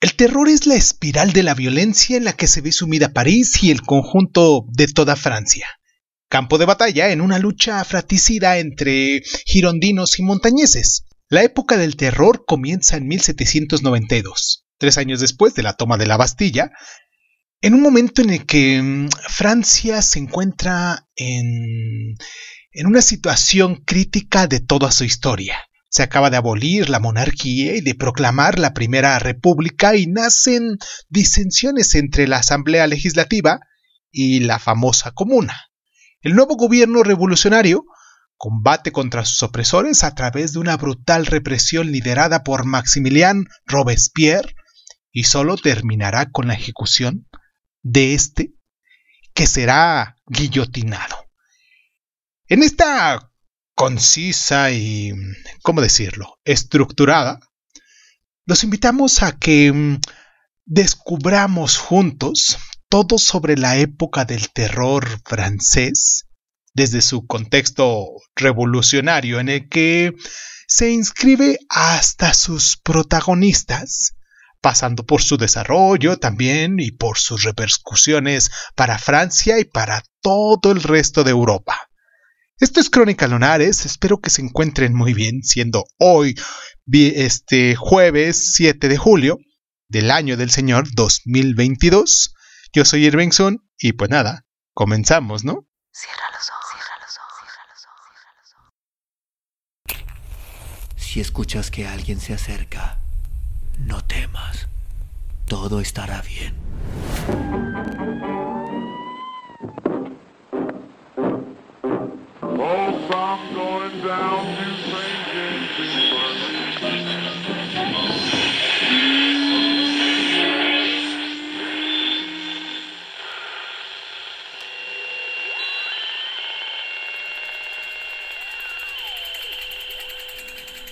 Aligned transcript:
El 0.00 0.14
terror 0.14 0.48
es 0.48 0.66
la 0.66 0.74
espiral 0.74 1.32
de 1.32 1.42
la 1.42 1.54
violencia 1.54 2.18
en 2.18 2.24
la 2.24 2.34
que 2.34 2.46
se 2.46 2.60
ve 2.60 2.70
sumida 2.70 3.14
París 3.14 3.62
y 3.62 3.70
el 3.70 3.80
conjunto 3.80 4.66
de 4.68 4.88
toda 4.88 5.16
Francia. 5.16 5.66
Campo 6.28 6.58
de 6.58 6.66
batalla 6.66 7.10
en 7.10 7.22
una 7.22 7.38
lucha 7.38 7.82
fratricida 7.84 8.58
entre 8.58 9.22
girondinos 9.46 10.18
y 10.18 10.22
montañeses. 10.22 11.06
La 11.28 11.42
época 11.44 11.78
del 11.78 11.96
terror 11.96 12.44
comienza 12.46 12.96
en 12.96 13.06
1792, 13.08 14.66
tres 14.78 14.98
años 14.98 15.20
después 15.20 15.54
de 15.54 15.62
la 15.62 15.72
toma 15.72 15.96
de 15.96 16.06
la 16.06 16.18
Bastilla, 16.18 16.72
en 17.62 17.72
un 17.72 17.80
momento 17.80 18.20
en 18.20 18.30
el 18.30 18.44
que 18.44 18.82
mm, 18.82 19.08
Francia 19.28 20.02
se 20.02 20.18
encuentra 20.18 21.08
en, 21.16 22.16
en 22.72 22.86
una 22.86 23.00
situación 23.00 23.76
crítica 23.76 24.46
de 24.46 24.60
toda 24.60 24.92
su 24.92 25.04
historia. 25.04 25.56
Se 25.96 26.02
acaba 26.02 26.28
de 26.28 26.36
abolir 26.36 26.90
la 26.90 27.00
monarquía 27.00 27.74
y 27.74 27.80
de 27.80 27.94
proclamar 27.94 28.58
la 28.58 28.74
primera 28.74 29.18
república 29.18 29.96
y 29.96 30.06
nacen 30.06 30.76
disensiones 31.08 31.94
entre 31.94 32.28
la 32.28 32.36
Asamblea 32.36 32.86
Legislativa 32.86 33.60
y 34.10 34.40
la 34.40 34.58
famosa 34.58 35.12
Comuna. 35.12 35.70
El 36.20 36.34
nuevo 36.34 36.56
gobierno 36.56 37.02
revolucionario 37.02 37.86
combate 38.36 38.92
contra 38.92 39.24
sus 39.24 39.42
opresores 39.42 40.04
a 40.04 40.14
través 40.14 40.52
de 40.52 40.58
una 40.58 40.76
brutal 40.76 41.24
represión 41.24 41.90
liderada 41.90 42.44
por 42.44 42.66
Maximilien 42.66 43.46
Robespierre 43.64 44.54
y 45.12 45.24
solo 45.24 45.56
terminará 45.56 46.30
con 46.30 46.48
la 46.48 46.52
ejecución 46.52 47.26
de 47.80 48.12
este 48.12 48.52
que 49.32 49.46
será 49.46 50.18
guillotinado. 50.26 51.16
En 52.48 52.62
esta 52.62 53.30
concisa 53.76 54.72
y, 54.72 55.12
¿cómo 55.62 55.80
decirlo?, 55.82 56.38
estructurada, 56.44 57.38
los 58.46 58.64
invitamos 58.64 59.22
a 59.22 59.38
que 59.38 59.70
mm, 59.72 60.00
descubramos 60.64 61.76
juntos 61.76 62.58
todo 62.88 63.18
sobre 63.18 63.56
la 63.56 63.76
época 63.76 64.24
del 64.24 64.50
terror 64.50 65.06
francés, 65.24 66.26
desde 66.72 67.02
su 67.02 67.26
contexto 67.26 68.06
revolucionario 68.34 69.40
en 69.40 69.50
el 69.50 69.68
que 69.68 70.14
se 70.66 70.90
inscribe 70.90 71.58
hasta 71.68 72.32
sus 72.32 72.78
protagonistas, 72.82 74.14
pasando 74.62 75.04
por 75.04 75.22
su 75.22 75.36
desarrollo 75.36 76.16
también 76.16 76.80
y 76.80 76.92
por 76.92 77.18
sus 77.18 77.42
repercusiones 77.42 78.50
para 78.74 78.98
Francia 78.98 79.58
y 79.58 79.64
para 79.64 80.02
todo 80.22 80.72
el 80.72 80.82
resto 80.82 81.24
de 81.24 81.30
Europa. 81.32 81.90
Esto 82.58 82.80
es 82.80 82.88
Crónica 82.88 83.26
Lunares, 83.26 83.84
espero 83.84 84.18
que 84.18 84.30
se 84.30 84.40
encuentren 84.40 84.94
muy 84.94 85.12
bien, 85.12 85.42
siendo 85.42 85.84
hoy 85.98 86.34
este 86.90 87.76
jueves 87.76 88.54
7 88.54 88.88
de 88.88 88.96
julio 88.96 89.36
del 89.88 90.10
año 90.10 90.38
del 90.38 90.50
Señor 90.50 90.86
2022. 90.94 92.34
Yo 92.72 92.86
soy 92.86 93.04
Irving 93.04 93.32
Sun 93.32 93.68
y 93.78 93.92
pues 93.92 94.08
nada, 94.08 94.46
comenzamos, 94.72 95.44
¿no? 95.44 95.68
Cierra 95.92 96.30
los 96.32 96.48
ojos, 96.48 96.64
cierra 96.72 96.96
los 97.02 97.18
ojos, 97.18 97.34
cierra 97.42 97.66
los 97.68 97.84
ojos, 97.84 98.08
cierra 98.22 98.40
los 98.40 98.54
ojos. 100.94 101.04
Si 101.04 101.20
escuchas 101.20 101.70
que 101.70 101.86
alguien 101.86 102.20
se 102.20 102.32
acerca, 102.32 103.00
no 103.80 104.02
temas. 104.02 104.66
Todo 105.44 105.82
estará 105.82 106.22
bien. 106.22 106.54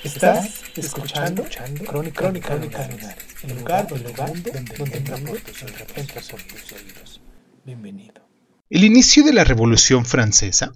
Estás 0.04 0.62
escuchando, 0.76 1.42
escuchando 1.44 1.84
Crónica, 1.84 2.20
Crónica, 2.20 2.48
Crónica 2.48 3.16
el 3.42 3.56
lugar, 3.58 3.86
el 3.90 4.02
lugar 4.02 4.36
donde, 4.36 4.52
donde, 4.52 4.76
donde 4.76 4.96
entra 4.98 6.20
por 6.30 6.42
tus 6.42 6.72
oídos. 6.72 7.22
Bienvenido. 7.64 8.28
El 8.68 8.84
inicio 8.84 9.24
de 9.24 9.32
la 9.32 9.44
Revolución 9.44 10.04
Francesa 10.04 10.72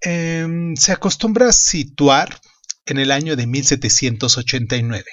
Em, 0.00 0.76
se 0.76 0.92
acostumbra 0.92 1.52
situar 1.52 2.40
en 2.86 2.98
el 2.98 3.10
año 3.10 3.36
de 3.36 3.46
1789. 3.46 5.04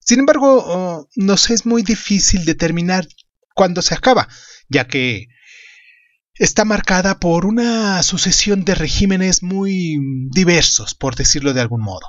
Sin 0.00 0.20
embargo, 0.20 1.06
nos 1.16 1.50
es 1.50 1.66
muy 1.66 1.82
difícil 1.82 2.44
determinar 2.44 3.06
cuándo 3.54 3.82
se 3.82 3.94
acaba, 3.94 4.28
ya 4.68 4.86
que 4.86 5.26
está 6.34 6.64
marcada 6.64 7.18
por 7.18 7.44
una 7.44 8.02
sucesión 8.02 8.64
de 8.64 8.74
regímenes 8.74 9.42
muy 9.42 9.98
diversos, 10.30 10.94
por 10.94 11.14
decirlo 11.14 11.52
de 11.52 11.60
algún 11.60 11.82
modo. 11.82 12.06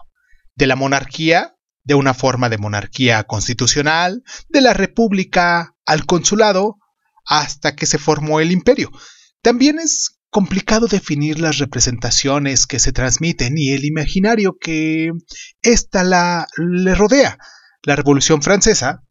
De 0.56 0.68
la 0.68 0.76
monarquía, 0.76 1.56
de 1.84 1.96
una 1.96 2.14
forma 2.14 2.50
de 2.50 2.58
monarquía 2.58 3.24
constitucional, 3.24 4.24
de 4.48 4.62
la 4.62 4.74
república 4.74 5.76
al 5.86 6.06
consulado, 6.06 6.78
hasta 7.26 7.76
que 7.76 7.86
se 7.86 7.98
formó 7.98 8.40
el 8.40 8.52
imperio. 8.52 8.92
También 9.42 9.80
es 9.80 10.19
complicado 10.30 10.88
definir 10.88 11.40
las 11.40 11.58
representaciones 11.58 12.68
que 12.68 12.80
se 12.80 12.92
transmiten 12.92 13.58
y 13.58 13.72
el 13.72 13.86
imaginario 13.86 14.58
que 14.60 15.12
ésta 15.62 16.04
la, 16.04 16.48
le 16.58 16.96
rodea. 16.96 17.38
La 17.84 17.96
Revolución 17.96 18.42
Francesa 18.42 19.04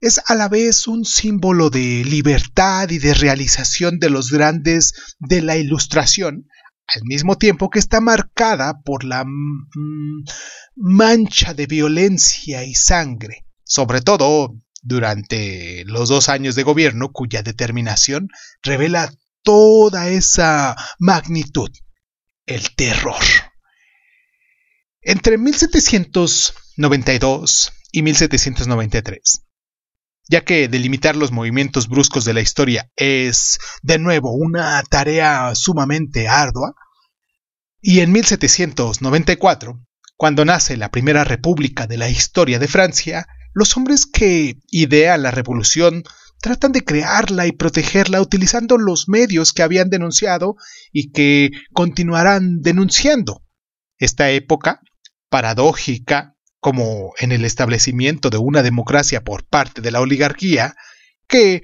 es 0.00 0.20
a 0.26 0.34
la 0.34 0.48
vez 0.48 0.86
un 0.86 1.04
símbolo 1.04 1.70
de 1.70 2.04
libertad 2.04 2.90
y 2.90 2.98
de 2.98 3.14
realización 3.14 3.98
de 3.98 4.10
los 4.10 4.30
grandes 4.30 4.92
de 5.18 5.42
la 5.42 5.56
Ilustración, 5.56 6.48
al 6.94 7.02
mismo 7.04 7.36
tiempo 7.36 7.70
que 7.70 7.78
está 7.78 8.00
marcada 8.00 8.80
por 8.84 9.04
la 9.04 9.24
mm, 9.24 10.24
mancha 10.76 11.54
de 11.54 11.66
violencia 11.66 12.64
y 12.64 12.74
sangre, 12.74 13.46
sobre 13.64 14.00
todo 14.00 14.54
durante 14.82 15.84
los 15.86 16.08
dos 16.08 16.28
años 16.28 16.54
de 16.54 16.62
gobierno 16.62 17.10
cuya 17.10 17.42
determinación 17.42 18.28
revela 18.62 19.12
toda 19.46 20.08
esa 20.08 20.76
magnitud, 20.98 21.70
el 22.46 22.74
terror. 22.74 23.22
Entre 25.00 25.38
1792 25.38 27.72
y 27.92 28.02
1793, 28.02 29.44
ya 30.28 30.44
que 30.44 30.66
delimitar 30.66 31.14
los 31.14 31.30
movimientos 31.30 31.88
bruscos 31.88 32.24
de 32.24 32.34
la 32.34 32.40
historia 32.40 32.90
es, 32.96 33.60
de 33.82 34.00
nuevo, 34.00 34.32
una 34.32 34.82
tarea 34.82 35.54
sumamente 35.54 36.26
ardua, 36.26 36.74
y 37.80 38.00
en 38.00 38.10
1794, 38.10 39.80
cuando 40.16 40.44
nace 40.44 40.76
la 40.76 40.90
primera 40.90 41.22
república 41.22 41.86
de 41.86 41.98
la 41.98 42.08
historia 42.08 42.58
de 42.58 42.66
Francia, 42.66 43.28
los 43.54 43.76
hombres 43.76 44.06
que 44.06 44.56
idean 44.72 45.22
la 45.22 45.30
revolución 45.30 46.02
tratan 46.40 46.72
de 46.72 46.84
crearla 46.84 47.46
y 47.46 47.52
protegerla 47.52 48.20
utilizando 48.20 48.78
los 48.78 49.08
medios 49.08 49.52
que 49.52 49.62
habían 49.62 49.90
denunciado 49.90 50.56
y 50.92 51.10
que 51.10 51.50
continuarán 51.72 52.60
denunciando. 52.60 53.42
Esta 53.98 54.30
época, 54.30 54.80
paradójica, 55.28 56.36
como 56.60 57.12
en 57.18 57.32
el 57.32 57.44
establecimiento 57.44 58.30
de 58.30 58.38
una 58.38 58.62
democracia 58.62 59.22
por 59.22 59.46
parte 59.46 59.80
de 59.80 59.90
la 59.90 60.00
oligarquía, 60.00 60.74
que 61.28 61.62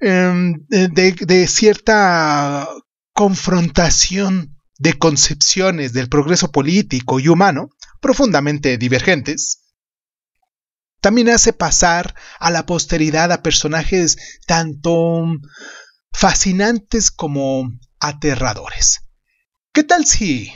em, 0.00 0.64
de, 0.68 1.12
de 1.12 1.46
cierta 1.46 2.68
confrontación 3.12 4.56
de 4.78 4.94
concepciones 4.94 5.92
del 5.92 6.08
progreso 6.08 6.50
político 6.50 7.20
y 7.20 7.28
humano 7.28 7.70
profundamente 8.00 8.76
divergentes, 8.76 9.63
también 11.04 11.28
hace 11.28 11.52
pasar 11.52 12.16
a 12.40 12.50
la 12.50 12.64
posteridad 12.64 13.30
a 13.30 13.42
personajes 13.42 14.40
tanto 14.46 15.26
fascinantes 16.10 17.10
como 17.10 17.68
aterradores. 18.00 19.02
¿Qué 19.74 19.84
tal 19.84 20.06
si 20.06 20.50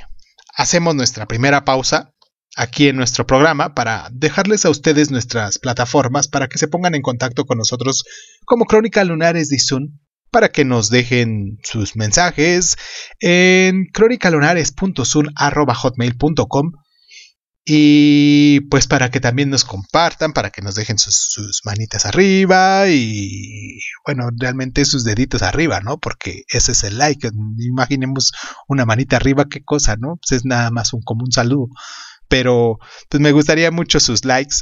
hacemos 0.56 0.94
nuestra 0.94 1.26
primera 1.26 1.66
pausa 1.66 2.14
aquí 2.56 2.88
en 2.88 2.96
nuestro 2.96 3.26
programa 3.26 3.74
para 3.74 4.08
dejarles 4.10 4.64
a 4.64 4.70
ustedes 4.70 5.10
nuestras 5.10 5.58
plataformas 5.58 6.28
para 6.28 6.48
que 6.48 6.56
se 6.56 6.66
pongan 6.66 6.94
en 6.94 7.02
contacto 7.02 7.44
con 7.44 7.58
nosotros 7.58 8.04
como 8.46 8.64
Crónica 8.64 9.04
Lunares 9.04 9.50
de 9.50 9.58
Zoom 9.60 9.98
para 10.30 10.48
que 10.48 10.64
nos 10.64 10.88
dejen 10.88 11.58
sus 11.62 11.94
mensajes 11.94 12.78
en 13.20 13.84
crónicalunares.sun.hotmail.com 13.92 16.72
y 17.70 18.60
pues 18.70 18.86
para 18.86 19.10
que 19.10 19.20
también 19.20 19.50
nos 19.50 19.66
compartan, 19.66 20.32
para 20.32 20.48
que 20.48 20.62
nos 20.62 20.74
dejen 20.74 20.98
sus, 20.98 21.60
manitas 21.66 22.06
arriba 22.06 22.88
y 22.88 23.78
bueno, 24.06 24.30
realmente 24.40 24.86
sus 24.86 25.04
deditos 25.04 25.42
arriba, 25.42 25.82
¿no? 25.82 25.98
Porque 25.98 26.44
ese 26.48 26.72
es 26.72 26.82
el 26.84 26.96
like. 26.96 27.28
Imaginemos 27.58 28.32
una 28.68 28.86
manita 28.86 29.16
arriba, 29.16 29.48
qué 29.50 29.62
cosa, 29.62 29.96
¿no? 29.96 30.16
Pues 30.16 30.40
es 30.40 30.46
nada 30.46 30.70
más 30.70 30.94
un 30.94 31.02
común 31.02 31.30
saludo. 31.30 31.68
Pero 32.26 32.78
pues 33.10 33.20
me 33.20 33.32
gustaría 33.32 33.70
mucho 33.70 34.00
sus 34.00 34.24
likes 34.24 34.56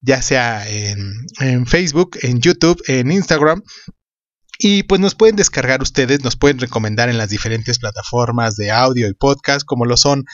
ya 0.00 0.20
sea 0.20 0.68
en, 0.68 1.12
en 1.38 1.64
Facebook, 1.64 2.18
en 2.22 2.40
YouTube, 2.40 2.82
en 2.88 3.12
Instagram. 3.12 3.62
Y 4.58 4.82
pues 4.82 5.00
nos 5.00 5.14
pueden 5.14 5.36
descargar 5.36 5.80
ustedes, 5.80 6.24
nos 6.24 6.34
pueden 6.34 6.58
recomendar 6.58 7.08
en 7.08 7.18
las 7.18 7.30
diferentes 7.30 7.78
plataformas 7.78 8.56
de 8.56 8.72
audio 8.72 9.06
y 9.06 9.14
podcast, 9.14 9.64
como 9.64 9.84
lo 9.84 9.96
son 9.96 10.24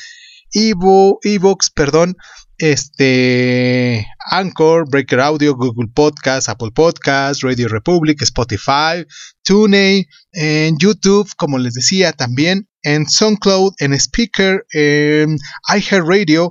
Evo, 0.54 1.18
Evox, 1.22 1.70
perdón, 1.70 2.16
este, 2.58 4.06
Anchor, 4.30 4.88
Breaker 4.88 5.20
Audio, 5.20 5.54
Google 5.54 5.90
Podcast, 5.92 6.48
Apple 6.48 6.70
Podcast, 6.72 7.42
Radio 7.42 7.68
Republic, 7.68 8.22
Spotify, 8.22 9.04
TuneIn, 9.42 10.06
en 10.32 10.78
YouTube, 10.78 11.28
como 11.36 11.58
les 11.58 11.74
decía, 11.74 12.12
también 12.12 12.68
en 12.82 13.08
SoundCloud, 13.08 13.74
en 13.78 13.92
Speaker, 13.94 14.64
en 14.72 15.38
iHeartRadio. 15.68 16.50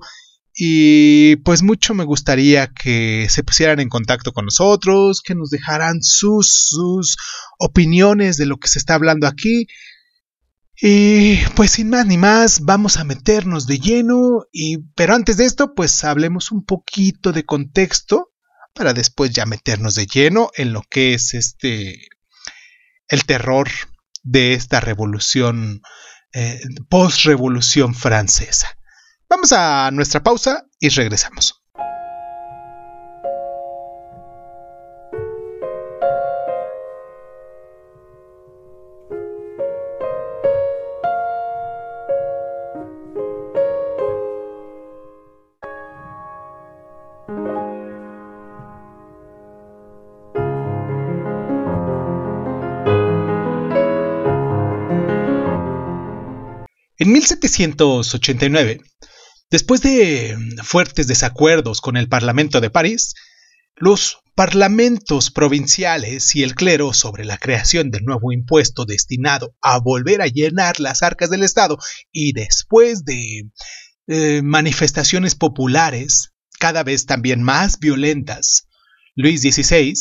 Y 0.56 1.38
pues 1.38 1.64
mucho 1.64 1.96
me 1.96 2.04
gustaría 2.04 2.68
que 2.68 3.28
se 3.30 3.44
pusieran 3.44 3.80
en 3.80 3.90
contacto 3.90 4.34
con 4.34 4.46
nosotros, 4.46 5.22
que 5.22 5.34
nos 5.34 5.50
dejaran 5.50 6.04
sus, 6.04 6.68
sus 6.70 7.18
opiniones 7.58 8.38
de 8.38 8.46
lo 8.46 8.58
que 8.58 8.68
se 8.68 8.78
está 8.78 8.96
hablando 8.96 9.26
aquí. 9.26 9.68
Y 10.76 11.38
pues 11.56 11.72
sin 11.72 11.90
más 11.90 12.06
ni 12.06 12.18
más, 12.18 12.62
vamos 12.62 12.98
a 12.98 13.04
meternos 13.04 13.68
de 13.68 13.80
lleno. 13.80 14.46
Y, 14.52 14.80
pero 14.96 15.14
antes 15.14 15.38
de 15.38 15.46
esto, 15.46 15.76
pues 15.76 16.04
hablemos 16.04 16.52
un 16.52 16.66
poquito 16.66 17.32
de 17.32 17.46
contexto 17.46 18.32
para 18.74 18.94
después 18.94 19.32
ya 19.32 19.46
meternos 19.46 19.96
de 19.96 20.08
lleno 20.08 20.50
en 20.56 20.74
lo 20.74 20.82
que 20.82 21.14
es 21.14 21.34
este 21.34 22.08
el 23.08 23.26
terror 23.26 23.70
de 24.24 24.54
esta 24.54 24.80
revolución 24.80 25.82
eh, 26.34 26.60
post-revolución 26.90 27.94
francesa. 27.94 28.76
Vamos 29.30 29.52
a 29.52 29.92
nuestra 29.92 30.24
pausa 30.24 30.66
y 30.80 30.90
regresamos. 30.90 31.63
En 57.04 57.12
1789, 57.12 58.80
después 59.52 59.82
de 59.82 60.38
fuertes 60.64 61.06
desacuerdos 61.06 61.82
con 61.82 61.98
el 61.98 62.08
Parlamento 62.08 62.62
de 62.62 62.70
París, 62.70 63.14
los 63.76 64.20
parlamentos 64.36 65.30
provinciales 65.30 66.34
y 66.34 66.44
el 66.44 66.56
clero 66.56 66.94
sobre 66.94 67.26
la 67.26 67.38
creación 67.38 67.92
del 67.92 68.06
nuevo 68.06 68.32
impuesto 68.32 68.86
destinado 68.86 69.54
a 69.62 69.80
volver 69.80 70.22
a 70.22 70.28
llenar 70.28 70.80
las 70.80 71.04
arcas 71.04 71.30
del 71.30 71.44
Estado 71.44 71.78
y 72.14 72.32
después 72.32 73.04
de 73.04 73.50
eh, 74.08 74.42
manifestaciones 74.42 75.36
populares 75.36 76.32
cada 76.58 76.84
vez 76.84 77.06
también 77.06 77.44
más 77.44 77.80
violentas, 77.80 78.70
Luis 79.14 79.42
XVI 79.42 79.94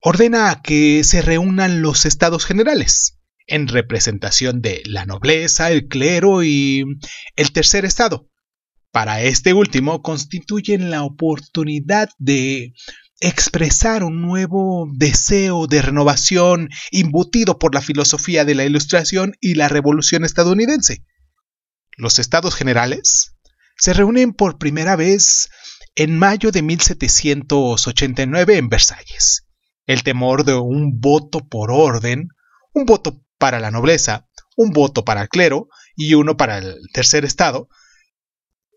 ordena 0.00 0.62
que 0.64 1.04
se 1.04 1.20
reúnan 1.20 1.82
los 1.82 2.06
estados 2.06 2.46
generales 2.46 3.15
en 3.46 3.68
representación 3.68 4.60
de 4.60 4.82
la 4.86 5.06
nobleza, 5.06 5.70
el 5.70 5.88
clero 5.88 6.42
y 6.42 6.84
el 7.36 7.52
tercer 7.52 7.84
estado. 7.84 8.28
Para 8.90 9.22
este 9.22 9.52
último 9.52 10.02
constituyen 10.02 10.90
la 10.90 11.02
oportunidad 11.02 12.08
de 12.18 12.72
expresar 13.20 14.04
un 14.04 14.20
nuevo 14.22 14.88
deseo 14.94 15.66
de 15.66 15.82
renovación 15.82 16.68
imbutido 16.90 17.58
por 17.58 17.74
la 17.74 17.80
filosofía 17.80 18.44
de 18.44 18.54
la 18.54 18.64
Ilustración 18.64 19.34
y 19.40 19.54
la 19.54 19.68
Revolución 19.68 20.24
estadounidense. 20.24 21.04
Los 21.96 22.18
estados 22.18 22.54
generales 22.54 23.36
se 23.78 23.92
reúnen 23.92 24.32
por 24.32 24.58
primera 24.58 24.96
vez 24.96 25.50
en 25.94 26.18
mayo 26.18 26.50
de 26.50 26.62
1789 26.62 28.58
en 28.58 28.68
Versalles. 28.68 29.46
El 29.86 30.02
temor 30.02 30.44
de 30.44 30.54
un 30.54 31.00
voto 31.00 31.46
por 31.48 31.70
orden, 31.70 32.28
un 32.74 32.84
voto 32.84 33.25
para 33.38 33.60
la 33.60 33.70
nobleza, 33.70 34.26
un 34.56 34.70
voto 34.70 35.04
para 35.04 35.22
el 35.22 35.28
clero 35.28 35.68
y 35.94 36.14
uno 36.14 36.36
para 36.36 36.58
el 36.58 36.76
tercer 36.92 37.24
estado, 37.24 37.68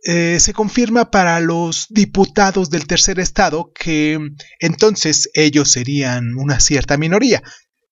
eh, 0.04 0.40
se 0.40 0.54
confirma 0.54 1.12
para 1.12 1.40
los 1.42 1.88
diputados 1.90 2.70
del 2.70 2.88
tercer 2.88 3.20
estado 3.20 3.72
que 3.74 4.18
entonces 4.60 5.30
ellos 5.34 5.72
serían 5.72 6.36
una 6.36 6.60
cierta 6.60 6.98
minoría. 6.98 7.44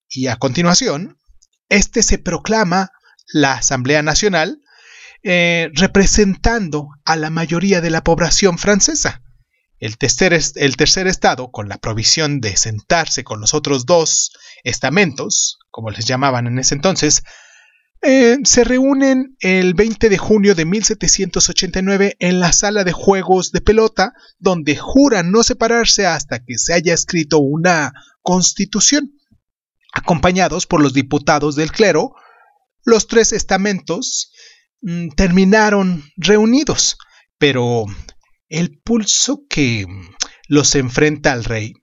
Y 0.09 0.27
a 0.27 0.37
continuación, 0.37 1.17
este 1.69 2.03
se 2.03 2.17
proclama 2.17 2.91
la 3.33 3.53
Asamblea 3.53 4.01
Nacional 4.03 4.61
eh, 5.23 5.69
representando 5.73 6.89
a 7.03 7.17
la 7.17 7.29
mayoría 7.29 7.81
de 7.81 7.89
la 7.89 8.03
población 8.03 8.57
francesa. 8.57 9.21
El 9.79 9.97
tercer, 9.97 10.39
el 10.55 10.77
tercer 10.77 11.07
estado, 11.07 11.51
con 11.51 11.69
la 11.69 11.77
provisión 11.77 12.41
de 12.41 12.57
sentarse 12.57 13.23
con 13.23 13.39
los 13.39 13.53
otros 13.53 13.85
dos 13.85 14.31
estamentos, 14.63 15.59
como 15.69 15.91
les 15.91 16.05
llamaban 16.05 16.47
en 16.47 16.57
ese 16.57 16.75
entonces, 16.75 17.23
eh, 18.01 18.37
se 18.43 18.63
reúnen 18.63 19.35
el 19.39 19.73
20 19.73 20.09
de 20.09 20.17
junio 20.17 20.55
de 20.55 20.65
1789 20.65 22.15
en 22.19 22.39
la 22.39 22.51
sala 22.51 22.83
de 22.83 22.91
juegos 22.91 23.51
de 23.51 23.61
pelota, 23.61 24.13
donde 24.37 24.75
juran 24.77 25.31
no 25.31 25.43
separarse 25.43 26.05
hasta 26.05 26.43
que 26.43 26.57
se 26.57 26.73
haya 26.73 26.93
escrito 26.93 27.39
una 27.39 27.93
constitución. 28.21 29.13
Acompañados 29.93 30.67
por 30.67 30.81
los 30.81 30.93
diputados 30.93 31.55
del 31.55 31.71
clero, 31.71 32.13
los 32.85 33.07
tres 33.07 33.33
estamentos 33.33 34.31
mm, 34.81 35.09
terminaron 35.09 36.03
reunidos, 36.17 36.97
pero 37.39 37.85
el 38.49 38.79
pulso 38.79 39.45
que 39.49 39.85
los 40.47 40.75
enfrenta 40.75 41.33
al 41.33 41.43
rey, 41.43 41.73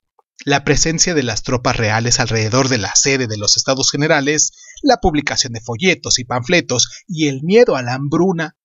la 0.45 0.65
presencia 0.65 1.15
de 1.15 1.23
las 1.23 1.43
tropas 1.43 1.77
reales 1.77 2.21
alrededor 2.21 2.69
de 2.69 2.79
la 2.79 2.95
sede 2.95 3.27
de 3.27 3.37
los 3.37 3.57
estados 3.57 3.91
generales, 3.91 4.53
la 4.83 4.99
publicación 4.99 5.53
de 5.53 5.61
folletos 5.61 6.19
y 6.19 6.25
panfletos 6.25 7.05
y 7.07 7.29
el 7.29 7.43
miedo 7.43 7.77
a 7.77 7.83
la 7.83 7.95
hambruna, 7.95 8.57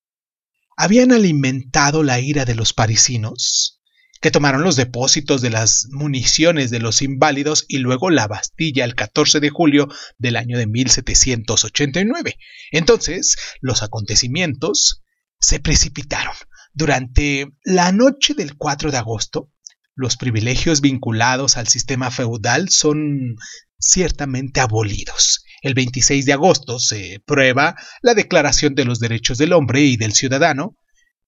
habían 0.78 1.12
alimentado 1.12 2.04
la 2.04 2.20
ira 2.20 2.46
de 2.46 2.56
los 2.56 2.74
parisinos, 2.74 3.82
que 4.22 4.32
tomaron 4.32 4.64
los 4.64 4.76
depósitos 4.76 5.42
de 5.42 5.50
las 5.50 5.88
municiones 5.92 6.72
de 6.72 6.80
los 6.80 7.02
inválidos 7.02 7.66
y 7.68 7.80
luego 7.80 8.10
la 8.10 8.28
Bastilla 8.28 8.84
el 8.86 8.96
14 8.96 9.40
de 9.40 9.50
julio 9.50 9.88
del 10.18 10.36
año 10.36 10.58
de 10.58 10.68
1789. 10.68 12.38
Entonces, 12.72 13.38
los 13.62 13.82
acontecimientos 13.84 15.04
se 15.40 15.60
precipitaron 15.60 16.36
durante 16.74 17.48
la 17.64 17.92
noche 17.92 18.34
del 18.34 18.56
4 18.56 18.92
de 18.92 18.98
agosto, 18.98 19.52
los 19.96 20.16
privilegios 20.16 20.82
vinculados 20.82 21.58
al 21.58 21.68
sistema 21.68 22.10
feudal 22.12 22.70
son 22.70 23.36
ciertamente 23.78 24.62
abolidos. 24.62 25.44
El 25.62 25.74
26 25.74 26.26
de 26.26 26.34
agosto 26.34 26.80
se 26.80 27.22
prueba 27.26 27.76
la 28.02 28.14
Declaración 28.14 28.76
de 28.76 28.86
los 28.86 29.00
Derechos 29.00 29.38
del 29.38 29.54
Hombre 29.54 29.82
y 29.82 29.98
del 29.98 30.14
Ciudadano. 30.14 30.78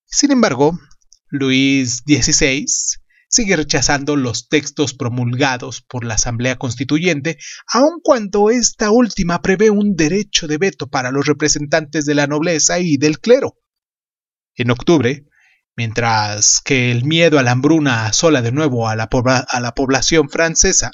Sin 0.05 0.31
embargo, 0.31 0.79
Luis 1.29 2.03
XVI 2.05 2.65
sigue 3.27 3.55
rechazando 3.55 4.17
los 4.17 4.49
textos 4.49 4.93
promulgados 4.93 5.81
por 5.81 6.03
la 6.03 6.15
Asamblea 6.15 6.57
Constituyente, 6.57 7.37
aun 7.67 7.99
cuando 8.03 8.49
esta 8.49 8.91
última 8.91 9.41
prevé 9.41 9.69
un 9.69 9.95
derecho 9.95 10.47
de 10.47 10.57
veto 10.57 10.87
para 10.89 11.11
los 11.11 11.25
representantes 11.25 12.05
de 12.05 12.15
la 12.15 12.27
nobleza 12.27 12.79
y 12.79 12.97
del 12.97 13.19
clero. 13.19 13.57
En 14.55 14.69
octubre, 14.69 15.25
Mientras 15.75 16.61
que 16.63 16.91
el 16.91 17.05
miedo 17.05 17.39
a 17.39 17.43
la 17.43 17.51
hambruna 17.51 18.05
asola 18.05 18.41
de 18.41 18.51
nuevo 18.51 18.87
a 18.87 18.95
la, 18.95 19.09
a 19.49 19.59
la 19.59 19.73
población 19.73 20.29
francesa, 20.29 20.91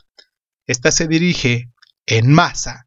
ésta 0.66 0.92
se 0.92 1.08
dirige 1.08 1.72
en 2.06 2.32
masa 2.32 2.86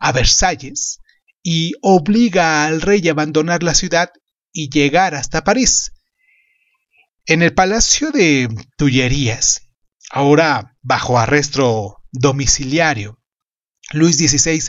a 0.00 0.12
Versalles 0.12 1.00
y 1.42 1.74
obliga 1.82 2.64
al 2.66 2.80
rey 2.80 3.08
a 3.08 3.12
abandonar 3.12 3.62
la 3.62 3.74
ciudad 3.74 4.10
y 4.52 4.70
llegar 4.70 5.14
hasta 5.14 5.44
París. 5.44 5.92
En 7.26 7.42
el 7.42 7.54
palacio 7.54 8.10
de 8.10 8.48
Tullerías, 8.76 9.62
ahora 10.10 10.76
bajo 10.82 11.18
arresto 11.18 11.98
domiciliario, 12.10 13.18
Luis 13.92 14.16
XVI 14.16 14.62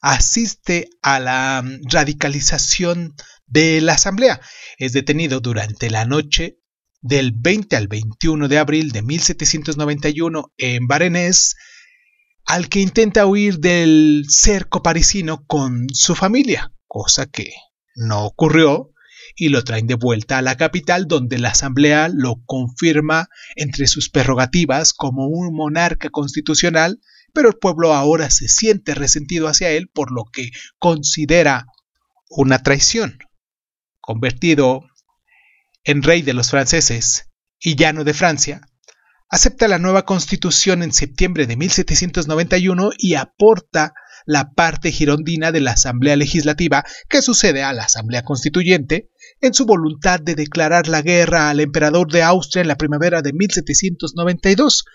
asiste 0.00 0.88
a 1.02 1.20
la 1.20 1.64
radicalización 1.90 3.14
de 3.48 3.80
la 3.80 3.94
Asamblea. 3.94 4.40
Es 4.78 4.92
detenido 4.92 5.40
durante 5.40 5.90
la 5.90 6.04
noche 6.04 6.58
del 7.00 7.32
20 7.32 7.76
al 7.76 7.88
21 7.88 8.48
de 8.48 8.58
abril 8.58 8.92
de 8.92 9.02
1791 9.02 10.52
en 10.56 10.86
Varennes, 10.86 11.56
al 12.44 12.68
que 12.68 12.80
intenta 12.80 13.26
huir 13.26 13.58
del 13.58 14.24
cerco 14.28 14.82
parisino 14.82 15.44
con 15.46 15.86
su 15.92 16.14
familia, 16.14 16.72
cosa 16.86 17.26
que 17.26 17.52
no 17.94 18.24
ocurrió, 18.24 18.92
y 19.36 19.50
lo 19.50 19.62
traen 19.62 19.86
de 19.86 19.94
vuelta 19.94 20.38
a 20.38 20.42
la 20.42 20.56
capital 20.56 21.06
donde 21.06 21.38
la 21.38 21.50
Asamblea 21.50 22.08
lo 22.08 22.42
confirma 22.46 23.28
entre 23.54 23.86
sus 23.86 24.10
prerrogativas 24.10 24.92
como 24.92 25.26
un 25.26 25.54
monarca 25.54 26.08
constitucional, 26.10 27.00
pero 27.32 27.48
el 27.48 27.56
pueblo 27.56 27.94
ahora 27.94 28.30
se 28.30 28.48
siente 28.48 28.94
resentido 28.94 29.46
hacia 29.46 29.70
él 29.70 29.88
por 29.88 30.10
lo 30.10 30.24
que 30.24 30.50
considera 30.78 31.66
una 32.30 32.62
traición. 32.62 33.18
Convertido 34.08 34.88
en 35.84 36.02
rey 36.02 36.22
de 36.22 36.32
los 36.32 36.48
franceses 36.48 37.28
y 37.60 37.76
llano 37.76 38.04
de 38.04 38.14
Francia, 38.14 38.62
acepta 39.28 39.68
la 39.68 39.78
nueva 39.78 40.06
constitución 40.06 40.82
en 40.82 40.94
septiembre 40.94 41.46
de 41.46 41.58
1791 41.58 42.92
y 42.96 43.16
aporta 43.16 43.92
la 44.24 44.52
parte 44.52 44.92
girondina 44.92 45.52
de 45.52 45.60
la 45.60 45.72
Asamblea 45.72 46.16
Legislativa 46.16 46.86
que 47.10 47.20
sucede 47.20 47.62
a 47.62 47.74
la 47.74 47.84
Asamblea 47.84 48.22
Constituyente 48.22 49.10
en 49.42 49.52
su 49.52 49.66
voluntad 49.66 50.20
de 50.20 50.34
declarar 50.34 50.88
la 50.88 51.02
guerra 51.02 51.50
al 51.50 51.60
emperador 51.60 52.10
de 52.10 52.22
Austria 52.22 52.62
en 52.62 52.68
la 52.68 52.78
primavera 52.78 53.20
de 53.20 53.34
1792. 53.34 54.86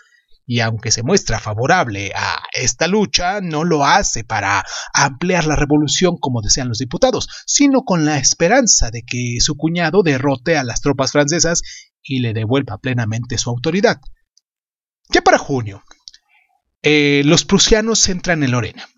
Y 0.45 0.59
aunque 0.59 0.91
se 0.91 1.03
muestra 1.03 1.39
favorable 1.39 2.11
a 2.15 2.43
esta 2.53 2.87
lucha, 2.87 3.39
no 3.41 3.63
lo 3.63 3.85
hace 3.85 4.23
para 4.23 4.63
ampliar 4.93 5.45
la 5.45 5.55
revolución 5.55 6.17
como 6.19 6.41
desean 6.41 6.67
los 6.67 6.79
diputados, 6.79 7.29
sino 7.45 7.83
con 7.83 8.05
la 8.05 8.17
esperanza 8.17 8.91
de 8.91 9.03
que 9.03 9.37
su 9.39 9.55
cuñado 9.55 10.03
derrote 10.03 10.57
a 10.57 10.63
las 10.63 10.81
tropas 10.81 11.11
francesas 11.11 11.61
y 12.01 12.19
le 12.19 12.33
devuelva 12.33 12.77
plenamente 12.77 13.37
su 13.37 13.49
autoridad. 13.49 14.01
Ya 15.09 15.21
para 15.21 15.37
junio, 15.37 15.83
eh, 16.81 17.21
los 17.25 17.45
prusianos 17.45 18.07
entran 18.09 18.43
en 18.43 18.51
Lorena 18.51 18.89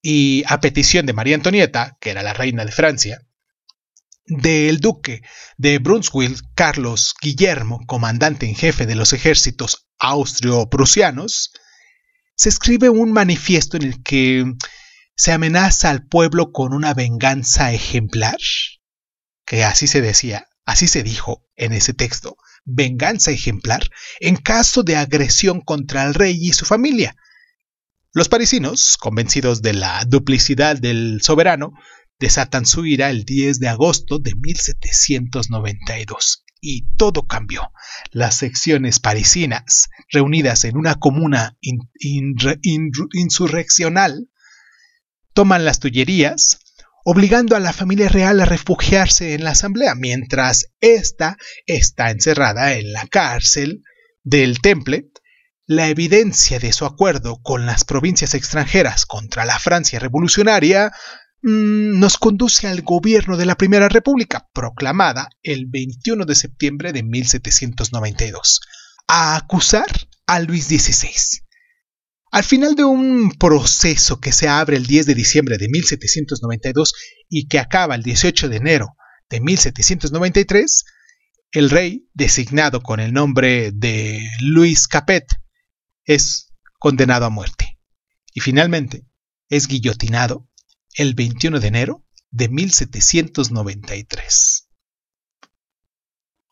y 0.00 0.44
a 0.46 0.60
petición 0.60 1.06
de 1.06 1.12
María 1.12 1.34
Antonieta, 1.34 1.96
que 2.00 2.10
era 2.10 2.22
la 2.22 2.32
reina 2.32 2.64
de 2.64 2.70
Francia, 2.70 3.26
del 4.26 4.78
duque 4.78 5.22
de 5.56 5.78
Brunswick, 5.78 6.40
Carlos 6.54 7.14
Guillermo, 7.20 7.80
comandante 7.86 8.46
en 8.46 8.54
jefe 8.54 8.86
de 8.86 8.94
los 8.94 9.12
ejércitos 9.12 9.85
austrio-prusianos, 9.98 11.52
se 12.34 12.48
escribe 12.48 12.88
un 12.88 13.12
manifiesto 13.12 13.76
en 13.76 13.84
el 13.84 14.02
que 14.02 14.44
se 15.16 15.32
amenaza 15.32 15.90
al 15.90 16.06
pueblo 16.06 16.52
con 16.52 16.72
una 16.74 16.94
venganza 16.94 17.72
ejemplar, 17.72 18.38
que 19.46 19.64
así 19.64 19.86
se 19.86 20.02
decía, 20.02 20.46
así 20.66 20.88
se 20.88 21.02
dijo 21.02 21.46
en 21.56 21.72
ese 21.72 21.94
texto, 21.94 22.36
venganza 22.64 23.30
ejemplar 23.30 23.88
en 24.20 24.36
caso 24.36 24.82
de 24.82 24.96
agresión 24.96 25.62
contra 25.62 26.04
el 26.04 26.12
rey 26.14 26.36
y 26.38 26.52
su 26.52 26.66
familia. 26.66 27.16
Los 28.12 28.28
parisinos, 28.28 28.98
convencidos 28.98 29.62
de 29.62 29.72
la 29.74 30.04
duplicidad 30.06 30.76
del 30.76 31.20
soberano, 31.22 31.72
desatan 32.18 32.66
su 32.66 32.86
ira 32.86 33.10
el 33.10 33.24
10 33.24 33.60
de 33.60 33.68
agosto 33.68 34.18
de 34.18 34.34
1792. 34.34 36.45
Y 36.68 36.82
todo 36.96 37.28
cambió. 37.28 37.70
Las 38.10 38.38
secciones 38.38 38.98
parisinas, 38.98 39.88
reunidas 40.10 40.64
en 40.64 40.76
una 40.76 40.96
comuna 40.96 41.56
insurreccional, 43.12 44.28
toman 45.32 45.64
las 45.64 45.78
Tullerías, 45.78 46.58
obligando 47.04 47.54
a 47.54 47.60
la 47.60 47.72
familia 47.72 48.08
real 48.08 48.40
a 48.40 48.46
refugiarse 48.46 49.34
en 49.34 49.44
la 49.44 49.52
asamblea, 49.52 49.94
mientras 49.94 50.72
ésta 50.80 51.36
está 51.66 52.10
encerrada 52.10 52.74
en 52.74 52.92
la 52.92 53.06
cárcel 53.06 53.84
del 54.24 54.60
Temple. 54.60 55.12
La 55.66 55.86
evidencia 55.86 56.58
de 56.58 56.72
su 56.72 56.84
acuerdo 56.84 57.40
con 57.44 57.64
las 57.64 57.84
provincias 57.84 58.34
extranjeras 58.34 59.06
contra 59.06 59.44
la 59.44 59.60
Francia 59.60 60.00
revolucionaria 60.00 60.90
nos 61.48 62.18
conduce 62.18 62.66
al 62.66 62.82
gobierno 62.82 63.36
de 63.36 63.46
la 63.46 63.54
Primera 63.54 63.88
República, 63.88 64.48
proclamada 64.52 65.28
el 65.44 65.66
21 65.66 66.24
de 66.24 66.34
septiembre 66.34 66.92
de 66.92 67.04
1792, 67.04 68.60
a 69.06 69.36
acusar 69.36 69.86
a 70.26 70.40
Luis 70.40 70.64
XVI. 70.64 71.44
Al 72.32 72.42
final 72.42 72.74
de 72.74 72.82
un 72.82 73.30
proceso 73.38 74.18
que 74.20 74.32
se 74.32 74.48
abre 74.48 74.76
el 74.76 74.86
10 74.86 75.06
de 75.06 75.14
diciembre 75.14 75.56
de 75.56 75.68
1792 75.68 76.94
y 77.28 77.46
que 77.46 77.60
acaba 77.60 77.94
el 77.94 78.02
18 78.02 78.48
de 78.48 78.56
enero 78.56 78.96
de 79.30 79.40
1793, 79.40 80.84
el 81.52 81.70
rey, 81.70 82.08
designado 82.12 82.82
con 82.82 82.98
el 82.98 83.12
nombre 83.12 83.70
de 83.72 84.20
Luis 84.40 84.88
Capet, 84.88 85.26
es 86.04 86.52
condenado 86.80 87.24
a 87.24 87.30
muerte 87.30 87.78
y 88.34 88.40
finalmente 88.40 89.06
es 89.48 89.68
guillotinado 89.68 90.48
el 90.96 91.14
21 91.14 91.60
de 91.60 91.68
enero 91.68 92.04
de 92.30 92.48
1793. 92.48 94.68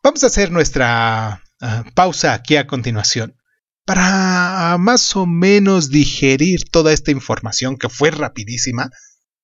Vamos 0.03 0.23
a 0.23 0.27
hacer 0.27 0.53
nuestra 0.53 1.43
uh, 1.61 1.91
pausa 1.95 2.35
aquí 2.35 2.57
a 2.57 2.67
continuación 2.67 3.37
para 3.85 4.77
más 4.79 5.15
o 5.17 5.27
menos 5.27 5.91
digerir 5.91 6.65
toda 6.71 6.93
esta 6.93 7.11
información 7.11 7.77
que 7.77 7.89
fue 7.89 8.11
rapidísima, 8.11 8.91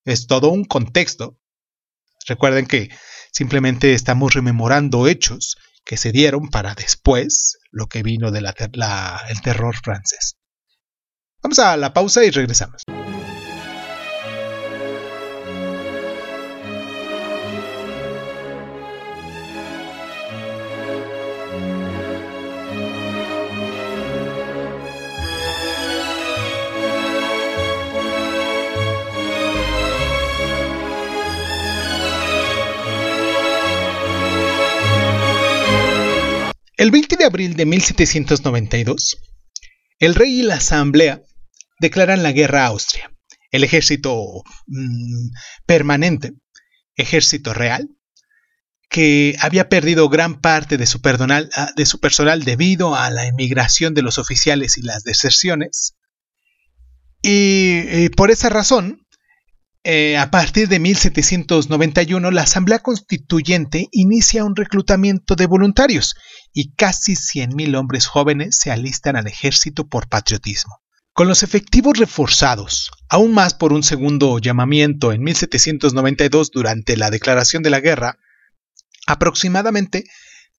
es 0.04 0.26
todo 0.26 0.50
un 0.50 0.64
contexto. 0.64 1.38
Recuerden 2.26 2.66
que 2.66 2.90
simplemente 3.33 3.92
estamos 3.92 4.35
rememorando 4.35 5.09
hechos 5.09 5.57
que 5.85 5.97
se 5.97 6.12
dieron 6.12 6.49
para 6.49 6.75
después 6.75 7.59
lo 7.71 7.87
que 7.87 8.02
vino 8.02 8.30
del 8.30 8.47
terror 9.42 9.76
francés. 9.83 10.37
Vamos 11.42 11.59
a 11.59 11.76
la 11.76 11.92
pausa 11.92 12.25
y 12.25 12.30
regresamos. 12.30 12.83
El 36.81 36.91
20 36.91 37.17
de 37.17 37.27
abril 37.27 37.57
de 37.57 37.67
1792, 37.67 39.19
el 39.99 40.15
rey 40.15 40.41
y 40.41 40.43
la 40.43 40.55
asamblea 40.55 41.23
declaran 41.79 42.23
la 42.23 42.33
guerra 42.33 42.63
a 42.63 42.69
Austria. 42.69 43.13
El 43.51 43.65
ejército 43.65 44.43
mm, 44.67 45.29
permanente, 45.67 46.33
ejército 46.97 47.53
real, 47.53 47.91
que 48.89 49.37
había 49.41 49.69
perdido 49.69 50.09
gran 50.09 50.41
parte 50.41 50.77
ah, 50.77 51.71
de 51.77 51.85
su 51.85 52.01
personal 52.01 52.45
debido 52.45 52.95
a 52.95 53.11
la 53.11 53.27
emigración 53.27 53.93
de 53.93 54.01
los 54.01 54.17
oficiales 54.17 54.79
y 54.79 54.81
las 54.81 55.03
deserciones. 55.03 55.99
y 57.23 58.09
por 58.17 58.31
esa 58.31 58.49
razón, 58.49 59.07
eh, 59.83 60.19
a 60.19 60.31
partir 60.31 60.69
de 60.69 60.79
1791, 60.79 62.31
la 62.31 62.43
Asamblea 62.43 62.81
Constituyente 62.81 63.89
inicia 63.93 64.45
un 64.45 64.55
reclutamiento 64.55 65.37
de 65.37 65.47
voluntarios 65.47 66.17
y 66.53 66.75
casi 66.75 67.15
100.000 67.15 67.77
hombres 67.79 68.07
jóvenes 68.07 68.59
se 68.59 68.71
alistan 68.71 69.17
al 69.17 69.27
ejército 69.27 69.89
por 69.89 70.09
patriotismo. 70.09 70.81
Con 71.15 71.29
los 71.29 71.43
efectivos 71.43 71.99
reforzados, 71.99 72.91
aún 73.09 73.33
más 73.33 73.55
por 73.55 73.73
un 73.73 73.83
segundo 73.83 74.39
llamamiento 74.39 75.13
en 75.13 75.23
1792 75.23 76.51
durante 76.51 76.97
la 76.97 77.11
declaración 77.11 77.63
de 77.63 77.71
la 77.71 77.81
guerra, 77.81 78.19
aproximadamente 79.07 80.05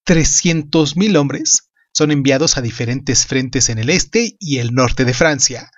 300.000 0.04 1.16
hombres 1.16 1.70
son 1.92 2.10
enviados 2.10 2.56
a 2.56 2.60
diferentes 2.60 3.26
frentes 3.26 3.68
en 3.68 3.78
el 3.78 3.88
este 3.88 4.36
y 4.40 4.58
el 4.58 4.74
norte 4.74 5.04
de 5.04 5.14
Francia, 5.14 5.70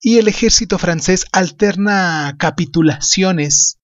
y 0.00 0.18
el 0.18 0.28
ejército 0.28 0.78
francés 0.78 1.26
alterna 1.32 2.36
capitulaciones 2.38 3.78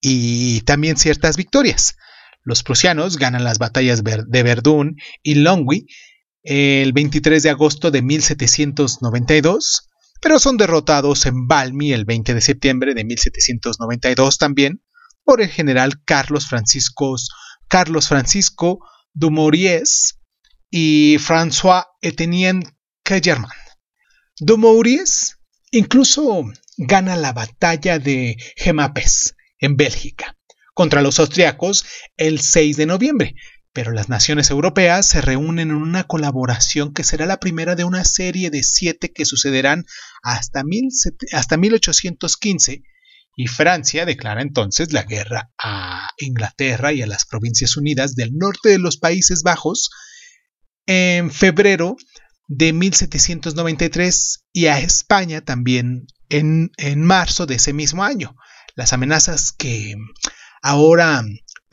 y 0.00 0.62
también 0.62 0.96
ciertas 0.96 1.36
victorias. 1.36 1.96
Los 2.44 2.62
prusianos 2.62 3.18
ganan 3.18 3.44
las 3.44 3.58
batallas 3.58 4.02
de 4.02 4.42
Verdún 4.42 4.96
y 5.22 5.36
Longwy 5.36 5.86
el 6.42 6.92
23 6.92 7.42
de 7.44 7.50
agosto 7.50 7.92
de 7.92 8.02
1792, 8.02 9.88
pero 10.20 10.40
son 10.40 10.56
derrotados 10.56 11.24
en 11.26 11.46
Valmy 11.46 11.92
el 11.92 12.04
20 12.04 12.34
de 12.34 12.40
septiembre 12.40 12.94
de 12.94 13.04
1792 13.04 14.38
también 14.38 14.82
por 15.24 15.40
el 15.40 15.48
general 15.48 16.02
Carlos 16.04 16.48
Francisco, 16.48 17.14
Carlos 17.68 18.08
Francisco 18.08 18.80
Dumouriez 19.14 20.18
y 20.70 21.18
François 21.18 21.86
Etienne 22.00 22.64
Kellerman. 23.04 23.50
Dumouriez 24.38 25.38
Incluso 25.74 26.44
gana 26.76 27.16
la 27.16 27.32
batalla 27.32 27.98
de 27.98 28.36
Gemapes 28.56 29.36
en 29.58 29.76
Bélgica 29.76 30.36
contra 30.74 31.00
los 31.00 31.18
austriacos 31.18 31.86
el 32.18 32.40
6 32.40 32.76
de 32.76 32.84
noviembre, 32.84 33.34
pero 33.72 33.90
las 33.90 34.10
naciones 34.10 34.50
europeas 34.50 35.08
se 35.08 35.22
reúnen 35.22 35.70
en 35.70 35.76
una 35.76 36.04
colaboración 36.04 36.92
que 36.92 37.04
será 37.04 37.24
la 37.24 37.40
primera 37.40 37.74
de 37.74 37.84
una 37.84 38.04
serie 38.04 38.50
de 38.50 38.62
siete 38.62 39.12
que 39.12 39.24
sucederán 39.24 39.86
hasta, 40.22 40.62
hasta 41.32 41.56
1815 41.56 42.82
y 43.34 43.46
Francia 43.46 44.04
declara 44.04 44.42
entonces 44.42 44.92
la 44.92 45.04
guerra 45.04 45.52
a 45.56 46.10
Inglaterra 46.18 46.92
y 46.92 47.00
a 47.00 47.06
las 47.06 47.24
Provincias 47.24 47.78
Unidas 47.78 48.14
del 48.14 48.36
norte 48.36 48.68
de 48.68 48.78
los 48.78 48.98
Países 48.98 49.42
Bajos 49.42 49.88
en 50.84 51.30
febrero 51.30 51.96
de 52.48 52.72
1793 52.72 54.44
y 54.52 54.66
a 54.66 54.78
España 54.78 55.40
también 55.40 56.06
en, 56.28 56.70
en 56.76 57.02
marzo 57.02 57.46
de 57.46 57.56
ese 57.56 57.72
mismo 57.72 58.04
año. 58.04 58.36
Las 58.74 58.92
amenazas 58.92 59.52
que 59.52 59.94
ahora 60.62 61.22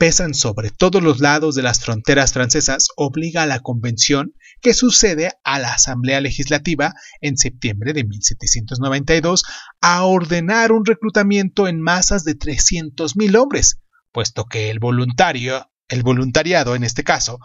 pesan 0.00 0.32
sobre 0.32 0.70
todos 0.70 1.02
los 1.02 1.20
lados 1.20 1.54
de 1.54 1.62
las 1.62 1.80
fronteras 1.80 2.32
francesas 2.32 2.88
obliga 2.96 3.42
a 3.42 3.46
la 3.46 3.60
convención 3.60 4.34
que 4.62 4.72
sucede 4.72 5.32
a 5.44 5.58
la 5.58 5.74
Asamblea 5.74 6.22
Legislativa 6.22 6.94
en 7.20 7.36
septiembre 7.36 7.92
de 7.92 8.04
1792 8.04 9.42
a 9.82 10.04
ordenar 10.04 10.72
un 10.72 10.86
reclutamiento 10.86 11.68
en 11.68 11.82
masas 11.82 12.24
de 12.24 12.38
300.000 12.38 13.38
hombres, 13.38 13.82
puesto 14.10 14.46
que 14.46 14.70
el 14.70 14.78
voluntario, 14.78 15.70
el 15.88 16.02
voluntariado 16.02 16.74
en 16.74 16.84
este 16.84 17.04
caso, 17.04 17.38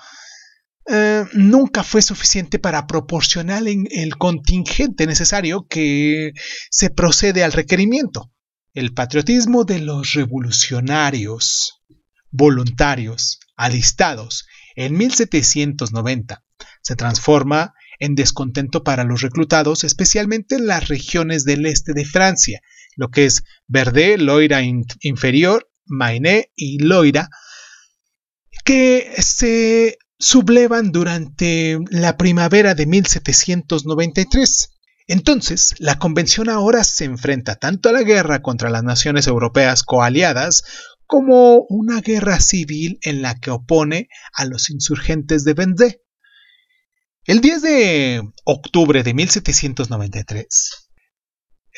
eh, 0.87 1.25
nunca 1.33 1.83
fue 1.83 2.01
suficiente 2.01 2.59
para 2.59 2.85
proporcionar 2.85 3.63
el 3.65 4.17
contingente 4.17 5.07
necesario 5.07 5.65
que 5.67 6.33
se 6.69 6.89
procede 6.91 7.43
al 7.43 7.53
requerimiento. 7.53 8.31
El 8.73 8.93
patriotismo 8.93 9.63
de 9.63 9.79
los 9.79 10.13
revolucionarios 10.13 11.81
voluntarios 12.29 13.39
alistados 13.55 14.45
en 14.75 14.97
1790 14.97 16.43
se 16.81 16.95
transforma 16.95 17.73
en 17.99 18.13
descontento 18.15 18.83
para 18.83 19.05
los 19.05 19.21
reclutados, 19.21 19.83
especialmente 19.83 20.55
en 20.55 20.67
las 20.67 20.87
regiones 20.87 21.45
del 21.45 21.65
este 21.65 21.93
de 21.93 22.05
Francia, 22.05 22.61
lo 22.95 23.09
que 23.09 23.25
es 23.25 23.43
Verde, 23.67 24.17
Loira 24.17 24.61
Inferior, 24.61 25.69
Maine 25.85 26.51
y 26.55 26.79
Loira, 26.79 27.29
que 28.65 29.13
se 29.19 29.97
sublevan 30.19 30.91
durante 30.91 31.79
la 31.89 32.17
primavera 32.17 32.75
de 32.75 32.85
1793. 32.85 34.71
Entonces, 35.07 35.75
la 35.79 35.99
convención 35.99 36.49
ahora 36.49 36.83
se 36.83 37.05
enfrenta 37.05 37.55
tanto 37.55 37.89
a 37.89 37.91
la 37.91 38.03
guerra 38.03 38.41
contra 38.41 38.69
las 38.69 38.83
naciones 38.83 39.27
europeas 39.27 39.83
coaliadas 39.83 40.63
como 41.05 41.65
una 41.69 42.01
guerra 42.01 42.39
civil 42.39 42.97
en 43.03 43.21
la 43.21 43.39
que 43.39 43.51
opone 43.51 44.09
a 44.33 44.45
los 44.45 44.69
insurgentes 44.71 45.43
de 45.43 45.53
Vendée. 45.53 46.01
El 47.25 47.41
10 47.41 47.61
de 47.61 48.21
octubre 48.45 49.03
de 49.03 49.13
1793 49.13 50.89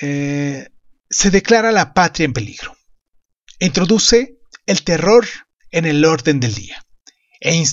eh, 0.01 0.69
se 1.09 1.31
declara 1.31 1.71
la 1.71 1.93
patria 1.93 2.25
en 2.25 2.33
peligro. 2.33 2.75
Introduce 3.59 4.37
el 4.65 4.83
terror 4.83 5.25
en 5.71 5.85
el 5.85 6.05
orden 6.05 6.39
del 6.39 6.53
día 6.53 6.86
e, 7.39 7.63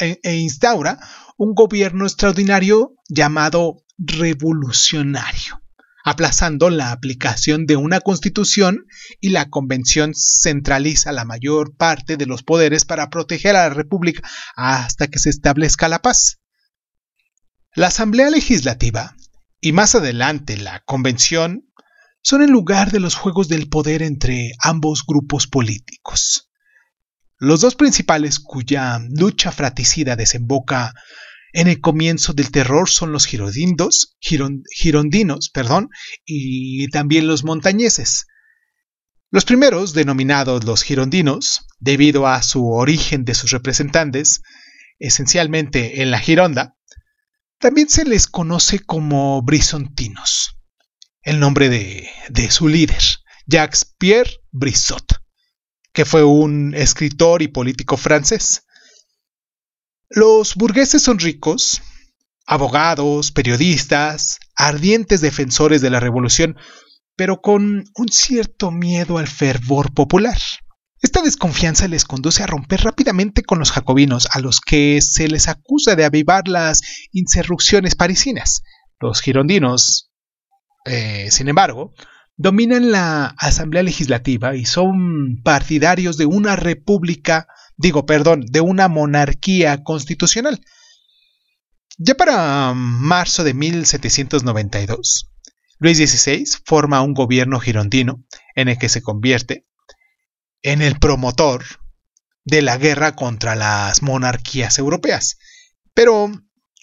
e, 0.00 0.20
e 0.22 0.34
instaura 0.36 0.98
un 1.36 1.54
gobierno 1.54 2.04
extraordinario 2.04 2.94
llamado 3.08 3.84
revolucionario, 3.98 5.62
aplazando 6.04 6.70
la 6.70 6.92
aplicación 6.92 7.66
de 7.66 7.76
una 7.76 8.00
constitución 8.00 8.86
y 9.20 9.30
la 9.30 9.48
convención 9.50 10.12
centraliza 10.14 11.12
la 11.12 11.24
mayor 11.24 11.76
parte 11.76 12.16
de 12.16 12.26
los 12.26 12.42
poderes 12.42 12.84
para 12.84 13.10
proteger 13.10 13.56
a 13.56 13.68
la 13.68 13.74
república 13.74 14.28
hasta 14.56 15.08
que 15.08 15.18
se 15.18 15.30
establezca 15.30 15.88
la 15.88 16.00
paz. 16.00 16.40
La 17.74 17.88
Asamblea 17.88 18.30
Legislativa 18.30 19.16
y 19.60 19.72
más 19.72 19.94
adelante 19.94 20.56
la 20.56 20.80
Convención 20.80 21.70
son 22.22 22.42
el 22.42 22.50
lugar 22.50 22.90
de 22.90 23.00
los 23.00 23.14
juegos 23.14 23.48
del 23.48 23.68
poder 23.68 24.02
entre 24.02 24.52
ambos 24.58 25.04
grupos 25.06 25.46
políticos. 25.46 26.49
Los 27.40 27.62
dos 27.62 27.74
principales 27.74 28.38
cuya 28.38 29.00
lucha 29.16 29.50
fratricida 29.50 30.14
desemboca 30.14 30.92
en 31.52 31.68
el 31.68 31.80
comienzo 31.80 32.34
del 32.34 32.50
terror 32.50 32.88
son 32.88 33.12
los 33.12 33.26
girondinos, 33.26 34.18
perdón, 35.52 35.88
y 36.24 36.88
también 36.90 37.26
los 37.26 37.42
montañeses. 37.42 38.26
Los 39.30 39.46
primeros, 39.46 39.94
denominados 39.94 40.64
los 40.64 40.82
girondinos, 40.82 41.66
debido 41.78 42.26
a 42.26 42.42
su 42.42 42.68
origen 42.68 43.24
de 43.24 43.34
sus 43.34 43.50
representantes, 43.50 44.42
esencialmente 44.98 46.02
en 46.02 46.10
la 46.10 46.18
Gironda, 46.18 46.76
también 47.58 47.88
se 47.88 48.04
les 48.04 48.26
conoce 48.26 48.80
como 48.80 49.40
brisontinos, 49.42 50.58
el 51.22 51.40
nombre 51.40 51.68
de, 51.68 52.50
su 52.50 52.68
líder, 52.68 53.02
Jacques-Pierre 53.46 54.40
Brissot, 54.50 55.20
que 55.92 56.04
fue 56.04 56.22
un 56.24 56.74
escritor 56.74 57.42
y 57.42 57.48
político 57.48 57.96
francés. 57.96 58.64
Los 60.08 60.54
burgueses 60.54 61.02
son 61.02 61.18
ricos, 61.18 61.82
abogados, 62.46 63.32
periodistas, 63.32 64.38
ardientes 64.56 65.20
defensores 65.20 65.80
de 65.80 65.90
la 65.90 66.00
revolución, 66.00 66.56
pero 67.16 67.40
con 67.40 67.84
un 67.94 68.08
cierto 68.08 68.70
miedo 68.70 69.18
al 69.18 69.28
fervor 69.28 69.92
popular. 69.94 70.38
Esta 71.02 71.22
desconfianza 71.22 71.88
les 71.88 72.04
conduce 72.04 72.42
a 72.42 72.46
romper 72.46 72.82
rápidamente 72.82 73.42
con 73.42 73.58
los 73.58 73.70
jacobinos, 73.72 74.28
a 74.32 74.40
los 74.40 74.60
que 74.60 75.00
se 75.00 75.28
les 75.28 75.48
acusa 75.48 75.96
de 75.96 76.04
avivar 76.04 76.46
las 76.46 76.82
insurrecciones 77.12 77.94
parisinas. 77.94 78.62
Los 78.98 79.22
girondinos, 79.22 80.10
eh, 80.84 81.28
sin 81.30 81.48
embargo, 81.48 81.94
dominan 82.40 82.90
la 82.90 83.34
Asamblea 83.36 83.82
Legislativa 83.82 84.56
y 84.56 84.64
son 84.64 85.42
partidarios 85.42 86.16
de 86.16 86.24
una 86.24 86.56
república, 86.56 87.46
digo, 87.76 88.06
perdón, 88.06 88.46
de 88.50 88.62
una 88.62 88.88
monarquía 88.88 89.84
constitucional. 89.84 90.58
Ya 91.98 92.14
para 92.14 92.72
marzo 92.72 93.44
de 93.44 93.52
1792, 93.52 95.30
Luis 95.80 95.98
XVI 95.98 96.46
forma 96.64 97.02
un 97.02 97.12
gobierno 97.12 97.60
girondino 97.60 98.24
en 98.54 98.68
el 98.68 98.78
que 98.78 98.88
se 98.88 99.02
convierte 99.02 99.66
en 100.62 100.80
el 100.80 100.98
promotor 100.98 101.62
de 102.46 102.62
la 102.62 102.78
guerra 102.78 103.16
contra 103.16 103.54
las 103.54 104.00
monarquías 104.02 104.78
europeas. 104.78 105.36
Pero 105.92 106.32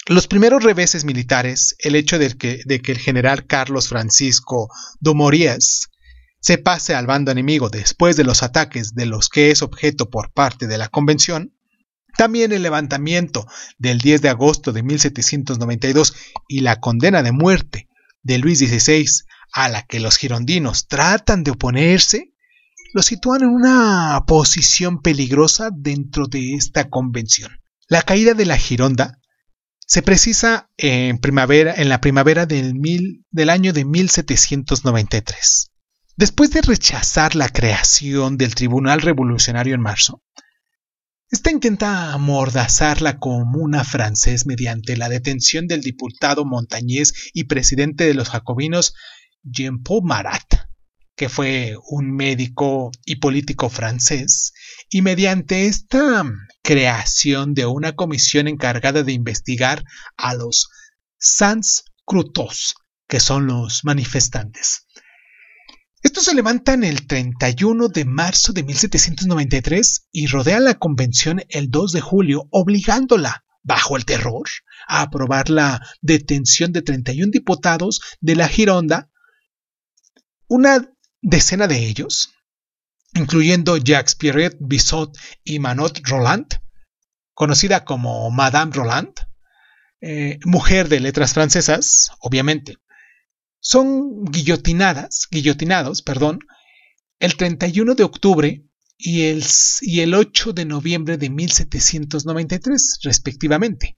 los 0.08 0.28
primeros 0.28 0.63
reveses 0.63 1.04
militares, 1.04 1.76
el 1.80 1.96
hecho 1.96 2.17
de 2.17 2.38
que, 2.38 2.62
el 2.65 2.98
general 2.98 3.46
Carlos 3.46 3.89
Francisco 3.89 4.70
Dumouriez 5.02 5.89
se 6.39 6.58
pase 6.58 6.96
al 6.96 7.08
bando 7.08 7.32
enemigo 7.32 7.70
después 7.70 8.15
de 8.15 8.24
los 8.24 8.41
ataques 8.41 8.93
de 8.93 9.06
los 9.06 9.28
que 9.28 9.52
es 9.52 9.62
objeto 9.62 10.10
por 10.10 10.32
parte 10.32 10.67
de 10.67 10.78
la 10.78 10.88
Convención, 10.88 11.54
también 12.15 12.54
el 12.54 12.63
levantamiento 12.63 13.46
del 13.78 14.00
10 14.00 14.22
de 14.22 14.30
agosto 14.30 14.72
de 14.72 14.82
1792 14.82 16.15
y 16.48 16.62
la 16.62 16.80
condena 16.80 17.22
de 17.22 17.34
muerte 17.34 17.89
de 18.24 18.38
Luis 18.38 18.60
XVI 18.60 19.06
a 19.52 19.67
la 19.67 19.84
que 19.84 20.00
los 20.00 20.17
girondinos 20.17 20.88
tratan 20.88 21.43
de 21.43 21.52
oponerse, 21.52 22.34
lo 22.93 23.02
sitúan 23.02 23.43
en 23.43 23.50
una 23.50 24.24
posición 24.26 25.02
peligrosa 25.02 25.70
dentro 25.74 26.28
de 26.28 26.54
esta 26.54 26.89
convención. 26.89 27.52
La 27.89 28.02
caída 28.02 28.34
de 28.34 28.46
la 28.46 28.58
Gironda 28.58 29.20
se 29.88 30.02
precisa 30.02 30.69
en, 30.78 31.17
primavera, 31.17 31.73
en 31.73 31.88
la 31.88 32.02
primavera 32.02 32.45
del, 32.45 32.73
del 33.32 33.50
año 33.50 33.71
de 33.71 33.86
1793. 33.86 35.71
Después 36.17 36.52
de 36.52 36.62
rechazar 36.62 37.36
la 37.36 37.47
creación 37.47 38.38
del 38.38 38.54
Tribunal 38.54 39.02
Revolucionario 39.02 39.76
en 39.76 39.82
marzo, 39.82 40.21
esta 41.30 41.52
intenta 41.52 42.12
amordazar 42.12 43.02
la 43.02 43.17
comuna 43.17 43.84
francés 43.84 44.45
mediante 44.45 44.97
la 44.97 45.10
detención 45.10 45.67
del 45.67 45.82
diputado 45.82 46.43
montañés 46.43 47.32
y 47.34 47.45
presidente 47.45 48.06
de 48.06 48.13
los 48.13 48.30
jacobinos 48.30 48.93
Jean-Paul 49.43 50.04
Marat, 50.04 50.67
que 51.15 51.30
fue 51.30 51.76
un 51.89 52.13
médico 52.13 52.91
y 53.06 53.17
político 53.17 53.69
francés, 53.69 54.54
y 54.89 55.02
mediante 55.02 55.67
esta 55.67 56.26
creación 56.63 57.54
de 57.54 57.65
una 57.65 57.95
comisión 57.95 58.47
encargada 58.47 59.04
de 59.04 59.13
investigar 59.13 59.84
a 60.15 60.34
los 60.34 60.69
sans 61.17 61.84
crutos, 62.06 62.76
que 63.08 63.19
son 63.19 63.47
los 63.47 63.84
manifestantes. 63.84 64.88
Estos 66.04 66.26
se 66.26 66.36
levantan 66.36 66.84
el 66.84 67.08
31 67.08 67.89
de 67.89 68.06
marzo 68.06 68.54
de 68.54 68.63
1793 68.63 70.08
y 70.12 70.28
rodean 70.28 70.63
la 70.63 70.76
convención 70.76 71.41
el 71.50 71.69
2 71.69 71.91
de 71.91 72.02
julio, 72.02 72.47
obligándola, 72.52 73.43
bajo 73.63 73.97
el 73.97 74.06
terror, 74.06 74.47
a 74.88 75.02
aprobar 75.02 75.50
la 75.50 75.86
detención 76.02 76.71
de 76.71 76.82
31 76.82 77.32
diputados 77.32 78.00
de 78.21 78.36
la 78.36 78.47
Gironda, 78.47 79.10
una 80.47 80.89
decena 81.21 81.67
de 81.67 81.86
ellos, 81.86 82.30
incluyendo 83.13 83.78
Jacques 83.78 84.15
Pierre 84.15 84.52
Bissot 84.60 85.17
y 85.43 85.60
Manot 85.60 86.02
Roland, 86.04 86.48
conocida 87.34 87.86
como 87.86 88.30
Madame 88.32 88.72
Roland, 88.74 89.13
eh, 90.02 90.39
mujer 90.46 90.89
de 90.89 91.00
letras 91.00 91.34
francesas, 91.34 92.12
obviamente, 92.20 92.78
son 93.60 94.26
guillotinadas, 94.26 95.28
guillotinados, 95.32 96.02
perdón, 96.02 96.39
el 97.20 97.36
31 97.36 97.96
de 97.96 98.04
octubre 98.04 98.63
y 98.98 99.24
el, 99.24 99.43
y 99.82 100.02
el 100.02 100.13
8 100.13 100.54
de 100.54 100.65
noviembre 100.65 101.17
de 101.17 101.30
1793, 101.30 103.00
respectivamente. 103.04 103.98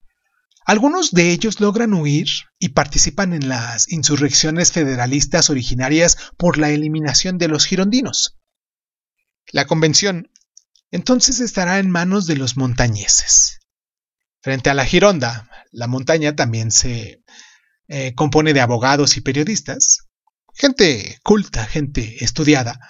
Algunos 0.66 1.10
de 1.10 1.30
ellos 1.30 1.60
logran 1.60 1.94
huir 1.94 2.28
y 2.58 2.70
participan 2.70 3.32
en 3.32 3.48
las 3.48 3.90
insurrecciones 3.90 4.72
federalistas 4.72 5.50
originarias 5.50 6.16
por 6.36 6.58
la 6.58 6.70
eliminación 6.70 7.38
de 7.38 7.48
los 7.48 7.66
girondinos. 7.66 8.39
La 9.52 9.66
convención 9.66 10.30
entonces 10.90 11.40
estará 11.40 11.78
en 11.78 11.90
manos 11.90 12.26
de 12.26 12.36
los 12.36 12.56
montañeses. 12.56 13.60
Frente 14.42 14.70
a 14.70 14.74
la 14.74 14.84
Gironda, 14.84 15.48
la 15.70 15.86
montaña 15.86 16.34
también 16.34 16.70
se 16.70 17.22
eh, 17.88 18.14
compone 18.14 18.52
de 18.52 18.60
abogados 18.60 19.16
y 19.16 19.20
periodistas, 19.20 20.08
gente 20.54 21.18
culta, 21.22 21.66
gente 21.66 22.24
estudiada, 22.24 22.80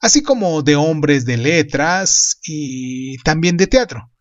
así 0.00 0.22
como 0.22 0.62
de 0.62 0.76
hombres 0.76 1.24
de 1.24 1.38
letras 1.38 2.38
y 2.44 3.16
también 3.18 3.56
de 3.56 3.66
teatro. 3.66 4.12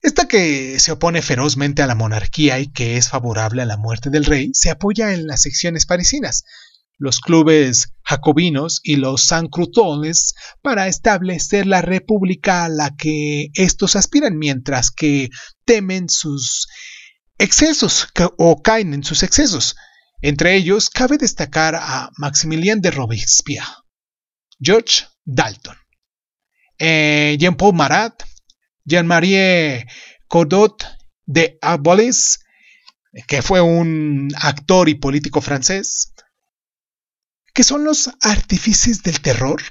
Esta 0.00 0.28
que 0.28 0.78
se 0.78 0.92
opone 0.92 1.20
ferozmente 1.20 1.82
a 1.82 1.86
la 1.86 1.94
monarquía 1.94 2.60
y 2.60 2.70
que 2.70 2.96
es 2.96 3.08
favorable 3.08 3.62
a 3.62 3.66
la 3.66 3.76
muerte 3.76 4.08
del 4.08 4.24
rey 4.24 4.50
se 4.54 4.70
apoya 4.70 5.12
en 5.12 5.26
las 5.26 5.42
secciones 5.42 5.84
parisinas, 5.84 6.44
los 6.98 7.20
clubes 7.20 7.92
jacobinos 8.02 8.80
y 8.82 8.96
los 8.96 9.26
sancrutones 9.26 10.34
para 10.62 10.88
establecer 10.88 11.66
la 11.66 11.82
república 11.82 12.64
a 12.64 12.68
la 12.68 12.96
que 12.96 13.48
estos 13.54 13.96
aspiran, 13.96 14.38
mientras 14.38 14.90
que 14.90 15.30
temen 15.64 16.08
sus 16.08 16.68
excesos 17.38 18.08
o 18.38 18.62
caen 18.62 18.94
en 18.94 19.04
sus 19.04 19.22
excesos. 19.22 19.76
Entre 20.22 20.56
ellos 20.56 20.88
cabe 20.88 21.18
destacar 21.18 21.74
a 21.74 22.10
Maximilien 22.16 22.80
de 22.80 22.90
Robespierre, 22.90 23.66
George 24.58 25.04
Dalton, 25.24 25.76
eh, 26.78 27.36
Jean-Paul 27.38 27.74
Marat, 27.74 28.22
Jean-Marie 28.84 29.86
Cordot 30.26 30.86
de 31.26 31.58
Arboles, 31.60 32.40
que 33.26 33.42
fue 33.42 33.60
un 33.60 34.28
actor 34.36 34.88
y 34.88 34.94
político 34.94 35.40
francés, 35.40 36.14
que 37.56 37.64
son 37.64 37.84
los 37.84 38.10
artífices 38.20 39.02
del 39.02 39.22
terror 39.22 39.62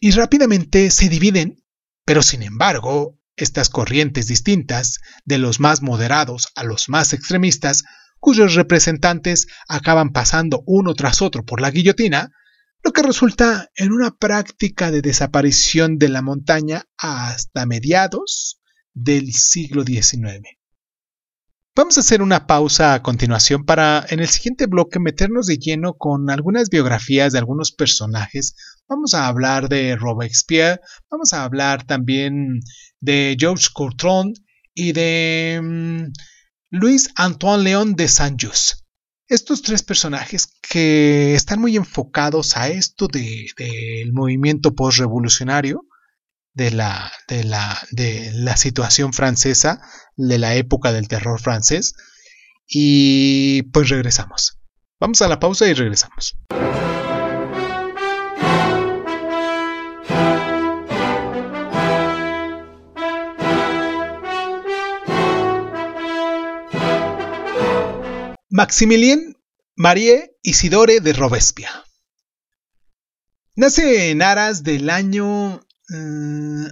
y 0.00 0.12
rápidamente 0.12 0.90
se 0.90 1.10
dividen, 1.10 1.62
pero 2.06 2.22
sin 2.22 2.42
embargo, 2.42 3.20
estas 3.36 3.68
corrientes 3.68 4.26
distintas, 4.26 5.00
de 5.26 5.36
los 5.36 5.60
más 5.60 5.82
moderados 5.82 6.48
a 6.54 6.64
los 6.64 6.88
más 6.88 7.12
extremistas, 7.12 7.84
cuyos 8.20 8.54
representantes 8.54 9.48
acaban 9.68 10.12
pasando 10.12 10.62
uno 10.66 10.94
tras 10.94 11.20
otro 11.20 11.44
por 11.44 11.60
la 11.60 11.70
guillotina, 11.70 12.30
lo 12.82 12.92
que 12.92 13.02
resulta 13.02 13.68
en 13.74 13.92
una 13.92 14.12
práctica 14.12 14.90
de 14.90 15.02
desaparición 15.02 15.98
de 15.98 16.08
la 16.08 16.22
montaña 16.22 16.84
hasta 16.96 17.66
mediados 17.66 18.62
del 18.94 19.34
siglo 19.34 19.84
XIX. 19.84 20.56
Vamos 21.76 21.98
a 21.98 22.00
hacer 22.00 22.22
una 22.22 22.46
pausa 22.46 22.94
a 22.94 23.02
continuación 23.02 23.66
para 23.66 24.06
en 24.08 24.20
el 24.20 24.28
siguiente 24.28 24.64
bloque 24.64 24.98
meternos 24.98 25.44
de 25.44 25.58
lleno 25.58 25.92
con 25.92 26.30
algunas 26.30 26.70
biografías 26.70 27.34
de 27.34 27.38
algunos 27.38 27.70
personajes. 27.70 28.54
Vamos 28.88 29.12
a 29.12 29.26
hablar 29.26 29.68
de 29.68 29.94
Robespierre, 29.94 30.80
vamos 31.10 31.34
a 31.34 31.44
hablar 31.44 31.86
también 31.86 32.60
de 33.00 33.36
Georges 33.38 33.68
Courtron 33.68 34.32
y 34.72 34.92
de 34.92 35.60
mm, 35.62 36.12
Luis 36.70 37.10
Antoine 37.14 37.64
León 37.64 37.94
de 37.94 38.08
Saint-Just. 38.08 38.86
Estos 39.28 39.60
tres 39.60 39.82
personajes 39.82 40.48
que 40.62 41.34
están 41.34 41.60
muy 41.60 41.76
enfocados 41.76 42.56
a 42.56 42.68
esto 42.68 43.06
del 43.06 43.48
de, 43.54 44.10
movimiento 44.14 44.74
postrevolucionario, 44.74 45.82
de 46.54 46.70
la, 46.70 47.12
de, 47.28 47.44
la, 47.44 47.78
de 47.90 48.30
la 48.32 48.56
situación 48.56 49.12
francesa, 49.12 49.82
de 50.16 50.38
la 50.38 50.54
época 50.54 50.92
del 50.92 51.08
terror 51.08 51.40
francés. 51.40 51.94
Y 52.68 53.62
pues 53.64 53.88
regresamos. 53.88 54.58
Vamos 54.98 55.22
a 55.22 55.28
la 55.28 55.38
pausa 55.38 55.68
y 55.68 55.74
regresamos. 55.74 56.36
Maximilien 68.48 69.36
Marie 69.74 70.38
Isidore 70.42 71.00
de 71.00 71.12
Robespierre. 71.12 71.84
Nace 73.54 74.10
en 74.10 74.22
Aras 74.22 74.62
del 74.62 74.88
año 74.88 75.60
eh, 75.90 76.68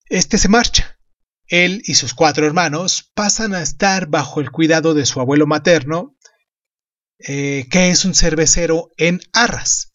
este 0.06 0.38
se 0.38 0.48
marcha. 0.48 0.98
Él 1.46 1.82
y 1.84 1.92
sus 1.94 2.14
cuatro 2.14 2.46
hermanos 2.46 3.12
pasan 3.14 3.54
a 3.54 3.60
estar 3.60 4.06
bajo 4.06 4.40
el 4.40 4.50
cuidado 4.50 4.94
de 4.94 5.04
su 5.04 5.20
abuelo 5.20 5.46
materno, 5.46 6.16
eh, 7.18 7.66
que 7.70 7.90
es 7.90 8.06
un 8.06 8.14
cervecero 8.14 8.88
en 8.96 9.20
Arras. 9.34 9.92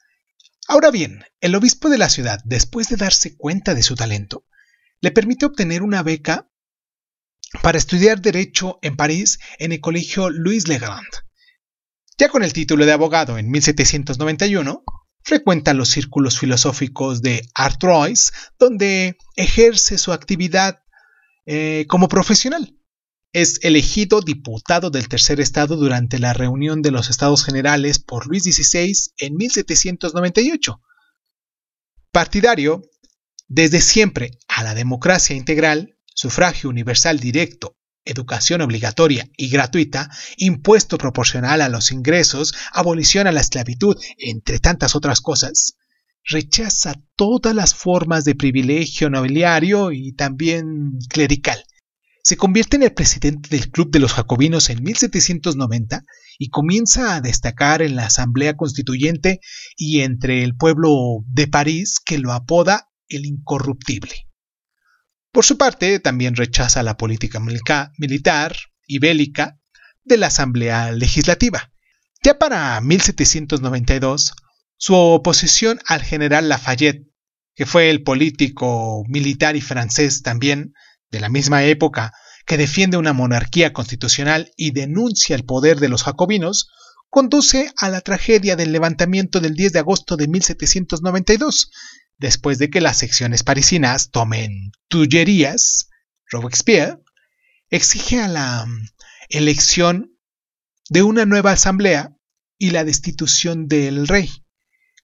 Ahora 0.68 0.92
bien, 0.92 1.24
el 1.42 1.56
obispo 1.56 1.90
de 1.90 1.98
la 1.98 2.10
ciudad, 2.10 2.40
después 2.46 2.90
de 2.90 2.98
darse 2.98 3.36
cuenta 3.36 3.74
de 3.74 3.82
su 3.82 3.96
talento, 3.96 4.46
le 5.02 5.12
permite 5.12 5.46
obtener 5.46 5.84
una 5.84 6.04
beca 6.04 6.50
para 7.62 7.78
estudiar 7.78 8.22
Derecho 8.22 8.80
en 8.82 8.96
París 8.96 9.40
en 9.60 9.72
el 9.72 9.82
colegio 9.82 10.30
Louis 10.30 10.68
Legrand. 10.68 11.08
Ya 12.18 12.30
con 12.30 12.44
el 12.44 12.54
título 12.54 12.86
de 12.86 12.92
abogado 12.92 13.38
en 13.38 13.50
1791, 13.50 14.84
frecuenta 15.22 15.74
los 15.74 15.90
círculos 15.90 16.40
filosóficos 16.40 17.22
de 17.22 17.48
Artrois, 17.54 18.32
donde 18.58 19.18
ejerce 19.36 19.98
su 19.98 20.14
actividad 20.14 20.80
eh, 21.46 21.86
como 21.88 22.08
profesional 22.08 22.78
es 23.34 23.60
elegido 23.64 24.22
diputado 24.22 24.90
del 24.90 25.10
tercer 25.10 25.40
estado 25.40 25.76
durante 25.76 26.18
la 26.18 26.34
reunión 26.34 26.82
de 26.82 26.90
los 26.90 27.10
estados 27.10 27.44
generales 27.44 28.00
por 28.00 28.26
Luis 28.26 28.44
XVI 28.44 28.94
en 29.18 29.36
1798. 29.36 30.82
Partidario 32.12 32.82
desde 33.48 33.82
siempre 33.82 34.32
a 34.48 34.64
la 34.64 34.74
democracia 34.76 35.36
integral, 35.36 35.98
sufragio 36.14 36.70
universal 36.70 37.20
directo, 37.20 37.78
educación 38.06 38.62
obligatoria 38.62 39.30
y 39.38 39.50
gratuita, 39.50 40.10
impuesto 40.38 40.98
proporcional 40.98 41.62
a 41.62 41.70
los 41.70 41.92
ingresos, 41.92 42.54
abolición 42.72 43.28
a 43.28 43.32
la 43.32 43.42
esclavitud, 43.42 43.98
entre 44.18 44.60
tantas 44.60 44.96
otras 44.96 45.22
cosas, 45.22 45.78
rechaza 46.24 46.96
todas 47.16 47.56
las 47.56 47.74
formas 47.74 48.26
de 48.26 48.36
privilegio 48.36 49.10
nobiliario 49.10 49.92
y 49.92 50.14
también 50.14 50.98
clerical. 51.10 51.64
Se 52.24 52.36
convierte 52.36 52.76
en 52.76 52.84
el 52.84 52.94
presidente 52.94 53.48
del 53.50 53.72
Club 53.72 53.90
de 53.90 54.00
los 54.00 54.14
Jacobinos 54.14 54.70
en 54.70 54.84
1790 54.84 56.04
y 56.38 56.50
comienza 56.50 57.16
a 57.16 57.22
destacar 57.22 57.82
en 57.82 57.96
la 57.96 58.08
Asamblea 58.08 58.58
Constituyente 58.58 59.40
y 59.78 60.02
entre 60.02 60.44
el 60.44 60.58
pueblo 60.58 61.24
de 61.28 61.48
París 61.48 62.02
que 62.06 62.18
lo 62.18 62.34
apoda 62.34 62.87
el 63.10 63.26
incorruptible. 63.26 64.28
Por 65.32 65.46
su 65.46 65.58
parte, 65.58 66.00
también 66.00 66.36
rechaza 66.36 66.84
la 66.84 66.98
política 66.98 67.40
militar 67.40 68.56
y 68.88 69.00
bélica 69.00 69.60
de 70.04 70.18
la 70.18 70.28
Asamblea 70.28 70.92
Legislativa. 70.92 71.72
Ya 72.24 72.40
para 72.40 72.80
1792, 72.82 74.34
su 74.78 74.96
oposición 74.96 75.80
al 75.86 76.02
general 76.02 76.50
Lafayette, 76.50 77.08
que 77.56 77.66
fue 77.66 77.90
el 77.90 78.04
político 78.04 79.04
militar 79.08 79.56
y 79.56 79.62
francés 79.62 80.22
también, 80.24 80.74
de 81.12 81.20
la 81.20 81.30
misma 81.30 81.64
época 81.64 82.14
que 82.46 82.58
defiende 82.58 82.98
una 82.98 83.14
monarquía 83.14 83.74
constitucional 83.74 84.52
y 84.56 84.72
denuncia 84.72 85.36
el 85.36 85.44
poder 85.44 85.80
de 85.80 85.90
los 85.90 86.04
jacobinos, 86.04 86.70
conduce 87.10 87.72
a 87.78 87.90
la 87.90 88.02
tragedia 88.02 88.56
del 88.56 88.72
levantamiento 88.72 89.40
del 89.40 89.54
10 89.54 89.74
de 89.74 89.80
agosto 89.80 90.16
de 90.16 90.28
1792, 90.28 91.72
después 92.18 92.58
de 92.58 92.70
que 92.70 92.82
las 92.82 92.98
secciones 92.98 93.44
parisinas 93.44 94.10
tomen 94.12 94.72
Tullerías, 94.88 95.90
Robespierre 96.30 97.00
exige 97.70 98.22
a 98.22 98.28
la 98.28 98.66
mm, 98.66 98.88
elección 99.30 100.18
de 100.90 101.04
una 101.04 101.26
nueva 101.26 101.52
asamblea 101.52 102.16
y 102.58 102.72
la 102.72 102.84
destitución 102.84 103.68
del 103.68 104.08
rey. 104.08 104.30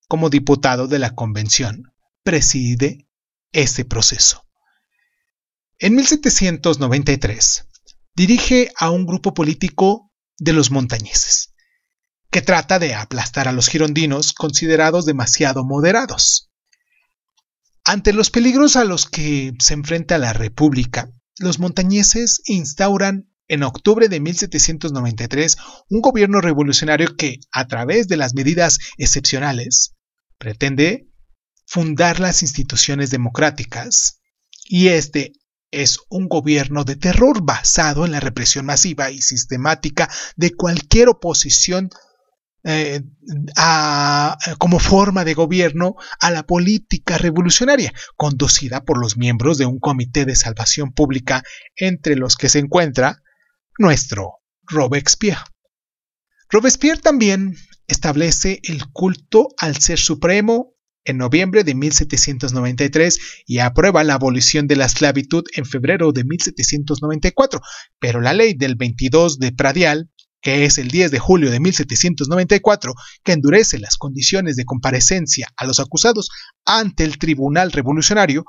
Como 0.08 0.30
diputado 0.30 0.88
de 0.88 1.00
la 1.00 1.16
convención, 1.16 1.94
preside 2.24 3.08
ese 3.52 3.86
proceso. 3.86 4.46
En 5.80 5.96
1793 5.96 7.68
dirige 8.16 8.72
a 8.78 8.90
un 8.90 9.06
grupo 9.06 9.34
político 9.34 10.12
de 10.38 10.54
los 10.54 10.72
montañeses. 10.72 11.50
que 12.32 12.42
trata 12.42 12.80
de 12.80 12.96
aplastar 12.96 13.48
a 13.48 13.52
los 13.52 13.70
girondinos 13.70 14.34
considerados 14.34 15.06
demasiado 15.06 15.64
moderados. 15.64 16.52
Ante 17.86 18.14
los 18.14 18.30
peligros 18.30 18.76
a 18.78 18.86
los 18.86 19.06
que 19.06 19.54
se 19.60 19.74
enfrenta 19.74 20.18
la 20.18 20.32
República, 20.32 21.10
los 21.38 21.60
montañeses 21.60 22.42
instauran 22.46 23.30
en 23.50 23.64
octubre 23.64 24.08
de 24.08 24.22
1793 24.22 25.58
un 25.90 26.02
gobierno 26.02 26.40
revolucionario 26.40 27.16
que, 27.18 27.40
a 27.52 27.68
través 27.68 28.08
de 28.08 28.16
las 28.16 28.34
medidas 28.36 28.80
excepcionales, 28.98 29.96
pretende 30.38 31.10
fundar 31.66 32.22
las 32.22 32.42
instituciones 32.42 33.10
democráticas. 33.10 34.22
Y 34.66 34.88
este 34.88 35.34
es 35.72 36.00
un 36.10 36.30
gobierno 36.30 36.86
de 36.86 36.96
terror 36.96 37.44
basado 37.44 38.06
en 38.06 38.12
la 38.12 38.22
represión 38.22 38.66
masiva 38.66 39.12
y 39.12 39.22
sistemática 39.22 40.10
de 40.38 40.54
cualquier 40.54 41.10
oposición 41.10 41.90
eh, 42.66 43.02
como 44.58 44.80
forma 44.80 45.26
de 45.26 45.34
gobierno 45.34 45.96
a 46.20 46.32
la 46.32 46.44
política 46.44 47.18
revolucionaria, 47.18 47.94
conducida 48.16 48.86
por 48.86 48.98
los 48.98 49.18
miembros 49.18 49.58
de 49.58 49.66
un 49.66 49.80
comité 49.80 50.26
de 50.26 50.36
salvación 50.36 50.94
pública 50.94 51.44
entre 51.76 52.16
los 52.16 52.38
que 52.38 52.50
se 52.50 52.60
encuentra 52.60 53.22
nuestro 53.78 54.40
Robespierre. 54.66 55.44
Robespierre 56.50 57.02
también 57.02 57.56
establece 57.88 58.60
el 58.64 58.88
culto 58.92 59.50
al 59.58 59.78
Ser 59.78 60.00
Supremo 60.00 60.74
en 61.06 61.18
noviembre 61.18 61.64
de 61.64 61.76
1793 61.76 63.44
y 63.46 63.60
aprueba 63.60 64.04
la 64.04 64.14
abolición 64.14 64.68
de 64.68 64.78
la 64.78 64.86
esclavitud 64.86 65.44
en 65.54 65.66
febrero 65.66 66.14
de 66.14 66.24
1794, 66.24 67.60
pero 68.00 68.22
la 68.22 68.34
ley 68.34 68.54
del 68.54 68.76
22 68.76 69.40
de 69.40 69.52
Pradial 69.52 70.10
que 70.44 70.66
es 70.66 70.78
el 70.78 70.90
10 70.90 71.10
de 71.10 71.20
julio 71.20 71.50
de 71.50 71.62
1794, 71.62 72.94
que 73.24 73.32
endurece 73.32 73.80
las 73.80 73.96
condiciones 73.96 74.58
de 74.58 74.66
comparecencia 74.66 75.48
a 75.56 75.66
los 75.66 75.80
acusados 75.80 76.30
ante 76.66 77.06
el 77.06 77.18
Tribunal 77.18 77.72
Revolucionario, 77.72 78.44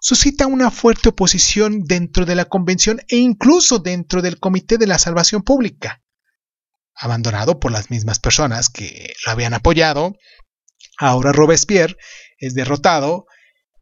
suscita 0.00 0.46
una 0.46 0.70
fuerte 0.70 1.10
oposición 1.10 1.82
dentro 1.84 2.24
de 2.24 2.36
la 2.36 2.46
Convención 2.46 3.00
e 3.08 3.16
incluso 3.16 3.78
dentro 3.78 4.22
del 4.22 4.40
Comité 4.40 4.78
de 4.78 4.86
la 4.86 4.98
Salvación 4.98 5.42
Pública. 5.42 6.02
Abandonado 6.94 7.60
por 7.60 7.70
las 7.70 7.90
mismas 7.90 8.18
personas 8.18 8.70
que 8.70 9.12
lo 9.26 9.32
habían 9.32 9.52
apoyado, 9.52 10.14
ahora 10.98 11.32
Robespierre 11.32 11.98
es 12.38 12.54
derrotado 12.54 13.26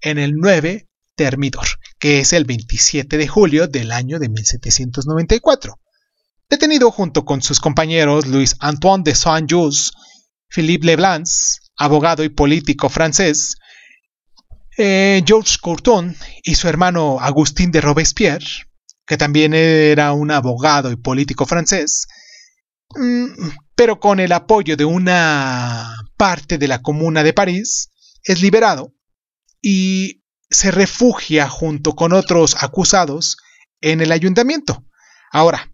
en 0.00 0.18
el 0.18 0.32
9 0.34 0.88
Termidor, 1.14 1.68
que 2.00 2.18
es 2.18 2.32
el 2.32 2.46
27 2.46 3.16
de 3.16 3.28
julio 3.28 3.68
del 3.68 3.92
año 3.92 4.18
de 4.18 4.28
1794 4.28 5.78
detenido 6.54 6.92
junto 6.92 7.24
con 7.24 7.42
sus 7.42 7.58
compañeros 7.58 8.28
Louis 8.28 8.54
Antoine 8.60 9.02
de 9.02 9.16
Saint-Just, 9.16 9.92
Philippe 10.48 10.86
Leblanc, 10.86 11.26
abogado 11.76 12.22
y 12.22 12.28
político 12.28 12.88
francés, 12.88 13.56
eh, 14.78 15.20
Georges 15.26 15.58
Courton 15.58 16.16
y 16.44 16.54
su 16.54 16.68
hermano 16.68 17.18
Agustín 17.18 17.72
de 17.72 17.80
Robespierre, 17.80 18.46
que 19.04 19.16
también 19.16 19.52
era 19.52 20.12
un 20.12 20.30
abogado 20.30 20.92
y 20.92 20.96
político 20.96 21.44
francés, 21.44 22.06
mm, 22.94 23.48
pero 23.74 23.98
con 23.98 24.20
el 24.20 24.30
apoyo 24.30 24.76
de 24.76 24.84
una 24.84 25.92
parte 26.16 26.56
de 26.56 26.68
la 26.68 26.82
Comuna 26.82 27.24
de 27.24 27.32
París, 27.32 27.90
es 28.22 28.40
liberado 28.40 28.94
y 29.60 30.22
se 30.48 30.70
refugia 30.70 31.48
junto 31.48 31.96
con 31.96 32.12
otros 32.12 32.56
acusados 32.60 33.38
en 33.80 34.00
el 34.00 34.12
ayuntamiento. 34.12 34.84
Ahora, 35.32 35.68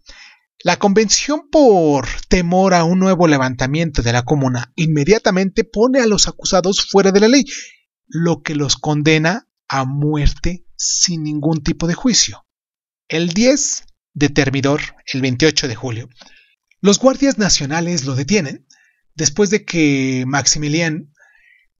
la 0.63 0.77
convención 0.77 1.49
por 1.49 2.07
temor 2.27 2.73
a 2.73 2.83
un 2.83 2.99
nuevo 2.99 3.27
levantamiento 3.27 4.01
de 4.01 4.13
la 4.13 4.23
comuna 4.23 4.71
inmediatamente 4.75 5.63
pone 5.63 5.99
a 6.01 6.05
los 6.05 6.27
acusados 6.27 6.85
fuera 6.85 7.11
de 7.11 7.19
la 7.19 7.27
ley, 7.27 7.45
lo 8.07 8.41
que 8.43 8.55
los 8.55 8.75
condena 8.75 9.47
a 9.67 9.85
muerte 9.85 10.65
sin 10.75 11.23
ningún 11.23 11.63
tipo 11.63 11.87
de 11.87 11.93
juicio. 11.93 12.45
El 13.07 13.29
10 13.29 13.85
de 14.13 14.29
Termidor, 14.29 14.81
el 15.11 15.21
28 15.21 15.67
de 15.67 15.75
julio, 15.75 16.09
los 16.79 16.99
guardias 16.99 17.37
nacionales 17.37 18.05
lo 18.05 18.15
detienen 18.15 18.67
después 19.15 19.49
de 19.49 19.65
que 19.65 20.25
Maximilian 20.27 21.13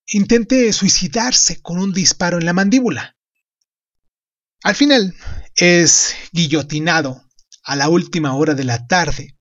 intente 0.07 0.73
suicidarse 0.73 1.61
con 1.61 1.77
un 1.77 1.93
disparo 1.93 2.37
en 2.39 2.45
la 2.45 2.53
mandíbula. 2.53 3.15
Al 4.63 4.75
final 4.75 5.15
es 5.55 6.15
guillotinado 6.31 7.30
a 7.63 7.75
la 7.75 7.89
última 7.89 8.33
hora 8.35 8.53
de 8.53 8.63
la 8.63 8.87
tarde 8.87 9.35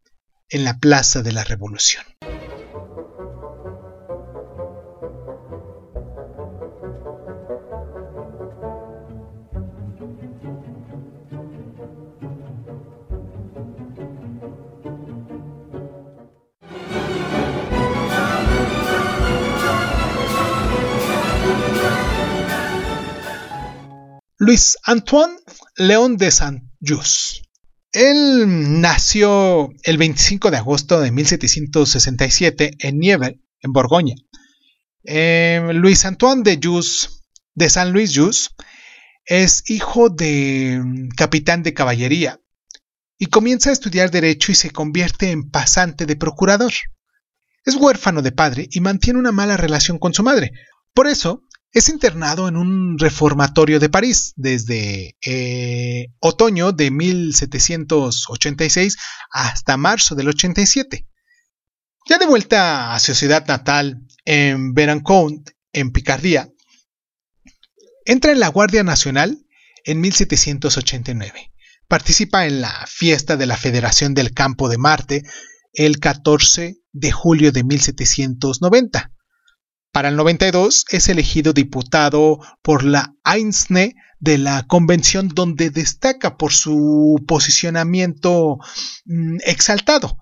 en 0.49 0.65
la 0.65 0.79
Plaza 0.79 1.23
de 1.23 1.33
la 1.33 1.45
Revolución. 1.45 2.05
Luis 24.39 24.79
Antoine 24.85 25.37
León 25.77 26.17
de 26.17 26.31
Saint-Just 26.31 27.50
él 27.93 28.81
nació 28.81 29.71
el 29.83 29.99
25 29.99 30.51
de 30.51 30.57
agosto 30.57 31.01
de 31.01 31.11
1767 31.11 32.77
en 32.79 32.99
Nieve, 32.99 33.41
en 33.61 33.73
Borgoña. 33.73 34.15
Em, 35.05 35.71
Luis 35.71 36.05
Antoine 36.05 36.43
de 36.43 36.61
Jus, 36.63 37.25
de 37.55 37.69
San 37.69 37.93
Luis 37.93 38.13
Jus, 38.15 38.55
es 39.25 39.69
hijo 39.71 40.09
de 40.09 40.81
mm, 40.83 41.09
capitán 41.17 41.63
de 41.63 41.75
caballería 41.75 42.41
y 43.19 43.27
comienza 43.27 43.71
a 43.71 43.73
estudiar 43.73 44.11
derecho 44.11 44.53
y 44.53 44.55
se 44.55 44.71
convierte 44.71 45.31
en 45.31 45.51
pasante 45.51 46.07
de 46.07 46.17
procurador. 46.17 46.73
Es 47.65 47.75
huérfano 47.75 48.23
de 48.23 48.33
padre 48.33 48.69
y 48.71 48.81
mantiene 48.81 49.19
una 49.19 49.33
mala 49.33 49.57
relación 49.57 49.99
con 49.99 50.15
su 50.15 50.23
madre. 50.23 50.53
Por 50.95 51.07
eso, 51.07 51.43
es 51.73 51.89
internado 51.89 52.49
en 52.49 52.57
un 52.57 52.99
reformatorio 52.99 53.79
de 53.79 53.89
París 53.89 54.33
desde 54.37 55.17
eh, 55.25 56.09
otoño 56.19 56.73
de 56.73 56.91
1786 56.91 58.97
hasta 59.31 59.77
marzo 59.77 60.17
del 60.17 60.29
87. 60.29 61.07
Ya 62.09 62.19
de 62.19 62.27
vuelta 62.27 62.95
a 62.95 63.01
su 63.01 63.15
ciudad 63.15 63.47
natal, 63.47 64.03
en 64.25 64.75
Berancourt, 64.75 65.51
en 65.73 65.93
Picardía, 65.93 66.51
entra 68.05 68.33
en 68.33 68.41
la 68.41 68.49
Guardia 68.49 68.83
Nacional 68.83 69.39
en 69.85 70.01
1789. 70.01 71.53
Participa 71.87 72.47
en 72.47 72.61
la 72.61 72.85
fiesta 72.89 73.37
de 73.37 73.47
la 73.47 73.57
Federación 73.57 74.15
del 74.15 74.35
Campo 74.35 74.69
de 74.69 74.79
Marte 74.79 75.23
el 75.73 76.01
14 76.01 76.79
de 76.93 77.13
julio 77.13 77.53
de 77.53 77.63
1790 77.63 79.13
para 79.93 80.09
el 80.09 80.17
92 80.17 80.87
es 80.91 81.09
elegido 81.09 81.53
diputado 81.53 82.39
por 82.63 82.85
la 82.85 83.15
AINSNE 83.25 83.97
de 84.21 84.39
la 84.39 84.67
convención 84.67 85.29
donde 85.29 85.71
destaca 85.71 86.37
por 86.37 86.53
su 86.53 87.23
posicionamiento 87.27 88.59
mm, 89.07 89.39
exaltado. 89.45 90.19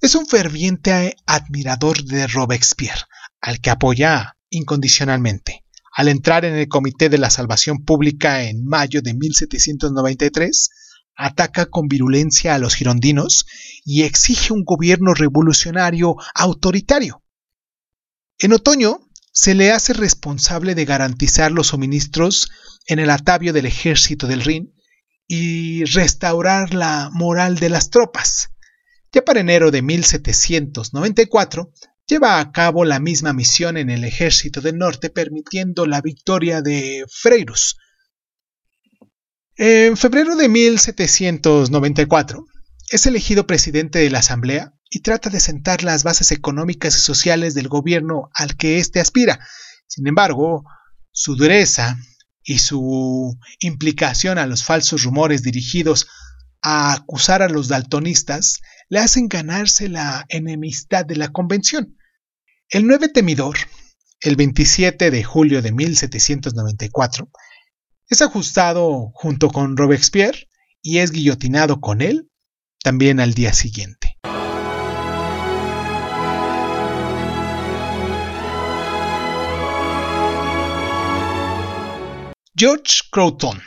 Es 0.00 0.14
un 0.14 0.26
ferviente 0.26 1.16
admirador 1.26 2.04
de 2.04 2.26
Robespierre, 2.26 3.02
al 3.40 3.60
que 3.60 3.70
apoya 3.70 4.36
incondicionalmente. 4.50 5.64
Al 5.94 6.08
entrar 6.08 6.44
en 6.44 6.54
el 6.54 6.68
Comité 6.68 7.08
de 7.08 7.18
la 7.18 7.30
Salvación 7.30 7.84
Pública 7.84 8.42
en 8.42 8.66
mayo 8.66 9.00
de 9.00 9.14
1793, 9.14 10.70
ataca 11.16 11.66
con 11.66 11.88
virulencia 11.88 12.54
a 12.54 12.58
los 12.58 12.74
girondinos 12.74 13.46
y 13.84 14.02
exige 14.02 14.52
un 14.52 14.64
gobierno 14.64 15.14
revolucionario 15.14 16.16
autoritario. 16.34 17.22
En 18.38 18.52
otoño 18.52 19.05
se 19.36 19.54
le 19.54 19.70
hace 19.70 19.92
responsable 19.92 20.74
de 20.74 20.86
garantizar 20.86 21.52
los 21.52 21.66
suministros 21.68 22.48
en 22.86 23.00
el 23.00 23.10
atavio 23.10 23.52
del 23.52 23.66
ejército 23.66 24.26
del 24.26 24.40
Rin 24.40 24.74
y 25.28 25.84
restaurar 25.84 26.72
la 26.72 27.10
moral 27.12 27.58
de 27.58 27.68
las 27.68 27.90
tropas. 27.90 28.48
Ya 29.12 29.22
para 29.26 29.40
enero 29.40 29.70
de 29.70 29.82
1794 29.82 31.70
lleva 32.06 32.40
a 32.40 32.50
cabo 32.50 32.86
la 32.86 32.98
misma 32.98 33.34
misión 33.34 33.76
en 33.76 33.90
el 33.90 34.04
ejército 34.04 34.62
del 34.62 34.78
norte 34.78 35.10
permitiendo 35.10 35.84
la 35.84 36.00
victoria 36.00 36.62
de 36.62 37.04
Freirus. 37.06 37.76
En 39.56 39.98
febrero 39.98 40.34
de 40.36 40.48
1794 40.48 42.46
es 42.90 43.04
elegido 43.04 43.46
presidente 43.46 43.98
de 43.98 44.08
la 44.08 44.20
Asamblea 44.20 44.75
y 44.90 45.00
trata 45.00 45.30
de 45.30 45.40
sentar 45.40 45.82
las 45.82 46.04
bases 46.04 46.32
económicas 46.32 46.96
y 46.96 47.00
sociales 47.00 47.54
del 47.54 47.68
gobierno 47.68 48.30
al 48.34 48.56
que 48.56 48.78
éste 48.78 49.00
aspira. 49.00 49.40
Sin 49.86 50.06
embargo, 50.06 50.64
su 51.12 51.36
dureza 51.36 51.98
y 52.42 52.58
su 52.58 53.36
implicación 53.60 54.38
a 54.38 54.46
los 54.46 54.64
falsos 54.64 55.02
rumores 55.02 55.42
dirigidos 55.42 56.06
a 56.62 56.92
acusar 56.92 57.42
a 57.42 57.48
los 57.48 57.68
daltonistas 57.68 58.60
le 58.88 59.00
hacen 59.00 59.28
ganarse 59.28 59.88
la 59.88 60.24
enemistad 60.28 61.04
de 61.04 61.16
la 61.16 61.28
convención. 61.28 61.96
El 62.68 62.86
9 62.86 63.08
temidor, 63.08 63.56
el 64.20 64.36
27 64.36 65.10
de 65.10 65.24
julio 65.24 65.62
de 65.62 65.72
1794, 65.72 67.30
es 68.08 68.22
ajustado 68.22 69.10
junto 69.14 69.48
con 69.50 69.76
Robespierre 69.76 70.48
y 70.80 70.98
es 70.98 71.10
guillotinado 71.10 71.80
con 71.80 72.00
él 72.00 72.30
también 72.82 73.18
al 73.18 73.34
día 73.34 73.52
siguiente. 73.52 74.05
George 82.58 83.02
Crowton. 83.10 83.60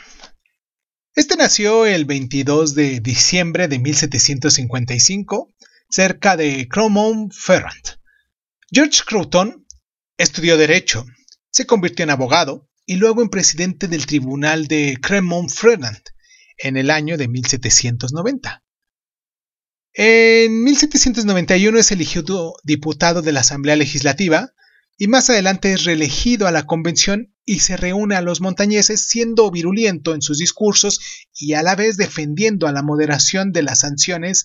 Este 1.14 1.36
nació 1.36 1.86
el 1.86 2.06
22 2.06 2.74
de 2.74 2.98
diciembre 2.98 3.68
de 3.68 3.78
1755 3.78 5.54
cerca 5.88 6.36
de 6.36 6.66
Cromont-Ferrand. 6.68 8.00
George 8.68 9.02
Crowton 9.06 9.64
estudió 10.18 10.56
Derecho, 10.56 11.06
se 11.52 11.66
convirtió 11.66 12.02
en 12.02 12.10
abogado 12.10 12.68
y 12.84 12.96
luego 12.96 13.22
en 13.22 13.28
presidente 13.28 13.86
del 13.86 14.06
Tribunal 14.06 14.66
de 14.66 14.98
Cremont-Ferrand 15.00 16.02
en 16.58 16.76
el 16.76 16.90
año 16.90 17.16
de 17.16 17.28
1790. 17.28 18.64
En 19.92 20.64
1791 20.64 21.78
es 21.78 21.92
elegido 21.92 22.54
diputado 22.64 23.22
de 23.22 23.30
la 23.30 23.40
Asamblea 23.40 23.76
Legislativa 23.76 24.50
y 24.98 25.06
más 25.06 25.30
adelante 25.30 25.72
es 25.72 25.84
reelegido 25.84 26.48
a 26.48 26.50
la 26.50 26.66
convención 26.66 27.32
y 27.50 27.58
se 27.58 27.76
reúne 27.76 28.14
a 28.14 28.20
los 28.22 28.40
montañeses 28.40 29.08
siendo 29.08 29.50
virulento 29.50 30.14
en 30.14 30.22
sus 30.22 30.38
discursos 30.38 31.00
y 31.34 31.54
a 31.54 31.64
la 31.64 31.74
vez 31.74 31.96
defendiendo 31.96 32.68
a 32.68 32.72
la 32.72 32.84
moderación 32.84 33.50
de 33.50 33.64
las 33.64 33.80
sanciones. 33.80 34.44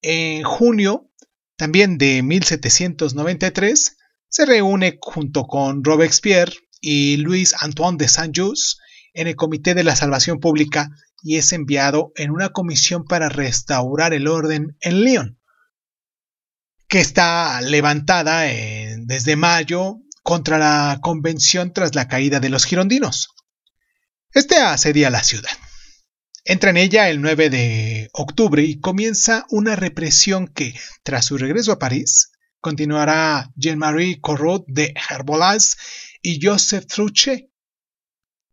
En 0.00 0.44
junio 0.44 1.10
también 1.56 1.98
de 1.98 2.22
1793 2.22 3.96
se 4.28 4.46
reúne 4.46 4.96
junto 5.00 5.48
con 5.48 5.82
Robespierre 5.82 6.52
y 6.80 7.16
Luis 7.16 7.52
Antoine 7.58 7.98
de 7.98 8.06
Saint-Just 8.06 8.78
en 9.12 9.26
el 9.26 9.34
Comité 9.34 9.74
de 9.74 9.82
la 9.82 9.96
Salvación 9.96 10.38
Pública 10.38 10.88
y 11.24 11.38
es 11.38 11.52
enviado 11.52 12.12
en 12.14 12.30
una 12.30 12.50
comisión 12.50 13.06
para 13.06 13.28
restaurar 13.28 14.14
el 14.14 14.28
orden 14.28 14.76
en 14.82 15.02
Lyon 15.02 15.40
que 16.86 17.00
está 17.00 17.60
levantada 17.60 18.42
desde 18.42 19.34
mayo 19.34 19.96
contra 20.26 20.58
la 20.58 20.98
convención 21.02 21.72
tras 21.72 21.94
la 21.94 22.08
caída 22.08 22.40
de 22.40 22.48
los 22.48 22.64
girondinos. 22.64 23.28
Este 24.34 24.56
asedia 24.56 25.08
la 25.08 25.22
ciudad. 25.22 25.56
Entra 26.44 26.70
en 26.70 26.78
ella 26.78 27.08
el 27.08 27.22
9 27.22 27.48
de 27.48 28.10
octubre 28.12 28.60
y 28.64 28.80
comienza 28.80 29.46
una 29.50 29.76
represión 29.76 30.48
que, 30.48 30.74
tras 31.04 31.26
su 31.26 31.38
regreso 31.38 31.70
a 31.70 31.78
París, 31.78 32.32
continuará 32.60 33.52
Jean-Marie 33.54 34.20
Corot 34.20 34.64
de 34.66 34.94
Herbolas 35.10 35.76
y 36.20 36.44
Joseph 36.44 36.86
Truche. 36.88 37.48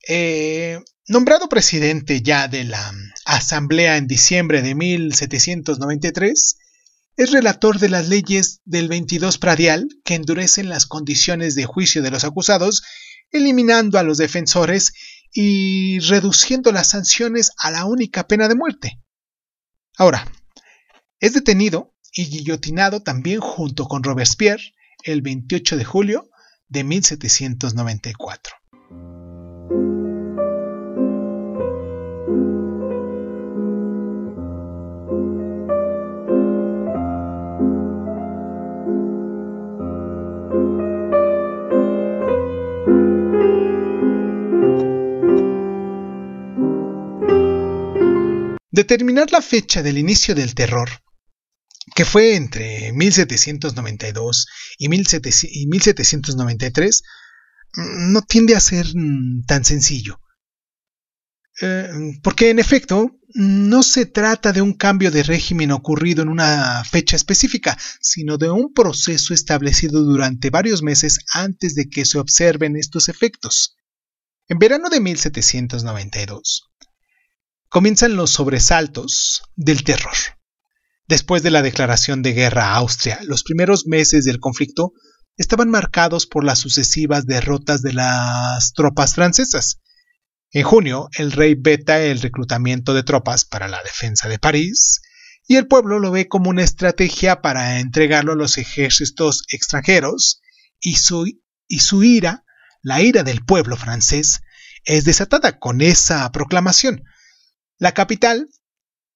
Eh, 0.07 0.79
nombrado 1.07 1.49
presidente 1.49 2.21
ya 2.21 2.47
de 2.47 2.65
la 2.65 2.93
Asamblea 3.25 3.97
en 3.97 4.05
diciembre 4.05 4.61
de 4.61 4.75
1793, 4.75 6.55
es 7.15 7.31
relator 7.31 7.79
de 7.79 7.89
las 7.89 8.09
leyes 8.09 8.61
del 8.65 8.87
22 8.87 9.37
pradial 9.37 9.87
que 10.03 10.15
endurecen 10.15 10.69
las 10.69 10.85
condiciones 10.85 11.55
de 11.55 11.65
juicio 11.65 12.01
de 12.01 12.11
los 12.11 12.23
acusados, 12.23 12.83
eliminando 13.31 13.99
a 13.99 14.03
los 14.03 14.17
defensores 14.17 14.93
y 15.31 15.99
reduciendo 15.99 16.71
las 16.71 16.87
sanciones 16.89 17.51
a 17.57 17.71
la 17.71 17.85
única 17.85 18.27
pena 18.27 18.47
de 18.47 18.55
muerte. 18.55 18.99
Ahora, 19.97 20.27
es 21.19 21.33
detenido 21.33 21.93
y 22.11 22.25
guillotinado 22.25 23.01
también 23.01 23.39
junto 23.39 23.85
con 23.85 24.03
Robespierre 24.03 24.73
el 25.03 25.21
28 25.21 25.77
de 25.77 25.85
julio 25.85 26.29
de 26.67 26.83
1794. 26.83 28.55
Determinar 48.73 49.31
la 49.31 49.43
fecha 49.43 49.83
del 49.83 49.99
inicio 49.99 50.33
del 50.33 50.55
terror, 50.55 50.89
que 51.93 52.05
fue 52.05 52.35
entre 52.35 52.91
1792 52.91 54.47
y, 54.79 54.89
1793, 54.89 57.03
mm, 57.75 58.11
no 58.11 58.23
tiende 58.23 58.55
a 58.55 58.59
ser 58.59 58.87
mm, 58.95 59.45
tan 59.45 59.63
sencillo. 59.63 60.19
Eh, 61.61 61.87
porque 62.23 62.49
en 62.49 62.57
efecto, 62.57 63.11
no 63.35 63.83
se 63.83 64.07
trata 64.07 64.51
de 64.51 64.63
un 64.63 64.73
cambio 64.73 65.11
de 65.11 65.21
régimen 65.21 65.69
ocurrido 65.69 66.23
en 66.23 66.29
una 66.29 66.83
fecha 66.83 67.15
específica, 67.15 67.77
sino 68.01 68.39
de 68.39 68.49
un 68.49 68.73
proceso 68.73 69.35
establecido 69.35 70.01
durante 70.01 70.49
varios 70.49 70.81
meses 70.81 71.19
antes 71.31 71.75
de 71.75 71.89
que 71.89 72.05
se 72.05 72.17
observen 72.17 72.75
estos 72.75 73.07
efectos. 73.07 73.77
En 74.47 74.57
verano 74.57 74.89
de 74.89 74.99
1792, 74.99 76.72
comienzan 77.73 78.15
los 78.15 78.29
sobresaltos 78.29 79.41
del 79.55 79.83
terror. 79.83 80.13
Después 81.07 81.41
de 81.41 81.49
la 81.49 81.63
declaración 81.63 82.21
de 82.21 82.33
guerra 82.33 82.67
a 82.67 82.75
Austria, 82.75 83.17
los 83.23 83.41
primeros 83.41 83.87
meses 83.87 84.25
del 84.25 84.39
conflicto 84.39 84.93
estaban 85.37 85.71
marcados 85.71 86.27
por 86.27 86.43
las 86.43 86.59
sucesivas 86.59 87.25
derrotas 87.25 87.81
de 87.81 87.93
las 87.93 88.73
tropas 88.73 89.15
francesas. 89.15 89.79
En 90.51 90.61
junio, 90.61 91.09
el 91.17 91.31
rey 91.31 91.55
veta 91.55 91.99
el 91.99 92.21
reclutamiento 92.21 92.93
de 92.93 93.01
tropas 93.01 93.43
para 93.43 93.67
la 93.67 93.81
defensa 93.81 94.29
de 94.29 94.37
París, 94.37 95.01
y 95.47 95.55
el 95.55 95.65
pueblo 95.65 95.97
lo 95.97 96.11
ve 96.11 96.27
como 96.27 96.51
una 96.51 96.61
estrategia 96.61 97.41
para 97.41 97.79
entregarlo 97.79 98.33
a 98.33 98.35
los 98.35 98.59
ejércitos 98.59 99.45
extranjeros, 99.47 100.41
y 100.79 100.97
su, 100.97 101.25
y 101.67 101.79
su 101.79 102.03
ira, 102.03 102.45
la 102.83 103.01
ira 103.01 103.23
del 103.23 103.43
pueblo 103.43 103.77
francés, 103.77 104.41
es 104.85 105.05
desatada 105.05 105.57
con 105.57 105.81
esa 105.81 106.31
proclamación. 106.31 107.03
La 107.79 107.93
capital, 107.93 108.49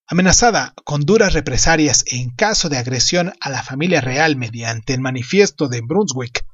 amenazada 0.08 0.74
con 0.84 1.02
duras 1.02 1.34
represalias 1.34 2.04
en 2.08 2.32
caso 2.32 2.70
de 2.70 2.78
agresión 2.78 3.34
a 3.40 3.50
la 3.50 3.62
familia 3.62 4.02
real 4.02 4.36
mediante 4.36 4.94
el 4.94 5.02
manifiesto 5.02 5.68
de 5.68 5.82
Brunswick, 5.82 6.46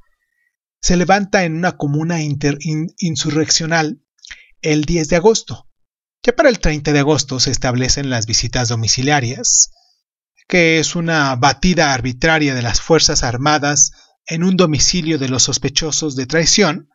se 0.82 0.98
levanta 0.98 1.46
en 1.46 1.56
una 1.56 1.78
comuna 1.78 2.20
insurreccional 2.22 4.02
el 4.62 4.84
10 4.84 5.08
de 5.08 5.16
agosto. 5.16 5.70
Ya 6.24 6.36
para 6.36 6.50
el 6.50 6.60
30 6.60 6.92
de 6.92 7.00
agosto 7.00 7.40
se 7.40 7.52
establecen 7.52 8.10
las 8.10 8.26
visitas 8.26 8.68
domiciliarias, 8.68 9.72
que 10.48 10.80
es 10.80 10.96
una 10.96 11.36
batida 11.38 11.94
arbitraria 11.94 12.54
de 12.54 12.62
las 12.62 12.82
Fuerzas 12.82 13.24
Armadas 13.24 13.92
en 14.26 14.44
un 14.44 14.58
domicilio 14.58 15.18
de 15.18 15.30
los 15.30 15.44
sospechosos 15.44 16.18
de 16.18 16.26
traición, 16.26 16.90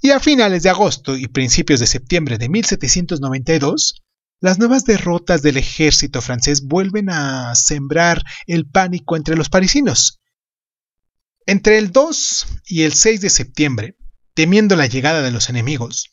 y 0.00 0.10
a 0.10 0.20
finales 0.20 0.64
de 0.64 0.70
agosto 0.70 1.16
y 1.16 1.28
principios 1.28 1.80
de 1.80 1.86
septiembre 1.86 2.38
de 2.38 2.48
1792 2.48 4.02
las 4.40 4.58
nuevas 4.58 4.84
derrotas 4.84 5.42
del 5.42 5.56
ejército 5.56 6.22
francés 6.22 6.66
vuelven 6.66 7.10
a 7.10 7.54
sembrar 7.54 8.22
el 8.46 8.68
pánico 8.68 9.16
entre 9.16 9.36
los 9.36 9.48
parisinos. 9.48 10.20
Entre 11.46 11.78
el 11.78 11.92
2 11.92 12.46
y 12.66 12.82
el 12.82 12.92
6 12.92 13.20
de 13.20 13.30
septiembre, 13.30 13.96
temiendo 14.34 14.76
la 14.76 14.86
llegada 14.86 15.22
de 15.22 15.30
los 15.30 15.48
enemigos, 15.48 16.10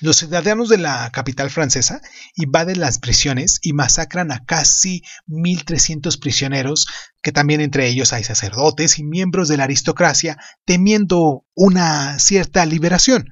los 0.00 0.16
ciudadanos 0.16 0.68
de 0.68 0.78
la 0.78 1.08
capital 1.12 1.50
francesa 1.50 2.00
invaden 2.34 2.80
las 2.80 2.98
prisiones 2.98 3.60
y 3.62 3.72
masacran 3.72 4.32
a 4.32 4.44
casi 4.44 5.02
1.300 5.28 6.18
prisioneros, 6.18 6.86
que 7.22 7.30
también 7.30 7.60
entre 7.60 7.86
ellos 7.86 8.12
hay 8.12 8.24
sacerdotes 8.24 8.98
y 8.98 9.04
miembros 9.04 9.48
de 9.48 9.56
la 9.56 9.64
aristocracia, 9.64 10.36
temiendo 10.64 11.46
una 11.54 12.18
cierta 12.18 12.66
liberación. 12.66 13.30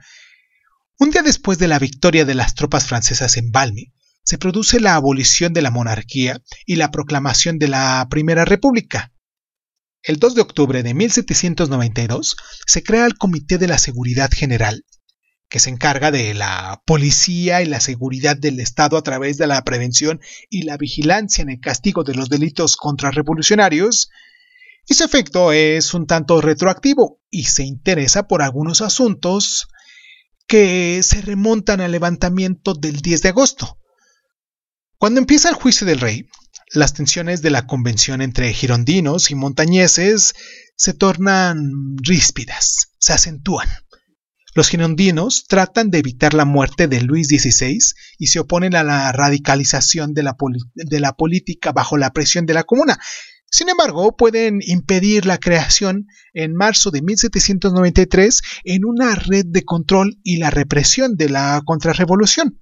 Un 0.99 1.11
día 1.11 1.23
después 1.23 1.59
de 1.59 1.69
la 1.69 1.79
victoria 1.79 2.25
de 2.25 2.35
las 2.35 2.55
tropas 2.55 2.87
francesas 2.87 3.37
en 3.37 3.51
Valmy, 3.51 3.93
se 4.25 4.39
produce 4.39 4.79
la 4.79 4.95
abolición 4.95 5.53
de 5.53 5.63
la 5.63 5.71
monarquía 5.71 6.41
y 6.65 6.77
la 6.77 6.91
proclamación 6.91 7.59
de 7.59 7.69
la 7.69 8.07
Primera 8.11 8.45
República. 8.45 9.13
El 10.03 10.19
2 10.19 10.35
de 10.35 10.41
octubre 10.43 10.83
de 10.83 10.95
1792 10.95 12.37
se 12.67 12.83
crea 12.83 13.07
el 13.07 13.17
Comité 13.17 13.59
de 13.59 13.69
la 13.69 13.79
Seguridad 13.79 14.31
General, 14.33 14.85
que 15.49 15.61
se 15.61 15.71
encarga 15.71 16.11
de 16.11 16.35
la 16.35 16.83
policía 16.87 17.63
y 17.63 17.67
la 17.67 17.81
seguridad 17.81 18.37
del 18.37 18.59
Estado 18.61 18.97
a 18.97 19.03
través 19.03 19.39
de 19.39 19.47
la 19.47 19.63
prevención 19.65 20.21
y 20.49 20.63
la 20.63 20.77
vigilancia 20.77 21.43
en 21.43 21.51
el 21.51 21.61
castigo 21.61 22.05
de 22.05 22.15
los 22.15 22.29
delitos 22.29 22.77
contrarrevolucionarios, 22.77 24.09
y 24.89 24.95
su 24.95 25.05
efecto 25.05 25.53
es 25.53 25.95
un 25.95 26.07
tanto 26.07 26.41
retroactivo 26.41 27.21
y 27.31 27.45
se 27.45 27.65
interesa 27.65 28.27
por 28.27 28.43
algunos 28.43 28.81
asuntos 28.81 29.69
que 30.53 31.01
se 31.03 31.23
remontan 31.23 31.81
al 31.81 31.93
levantamiento 31.93 32.75
del 32.75 33.01
10 33.01 33.23
de 33.23 33.31
agosto. 33.31 33.79
Cuando 34.99 35.19
empieza 35.19 35.49
el 35.49 35.55
juicio 35.55 35.87
del 35.87 35.99
rey, 35.99 36.29
las 36.75 36.93
tensiones 36.93 37.41
de 37.41 37.49
la 37.49 37.67
convención 37.67 38.21
entre 38.21 38.53
girondinos 38.53 39.31
y 39.31 39.35
montañeses 39.35 40.35
se 40.77 40.93
tornan 40.93 41.97
ríspidas, 42.03 42.91
se 42.99 43.15
acentúan. 43.15 43.67
Los 44.55 44.69
girondinos 44.69 45.47
tratan 45.49 45.89
de 45.89 46.01
evitar 46.01 46.35
la 46.35 46.45
muerte 46.45 46.87
de 46.87 47.01
Luis 47.01 47.29
XVI 47.29 47.79
y 48.19 48.27
se 48.27 48.41
oponen 48.41 48.77
a 48.77 48.85
la 48.85 49.11
radicalización 49.11 50.13
de 50.13 50.23
la, 50.23 50.37
de 50.75 51.01
la 51.01 51.15
política 51.15 51.73
bajo 51.73 51.97
la 51.97 52.13
presión 52.13 52.45
de 52.45 52.53
la 52.53 52.65
comuna. 52.65 52.99
Sin 53.55 53.69
embargo, 53.69 54.17
pueden 54.17 54.61
impedir 54.63 55.27
la 55.27 55.37
creación 55.37 56.07
en 56.33 56.55
marzo 56.55 56.91
de 56.91 57.03
1793 57.03 58.41
en 58.65 58.87
una 58.87 59.15
red 59.15 59.45
de 59.47 59.63
control 59.63 60.19
y 60.25 60.39
la 60.39 60.49
represión 60.49 61.17
de 61.17 61.29
la 61.29 61.61
contrarrevolución. 61.67 62.59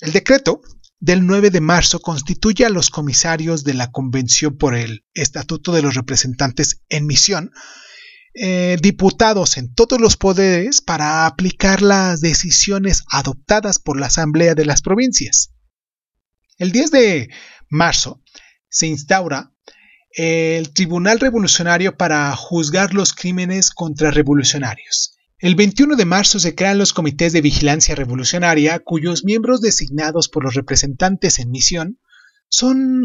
El 0.00 0.12
decreto 0.12 0.60
del 1.00 1.26
9 1.26 1.48
de 1.48 1.62
marzo 1.62 2.00
constituye 2.00 2.66
a 2.66 2.68
los 2.68 2.90
comisarios 2.90 3.64
de 3.64 3.72
la 3.72 3.90
Convención 3.90 4.58
por 4.58 4.74
el 4.74 5.06
Estatuto 5.14 5.72
de 5.72 5.80
los 5.80 5.94
Representantes 5.94 6.82
en 6.90 7.06
misión, 7.06 7.52
eh, 8.34 8.76
diputados 8.82 9.56
en 9.56 9.72
todos 9.72 9.98
los 9.98 10.18
poderes 10.18 10.82
para 10.82 11.24
aplicar 11.24 11.80
las 11.80 12.20
decisiones 12.20 13.02
adoptadas 13.10 13.78
por 13.78 13.98
la 13.98 14.08
Asamblea 14.08 14.54
de 14.54 14.66
las 14.66 14.82
Provincias. 14.82 15.54
El 16.58 16.70
10 16.70 16.90
de 16.90 17.30
marzo 17.70 18.22
se 18.68 18.88
instaura 18.88 19.55
el 20.16 20.72
Tribunal 20.72 21.20
Revolucionario 21.20 21.98
para 21.98 22.34
juzgar 22.34 22.94
los 22.94 23.12
crímenes 23.12 23.70
contra 23.70 24.10
revolucionarios. 24.10 25.14
El 25.38 25.54
21 25.54 25.94
de 25.94 26.06
marzo 26.06 26.38
se 26.38 26.54
crean 26.54 26.78
los 26.78 26.94
comités 26.94 27.34
de 27.34 27.42
vigilancia 27.42 27.94
revolucionaria, 27.94 28.78
cuyos 28.78 29.24
miembros 29.24 29.60
designados 29.60 30.30
por 30.30 30.44
los 30.44 30.54
representantes 30.54 31.38
en 31.38 31.50
misión 31.50 31.98
son 32.48 33.02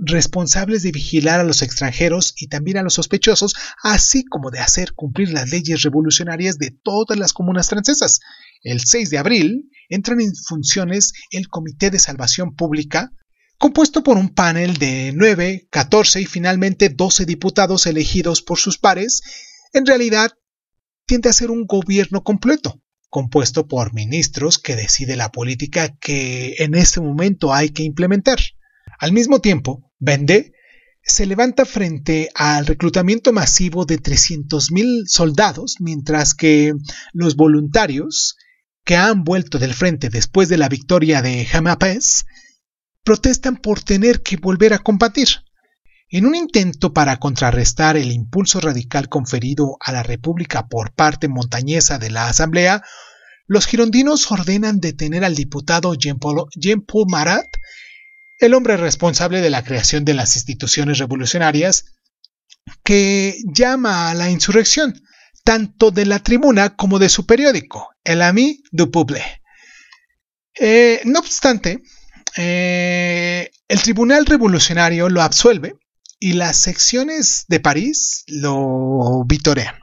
responsables 0.00 0.82
de 0.82 0.90
vigilar 0.90 1.38
a 1.38 1.44
los 1.44 1.62
extranjeros 1.62 2.34
y 2.36 2.48
también 2.48 2.78
a 2.78 2.82
los 2.82 2.94
sospechosos, 2.94 3.54
así 3.84 4.24
como 4.24 4.50
de 4.50 4.58
hacer 4.58 4.94
cumplir 4.94 5.30
las 5.30 5.50
leyes 5.50 5.82
revolucionarias 5.82 6.58
de 6.58 6.72
todas 6.82 7.16
las 7.16 7.32
comunas 7.32 7.68
francesas. 7.68 8.18
El 8.62 8.80
6 8.80 9.10
de 9.10 9.18
abril 9.18 9.70
entran 9.88 10.20
en 10.20 10.34
funciones 10.34 11.12
el 11.30 11.48
Comité 11.48 11.90
de 11.90 12.00
Salvación 12.00 12.56
Pública, 12.56 13.12
compuesto 13.58 14.02
por 14.02 14.16
un 14.16 14.30
panel 14.30 14.76
de 14.76 15.12
9, 15.14 15.68
14 15.70 16.20
y 16.20 16.26
finalmente 16.26 16.88
12 16.88 17.24
diputados 17.26 17.86
elegidos 17.86 18.42
por 18.42 18.58
sus 18.58 18.78
pares, 18.78 19.22
en 19.72 19.86
realidad 19.86 20.32
tiende 21.06 21.28
a 21.28 21.32
ser 21.32 21.50
un 21.50 21.66
gobierno 21.66 22.22
completo, 22.22 22.82
compuesto 23.08 23.66
por 23.66 23.94
ministros 23.94 24.58
que 24.58 24.76
decide 24.76 25.16
la 25.16 25.30
política 25.30 25.96
que 25.98 26.56
en 26.58 26.74
este 26.74 27.00
momento 27.00 27.54
hay 27.54 27.70
que 27.70 27.82
implementar. 27.82 28.38
Al 28.98 29.12
mismo 29.12 29.40
tiempo, 29.40 29.92
Vendée 29.98 30.52
se 31.02 31.24
levanta 31.24 31.64
frente 31.64 32.30
al 32.34 32.66
reclutamiento 32.66 33.32
masivo 33.32 33.84
de 33.84 34.00
300.000 34.00 35.06
soldados, 35.06 35.76
mientras 35.78 36.34
que 36.34 36.72
los 37.12 37.36
voluntarios 37.36 38.36
que 38.84 38.96
han 38.96 39.22
vuelto 39.22 39.58
del 39.58 39.74
frente 39.74 40.10
después 40.10 40.48
de 40.48 40.58
la 40.58 40.68
victoria 40.68 41.22
de 41.22 41.44
Jamapés 41.44 42.24
protestan 43.06 43.56
por 43.56 43.82
tener 43.82 44.20
que 44.22 44.36
volver 44.36 44.74
a 44.74 44.80
combatir. 44.80 45.28
En 46.08 46.26
un 46.26 46.34
intento 46.34 46.92
para 46.92 47.18
contrarrestar 47.18 47.96
el 47.96 48.10
impulso 48.10 48.60
radical 48.60 49.08
conferido 49.08 49.76
a 49.80 49.92
la 49.92 50.02
República 50.02 50.66
por 50.66 50.92
parte 50.92 51.28
montañesa 51.28 51.98
de 51.98 52.10
la 52.10 52.28
Asamblea, 52.28 52.82
los 53.46 53.66
girondinos 53.66 54.28
ordenan 54.32 54.80
detener 54.80 55.24
al 55.24 55.36
diputado 55.36 55.94
Jean-Paul 55.94 57.06
Marat, 57.08 57.46
el 58.40 58.54
hombre 58.54 58.76
responsable 58.76 59.40
de 59.40 59.50
la 59.50 59.62
creación 59.62 60.04
de 60.04 60.14
las 60.14 60.34
instituciones 60.34 60.98
revolucionarias, 60.98 61.84
que 62.82 63.38
llama 63.44 64.10
a 64.10 64.14
la 64.14 64.30
insurrección, 64.30 65.00
tanto 65.44 65.92
de 65.92 66.06
la 66.06 66.18
tribuna 66.18 66.74
como 66.74 66.98
de 66.98 67.08
su 67.08 67.24
periódico, 67.24 67.88
El 68.02 68.22
Ami 68.22 68.62
du 68.72 68.90
Peuple. 68.90 69.22
Eh, 70.58 71.02
no 71.04 71.20
obstante, 71.20 71.82
eh, 72.36 73.50
el 73.68 73.82
Tribunal 73.82 74.26
Revolucionario 74.26 75.08
lo 75.08 75.22
absuelve 75.22 75.76
y 76.18 76.34
las 76.34 76.58
secciones 76.58 77.44
de 77.48 77.60
París 77.60 78.24
lo 78.26 79.24
vitorean. 79.26 79.74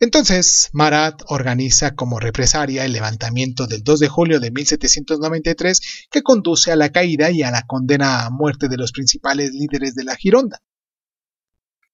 Entonces, 0.00 0.70
Marat 0.72 1.22
organiza 1.26 1.96
como 1.96 2.20
represaria 2.20 2.84
el 2.84 2.92
levantamiento 2.92 3.66
del 3.66 3.82
2 3.82 4.00
de 4.00 4.08
julio 4.08 4.38
de 4.38 4.52
1793 4.52 5.80
que 6.10 6.22
conduce 6.22 6.70
a 6.70 6.76
la 6.76 6.90
caída 6.90 7.30
y 7.30 7.42
a 7.42 7.50
la 7.50 7.62
condena 7.62 8.24
a 8.24 8.30
muerte 8.30 8.68
de 8.68 8.76
los 8.76 8.92
principales 8.92 9.52
líderes 9.52 9.96
de 9.96 10.04
la 10.04 10.14
Gironda. 10.14 10.62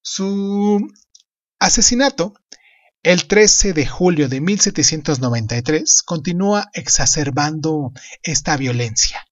Su 0.03 0.87
asesinato, 1.59 2.35
el 3.03 3.27
13 3.27 3.73
de 3.73 3.87
julio 3.87 4.29
de 4.29 4.43
1793, 4.43 6.03
continúa 6.03 6.69
exacerbando 6.75 7.93
esta 8.23 8.59
violencia. 8.59 9.27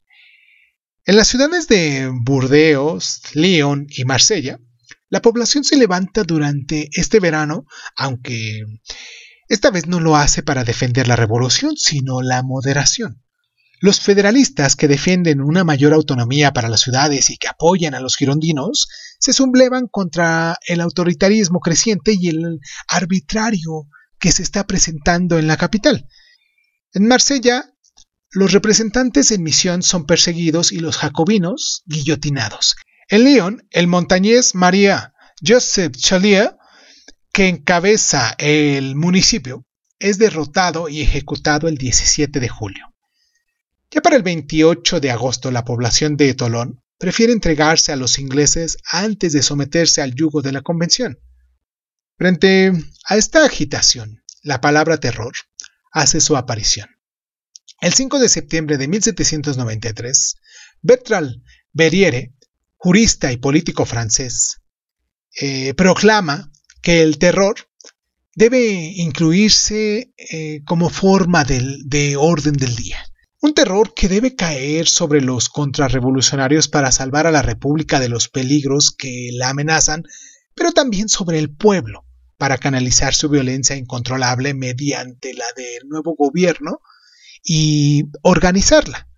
En 1.05 1.17
las 1.17 1.27
ciudades 1.27 1.67
de 1.67 2.13
Burdeos, 2.15 3.23
Lyon 3.35 3.89
y 3.89 4.05
Marsella, 4.05 4.61
la 5.09 5.21
población 5.21 5.65
se 5.65 5.77
levanta 5.77 6.23
durante 6.23 6.91
este 6.93 7.19
verano, 7.19 7.67
aunque 7.97 8.61
esta 9.49 9.73
vez 9.73 9.89
no 9.89 9.99
lo 9.99 10.15
hace 10.15 10.45
para 10.45 10.63
defender 10.63 11.09
la 11.09 11.17
revolución, 11.17 11.77
sino 11.77 12.23
la 12.23 12.45
moderación. 12.45 13.21
Los 13.81 13.99
federalistas 13.99 14.77
que 14.77 14.87
defienden 14.87 15.41
una 15.41 15.65
mayor 15.65 15.93
autonomía 15.93 16.53
para 16.53 16.69
las 16.69 16.83
ciudades 16.83 17.31
y 17.31 17.37
que 17.37 17.49
apoyan 17.49 17.97
a 17.97 18.01
los 18.01 18.17
girondinos 18.17 18.87
se 19.19 19.33
sublevan 19.33 19.89
contra 19.89 20.57
el 20.69 20.81
autoritarismo 20.81 21.59
creciente 21.59 22.15
y 22.17 22.29
el 22.29 22.61
arbitrario 22.87 23.89
que 24.21 24.31
se 24.31 24.45
está 24.45 24.69
presentando 24.69 25.37
en 25.37 25.49
la 25.49 25.57
capital. 25.57 26.07
En 26.93 27.09
Marsella, 27.09 27.72
los 28.33 28.53
representantes 28.53 29.31
en 29.31 29.43
misión 29.43 29.83
son 29.83 30.07
perseguidos 30.07 30.73
y 30.73 30.79
los 30.79 30.97
jacobinos 30.97 31.83
guillotinados. 31.85 32.77
En 33.09 33.25
Lyon, 33.25 33.69
el 33.71 33.89
montañés 33.89 34.55
María 34.55 35.13
Joseph 35.47 35.95
Chalier, 35.97 36.57
que 37.31 37.49
encabeza 37.49 38.35
el 38.39 38.97
municipio, 38.97 39.67
es 39.99 40.17
derrotado 40.19 40.89
y 40.89 41.03
ejecutado 41.03 41.69
el 41.69 41.77
17 41.77 42.41
de 42.41 42.49
julio. 42.49 42.95
Ya 43.91 44.01
para 44.01 44.17
el 44.17 44.23
28 44.23 45.01
de 45.01 45.11
agosto 45.11 45.51
la 45.51 45.67
población 45.67 46.17
de 46.17 46.33
Tolón 46.33 46.83
prefiere 46.99 47.35
entregarse 47.35 47.93
a 47.93 47.97
los 47.97 48.19
ingleses 48.19 48.79
antes 48.91 49.35
de 49.35 49.43
someterse 49.43 50.01
al 50.01 50.15
yugo 50.15 50.41
de 50.41 50.53
la 50.53 50.63
convención. 50.63 51.19
Frente 52.17 52.73
a 53.05 53.17
esta 53.17 53.45
agitación, 53.45 54.23
la 54.43 54.63
palabra 54.63 54.97
terror 54.97 55.35
hace 55.93 56.21
su 56.21 56.37
aparición. 56.37 56.89
El 57.83 57.93
5 57.93 58.21
de 58.21 58.29
septiembre 58.29 58.79
de 58.79 58.87
1793, 58.87 60.37
Bertrand 60.83 61.43
Berriere, 61.73 62.33
jurista 62.77 63.33
y 63.33 63.39
político 63.39 63.85
francés, 63.87 64.63
eh, 65.41 65.75
proclama 65.75 66.53
que 66.81 67.03
el 67.03 67.19
terror 67.19 67.57
debe 68.37 68.61
incluirse 68.95 70.15
eh, 70.17 70.63
como 70.65 70.91
forma 70.91 71.43
de 71.43 72.15
orden 72.17 72.53
del 72.53 72.77
día. 72.77 73.05
Un 73.41 73.53
terror 73.53 73.93
que 73.95 74.07
debe 74.07 74.37
caer 74.37 74.87
sobre 74.87 75.21
los 75.21 75.49
contrarrevolucionarios 75.49 76.69
para 76.69 76.93
salvar 76.93 77.27
a 77.27 77.33
la 77.33 77.43
República 77.43 77.99
de 77.99 78.09
los 78.09 78.29
peligros 78.29 78.95
que 78.97 79.31
la 79.33 79.49
amenazan, 79.49 80.05
pero 80.55 80.71
también 80.71 81.09
sobre 81.09 81.41
el 81.41 81.53
pueblo, 81.53 82.07
para 82.37 82.59
canalizar 82.59 83.13
su 83.13 83.29
violencia 83.29 83.75
incontrolable 83.75 84.55
mediante 84.55 85.35
la 85.35 85.47
del 85.57 85.89
nuevo 85.89 86.15
gobierno 86.15 86.81
y 87.43 88.05
organizarla. 88.23 89.09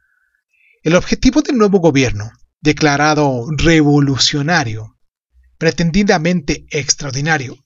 El 0.82 0.96
objetivo 0.96 1.42
del 1.42 1.56
nuevo 1.56 1.78
gobierno, 1.78 2.30
declarado 2.60 3.46
revolucionario, 3.56 4.98
pretendidamente 5.58 6.66
extraordinario, 6.70 7.56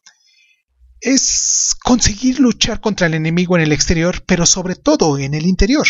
es 1.00 1.76
conseguir 1.82 2.40
luchar 2.40 2.80
contra 2.80 3.06
el 3.06 3.14
enemigo 3.14 3.56
en 3.56 3.62
el 3.62 3.72
exterior, 3.72 4.22
pero 4.26 4.46
sobre 4.46 4.74
todo 4.74 5.18
en 5.18 5.34
el 5.34 5.46
interior. 5.46 5.86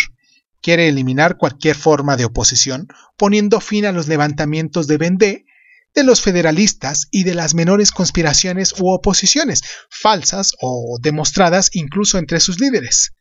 Quiere 0.61 0.89
eliminar 0.89 1.37
cualquier 1.39 1.77
forma 1.77 2.16
de 2.16 2.25
oposición, 2.25 2.89
poniendo 3.16 3.61
fin 3.61 3.87
a 3.87 3.93
los 3.93 4.09
levantamientos 4.09 4.87
de 4.87 4.99
Vendée, 4.99 5.47
de 5.95 6.05
los 6.05 6.21
federalistas 6.21 7.09
y 7.11 7.25
de 7.25 7.35
las 7.35 7.55
menores 7.55 7.93
conspiraciones 7.93 8.75
u 8.79 8.91
oposiciones, 8.91 9.62
falsas 9.89 10.53
o 10.61 10.99
demostradas 11.01 11.71
incluso 11.73 12.19
entre 12.19 12.41
sus 12.41 12.61
líderes. 12.61 13.14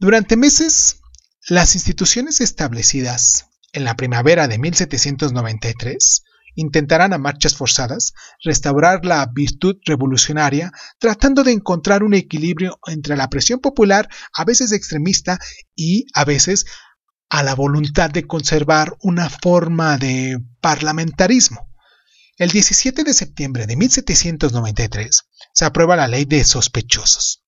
Durante 0.00 0.38
meses, 0.38 1.02
las 1.46 1.74
instituciones 1.74 2.40
establecidas 2.40 3.50
en 3.74 3.84
la 3.84 3.96
primavera 3.96 4.48
de 4.48 4.58
1793 4.58 6.24
intentarán 6.54 7.12
a 7.12 7.18
marchas 7.18 7.54
forzadas 7.54 8.14
restaurar 8.42 9.04
la 9.04 9.26
virtud 9.26 9.76
revolucionaria, 9.84 10.72
tratando 10.98 11.44
de 11.44 11.52
encontrar 11.52 12.02
un 12.02 12.14
equilibrio 12.14 12.78
entre 12.86 13.14
la 13.14 13.28
presión 13.28 13.60
popular, 13.60 14.08
a 14.32 14.46
veces 14.46 14.72
extremista 14.72 15.38
y 15.76 16.06
a 16.14 16.24
veces 16.24 16.64
a 17.28 17.42
la 17.42 17.54
voluntad 17.54 18.08
de 18.08 18.26
conservar 18.26 18.96
una 19.02 19.28
forma 19.28 19.98
de 19.98 20.38
parlamentarismo. 20.62 21.68
El 22.38 22.48
17 22.48 23.04
de 23.04 23.12
septiembre 23.12 23.66
de 23.66 23.76
1793 23.76 25.24
se 25.52 25.64
aprueba 25.66 25.94
la 25.94 26.08
ley 26.08 26.24
de 26.24 26.42
sospechosos, 26.42 27.39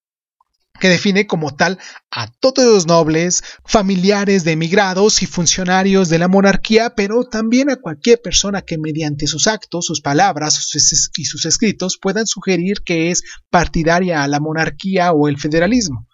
que 0.83 0.89
define 0.89 1.29
como 1.29 1.55
tal 1.55 1.79
a 2.11 2.27
todos 2.41 2.65
los 2.65 2.87
nobles, 2.89 3.45
familiares 3.65 4.43
de 4.43 4.51
emigrados 4.51 5.23
y 5.23 5.27
funcionarios 5.27 6.09
de 6.09 6.19
la 6.19 6.27
monarquía, 6.27 6.97
pero 6.97 7.23
también 7.23 7.71
a 7.71 7.77
cualquier 7.77 8.21
persona 8.21 8.63
que 8.63 8.79
mediante 8.79 9.29
sus 9.29 9.47
actos, 9.47 9.87
sus 9.87 10.01
palabras 10.01 10.69
y 11.17 11.25
sus 11.25 11.47
escritos 11.47 11.99
puedan 12.03 12.27
sugerir 12.27 12.79
que 12.85 13.13
es 13.13 13.23
partidaria 13.49 14.25
a 14.25 14.27
la 14.27 14.41
monarquía 14.41 15.13
o 15.13 15.29
el 15.29 15.39
federalismo. 15.39 16.09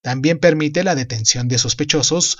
También 0.00 0.38
permite 0.38 0.82
la 0.82 0.94
detención 0.94 1.46
de 1.46 1.58
sospechosos 1.58 2.38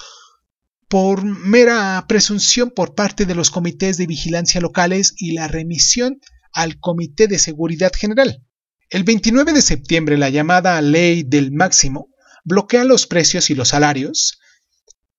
por 0.88 1.26
mera 1.26 2.02
presunción 2.08 2.70
por 2.70 2.94
parte 2.94 3.26
de 3.26 3.34
los 3.34 3.50
comités 3.50 3.98
de 3.98 4.06
vigilancia 4.06 4.62
locales 4.62 5.12
y 5.18 5.32
la 5.32 5.46
remisión 5.46 6.20
al 6.54 6.80
Comité 6.80 7.28
de 7.28 7.38
Seguridad 7.38 7.92
General. 7.94 8.45
El 8.88 9.02
29 9.02 9.52
de 9.52 9.62
septiembre 9.62 10.16
la 10.16 10.30
llamada 10.30 10.80
Ley 10.80 11.24
del 11.24 11.50
Máximo 11.50 12.08
bloquea 12.44 12.84
los 12.84 13.08
precios 13.08 13.50
y 13.50 13.56
los 13.56 13.68
salarios, 13.68 14.38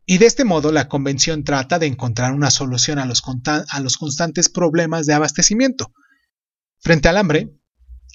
y 0.05 0.19
de 0.19 0.25
este 0.25 0.45
modo 0.45 0.71
la 0.71 0.87
Convención 0.87 1.43
trata 1.43 1.77
de 1.77 1.87
encontrar 1.87 2.31
una 2.31 2.49
solución 2.49 2.97
a 2.97 3.05
los, 3.05 3.21
a 3.69 3.79
los 3.81 3.97
constantes 3.97 4.47
problemas 4.47 5.05
de 5.05 5.15
abastecimiento. 5.15 5.91
Frente 6.79 7.09
al 7.09 7.17
hambre, 7.17 7.51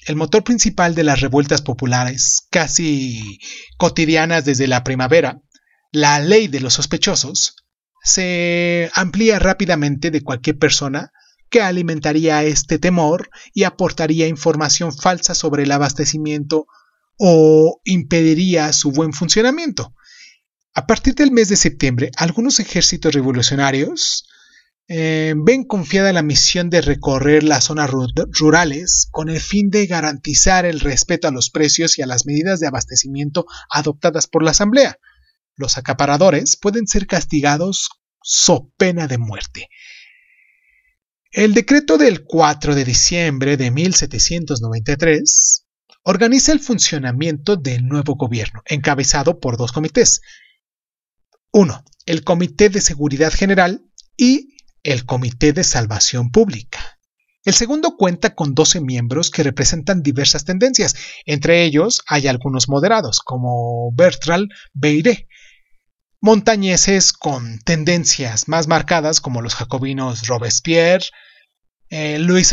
el 0.07 0.15
motor 0.15 0.43
principal 0.43 0.95
de 0.95 1.03
las 1.03 1.21
revueltas 1.21 1.61
populares, 1.61 2.47
casi 2.49 3.39
cotidianas 3.77 4.45
desde 4.45 4.65
la 4.65 4.83
primavera, 4.83 5.39
la 5.91 6.19
ley 6.19 6.47
de 6.47 6.61
los 6.61 6.73
sospechosos 6.73 7.57
se 8.01 8.89
amplía 8.95 9.37
rápidamente 9.37 10.09
de 10.09 10.23
cualquier 10.23 10.57
persona 10.57 11.11
que 11.53 11.61
alimentaría 11.61 12.43
este 12.43 12.79
temor 12.79 13.29
y 13.53 13.63
aportaría 13.63 14.27
información 14.27 14.91
falsa 14.91 15.35
sobre 15.35 15.61
el 15.61 15.71
abastecimiento 15.71 16.65
o 17.19 17.79
impediría 17.83 18.73
su 18.73 18.91
buen 18.91 19.13
funcionamiento. 19.13 19.93
A 20.73 20.87
partir 20.87 21.13
del 21.13 21.29
mes 21.29 21.49
de 21.49 21.55
septiembre, 21.55 22.09
algunos 22.17 22.59
ejércitos 22.59 23.13
revolucionarios 23.13 24.27
eh, 24.87 25.35
ven 25.37 25.63
confiada 25.65 26.11
la 26.11 26.23
misión 26.23 26.71
de 26.71 26.81
recorrer 26.81 27.43
las 27.43 27.65
zonas 27.65 27.91
rurales 27.91 29.07
con 29.11 29.29
el 29.29 29.39
fin 29.39 29.69
de 29.69 29.85
garantizar 29.85 30.65
el 30.65 30.79
respeto 30.79 31.27
a 31.27 31.31
los 31.31 31.51
precios 31.51 31.99
y 31.99 32.01
a 32.01 32.07
las 32.07 32.25
medidas 32.25 32.59
de 32.59 32.67
abastecimiento 32.67 33.45
adoptadas 33.69 34.25
por 34.25 34.41
la 34.41 34.51
Asamblea 34.51 34.97
los 35.55 35.77
acaparadores 35.77 36.55
pueden 36.55 36.87
ser 36.87 37.07
castigados 37.07 37.89
so 38.21 38.71
pena 38.77 39.07
de 39.07 39.17
muerte. 39.17 39.69
El 41.33 41.55
decreto 41.55 41.97
del 41.97 42.25
4 42.25 42.75
de 42.75 42.85
diciembre 42.85 43.57
de 43.57 43.71
1793 43.71 45.65
organiza 46.03 46.51
el 46.51 46.59
funcionamiento 46.59 47.55
del 47.55 47.87
nuevo 47.87 48.13
gobierno, 48.13 48.61
encabezado 48.67 49.39
por 49.39 49.57
dos 49.57 49.71
comités. 49.71 50.21
Uno, 51.51 51.83
el 52.05 52.23
Comité 52.23 52.69
de 52.69 52.81
Seguridad 52.81 53.33
General 53.33 53.83
y 54.15 54.57
el 54.83 55.07
Comité 55.07 55.53
de 55.53 55.63
Salvación 55.63 56.29
Pública. 56.29 56.99
El 57.43 57.55
segundo 57.55 57.97
cuenta 57.97 58.35
con 58.35 58.53
12 58.53 58.81
miembros 58.81 59.31
que 59.31 59.41
representan 59.41 60.03
diversas 60.03 60.45
tendencias. 60.45 60.95
Entre 61.25 61.63
ellos 61.63 62.03
hay 62.07 62.27
algunos 62.27 62.69
moderados, 62.69 63.21
como 63.21 63.91
Bertrand 63.95 64.49
Beiré, 64.75 65.27
montañeses 66.23 67.11
con 67.11 67.59
tendencias 67.59 68.47
más 68.47 68.69
marcadas 68.69 69.19
como 69.19 69.41
los 69.41 69.55
jacobinos 69.55 70.25
Robespierre, 70.25 71.03
eh, 71.89 72.17
Louis 72.17 72.49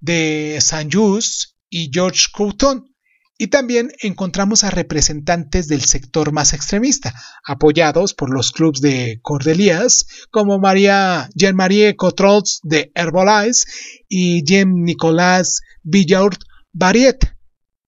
de 0.00 0.58
Saint-Just 0.60 1.52
y 1.68 1.90
George 1.94 2.26
Couton. 2.32 2.92
Y 3.38 3.46
también 3.46 3.92
encontramos 4.02 4.64
a 4.64 4.70
representantes 4.70 5.68
del 5.68 5.84
sector 5.84 6.32
más 6.32 6.52
extremista, 6.52 7.14
apoyados 7.44 8.12
por 8.12 8.28
los 8.28 8.50
clubes 8.50 8.80
de 8.80 9.20
Cordelias, 9.22 10.06
como 10.32 10.58
María 10.58 11.30
Jean-Marie 11.36 11.94
Cotrolles 11.94 12.58
de 12.64 12.90
Herbalife 12.96 13.70
y 14.08 14.42
Jean-Nicolas 14.44 15.60
Villard 15.84 16.38
Barriet, 16.72 17.36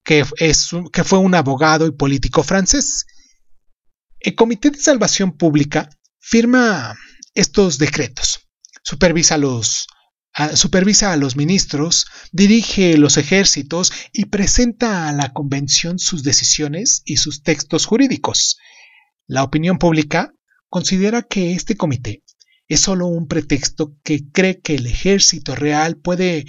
que, 0.04 0.24
que 0.92 1.04
fue 1.04 1.18
un 1.18 1.34
abogado 1.34 1.88
y 1.88 1.90
político 1.90 2.44
francés. 2.44 3.04
El 4.24 4.36
Comité 4.36 4.70
de 4.70 4.78
Salvación 4.78 5.32
Pública 5.32 5.90
firma 6.20 6.94
estos 7.34 7.78
decretos, 7.78 8.48
supervisa 8.84 9.34
a 9.34 11.16
los, 11.16 11.34
ministros, 11.36 12.06
dirige 12.30 12.96
los 12.98 13.16
ejércitos 13.16 13.92
y 14.12 14.26
presenta 14.26 15.08
a 15.08 15.12
la 15.12 15.32
convención 15.32 15.98
sus 15.98 16.22
decisiones 16.22 17.02
y 17.04 17.16
sus 17.16 17.42
textos 17.42 17.84
jurídicos. 17.84 18.58
La 19.26 19.42
opinión 19.42 19.78
pública 19.78 20.32
considera 20.68 21.22
que 21.22 21.54
este 21.54 21.76
comité 21.76 22.22
es 22.68 22.78
solo 22.78 23.08
un 23.08 23.26
pretexto 23.26 23.96
que 24.04 24.30
cree 24.30 24.60
que 24.60 24.76
el 24.76 24.86
ejército 24.86 25.56
real 25.56 25.96
puede 25.96 26.44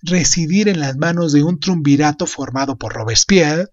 residir 0.00 0.66
en 0.68 0.80
las 0.80 0.96
manos 0.96 1.34
de 1.34 1.42
un 1.42 1.60
triunvirato 1.60 2.24
formado 2.24 2.78
por 2.78 2.94
Robespierre, 2.94 3.66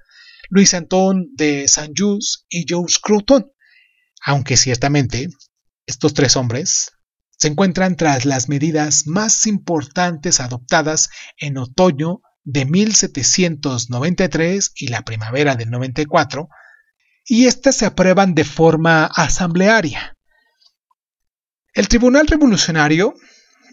Luis 0.49 0.73
Antón 0.73 1.29
de 1.35 1.67
Saint-Just 1.67 2.45
y 2.49 2.65
Georges 2.67 2.99
Crouton, 2.99 3.51
aunque 4.23 4.57
ciertamente 4.57 5.29
estos 5.85 6.13
tres 6.13 6.35
hombres 6.35 6.91
se 7.37 7.47
encuentran 7.47 7.95
tras 7.95 8.25
las 8.25 8.49
medidas 8.49 9.07
más 9.07 9.45
importantes 9.45 10.39
adoptadas 10.39 11.09
en 11.37 11.57
otoño 11.57 12.21
de 12.43 12.65
1793 12.65 14.71
y 14.75 14.87
la 14.87 15.03
primavera 15.03 15.55
del 15.55 15.69
94, 15.69 16.47
y 17.25 17.47
éstas 17.47 17.75
se 17.75 17.85
aprueban 17.85 18.35
de 18.35 18.45
forma 18.45 19.05
asamblearia. 19.05 20.15
El 21.73 21.87
Tribunal 21.87 22.27
Revolucionario 22.27 23.15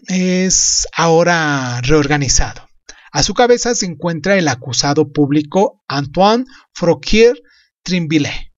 es 0.07 0.87
ahora 0.93 1.79
reorganizado. 1.81 2.67
A 3.13 3.21
su 3.21 3.35
cabeza 3.35 3.75
se 3.75 3.85
encuentra 3.85 4.39
el 4.39 4.47
acusado 4.47 5.11
público 5.11 5.83
Antoine 5.87 6.45
Froquier 6.73 7.39
Trimbillet, 7.83 8.51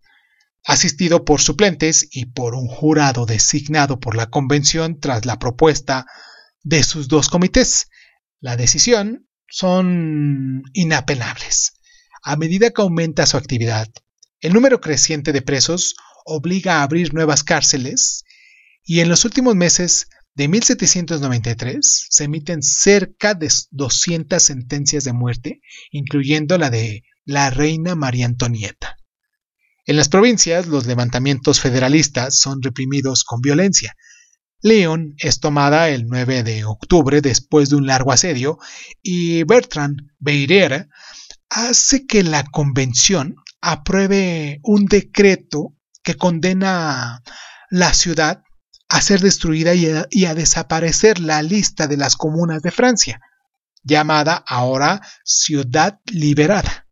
asistido 0.64 1.26
por 1.26 1.42
suplentes 1.42 2.08
y 2.10 2.28
por 2.28 2.56
un 2.56 2.70
jurado 2.70 3.26
designado 3.26 4.00
por 4.00 4.16
la 4.16 4.30
convención 4.30 5.02
tras 5.02 5.26
la 5.26 5.40
propuesta 5.40 6.06
de 6.64 6.84
sus 6.84 7.10
dos 7.10 7.28
comités. 7.28 7.90
La 8.40 8.56
decisión 8.56 9.28
son 9.50 10.64
inapenables. 10.72 11.74
A 12.24 12.38
medida 12.38 12.72
que 12.72 12.82
aumenta 12.82 13.26
su 13.26 13.36
actividad, 13.36 13.90
el 14.40 14.54
número 14.54 14.80
creciente 14.80 15.34
de 15.34 15.42
presos 15.42 15.98
obliga 16.24 16.78
a 16.80 16.84
abrir 16.84 17.14
nuevas 17.14 17.44
cárceles 17.44 18.24
y 18.86 19.02
en 19.02 19.10
los 19.10 19.26
últimos 19.26 19.54
meses 19.54 20.08
de 20.36 20.50
1793 20.50 22.08
se 22.10 22.24
emiten 22.26 22.62
cerca 22.62 23.34
de 23.34 23.50
200 23.72 24.44
sentencias 24.44 25.06
de 25.06 25.14
muerte, 25.14 25.62
incluyendo 25.92 26.58
la 26.58 26.70
de 26.70 27.04
la 27.24 27.50
reina 27.50 27.96
María 27.96 28.26
Antonieta. 28.26 28.98
En 29.86 29.96
las 29.96 30.10
provincias, 30.10 30.68
los 30.68 30.88
levantamientos 30.88 31.62
federalistas 31.62 32.38
son 32.38 32.62
reprimidos 32.62 33.24
con 33.24 33.40
violencia. 33.40 33.96
León 34.62 35.14
es 35.20 35.40
tomada 35.40 35.90
el 35.90 36.06
9 36.08 36.44
de 36.44 36.66
octubre 36.66 37.22
después 37.22 37.70
de 37.70 37.76
un 37.78 37.88
largo 37.88 38.12
asedio 38.12 38.58
y 39.02 39.44
Bertrand 39.44 40.02
Beirer 40.20 40.90
hace 41.50 42.06
que 42.08 42.24
la 42.24 42.44
convención 42.44 43.36
apruebe 43.62 44.60
un 44.64 44.86
decreto 44.86 45.76
que 46.04 46.16
condena 46.16 47.22
la 47.70 47.94
ciudad 47.94 48.45
a 48.88 49.02
ser 49.02 49.22
destruida 49.22 49.74
y 49.74 50.26
a, 50.26 50.36
desaparecer 50.36 51.20
la 51.20 51.42
lista 51.42 51.88
de 51.88 51.98
las 51.98 52.16
comunas 52.16 52.62
de 52.62 52.72
Francia, 52.72 53.20
llamada 53.84 54.44
ahora 54.48 55.02
Ciudad 55.24 56.00
Liberada. 56.06 56.88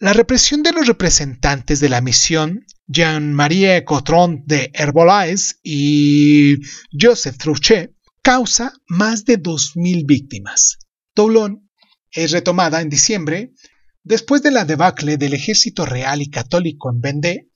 La 0.00 0.12
represión 0.12 0.62
de 0.62 0.72
los 0.72 0.86
representantes 0.86 1.80
de 1.80 1.88
la 1.88 2.00
misión, 2.00 2.64
Jean-Marie 2.86 3.84
Cotron 3.84 4.44
de 4.46 4.70
Herbolaes 4.74 5.58
y 5.62 6.58
Joseph 6.98 7.36
Trouchet, 7.36 7.94
causa 8.22 8.72
más 8.86 9.24
de 9.24 9.42
2.000 9.42 10.06
víctimas. 10.06 10.78
Toulon 11.14 11.68
es 12.12 12.30
retomada 12.30 12.80
en 12.80 12.88
diciembre, 12.88 13.52
después 14.04 14.42
de 14.42 14.50
la 14.50 14.64
debacle 14.64 15.16
del 15.16 15.34
ejército 15.34 15.84
real 15.84 16.22
y 16.22 16.30
católico 16.30 16.90
en 16.90 17.00
Vendée, 17.00 17.48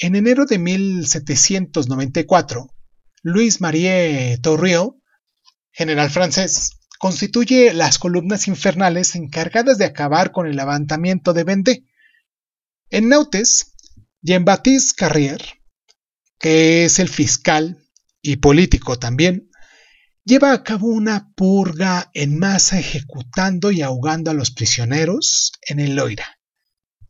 en 0.00 0.16
enero 0.16 0.46
de 0.46 0.58
1794, 0.58 2.66
Louis 3.22 3.60
Marie 3.60 4.38
Tourriel, 4.42 4.90
general 5.70 6.10
francés, 6.10 6.72
constituye 6.98 7.72
las 7.72 7.98
columnas 7.98 8.48
infernales 8.48 9.14
encargadas 9.14 9.78
de 9.78 9.84
acabar 9.84 10.32
con 10.32 10.46
el 10.46 10.56
levantamiento 10.56 11.32
de 11.32 11.44
Vendée. 11.44 11.84
En 12.90 13.08
Nautes, 13.08 13.74
Jean-Baptiste 14.22 14.94
Carrier 14.96 15.60
que 16.40 16.86
es 16.86 16.98
el 16.98 17.08
fiscal 17.08 17.86
y 18.22 18.36
político 18.36 18.98
también, 18.98 19.50
lleva 20.24 20.52
a 20.52 20.64
cabo 20.64 20.88
una 20.88 21.32
purga 21.36 22.10
en 22.14 22.38
masa 22.38 22.78
ejecutando 22.78 23.70
y 23.70 23.82
ahogando 23.82 24.30
a 24.30 24.34
los 24.34 24.50
prisioneros 24.50 25.52
en 25.68 25.80
el 25.80 25.94
Loira. 25.94 26.39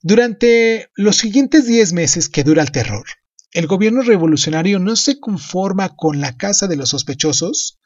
Durante 0.03 0.90
los 0.94 1.16
siguientes 1.16 1.66
10 1.66 1.92
meses 1.92 2.28
que 2.30 2.42
dura 2.42 2.62
el 2.62 2.70
terror, 2.70 3.05
el 3.53 3.66
gobierno 3.66 4.01
revolucionario 4.01 4.78
no 4.78 4.96
se 4.96 5.20
conforma 5.20 5.94
con 5.94 6.22
la 6.22 6.38
casa 6.38 6.66
de 6.68 6.76
los 6.76 6.90
sospechosos 6.90 7.80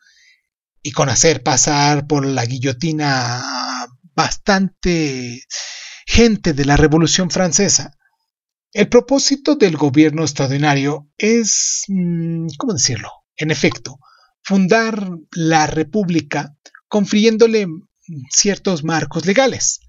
y 0.80 0.92
con 0.92 1.08
hacer 1.08 1.42
pasar 1.42 2.06
por 2.06 2.24
la 2.24 2.44
guillotina 2.44 3.42
bastante 4.14 5.42
gente 6.06 6.52
de 6.52 6.64
la 6.64 6.76
Revolución 6.76 7.30
Francesa. 7.30 7.96
El 8.72 8.88
propósito 8.88 9.56
del 9.56 9.76
gobierno 9.76 10.22
extraordinario 10.22 11.08
es, 11.18 11.84
mm, 11.88 12.46
¿cómo 12.58 12.74
decirlo? 12.74 13.10
En 13.36 13.50
efecto, 13.50 13.98
fundar 14.42 15.10
la 15.32 15.66
República 15.66 16.56
confiriéndole 16.86 17.66
ciertos 18.30 18.84
marcos 18.84 19.26
legales. 19.26 19.80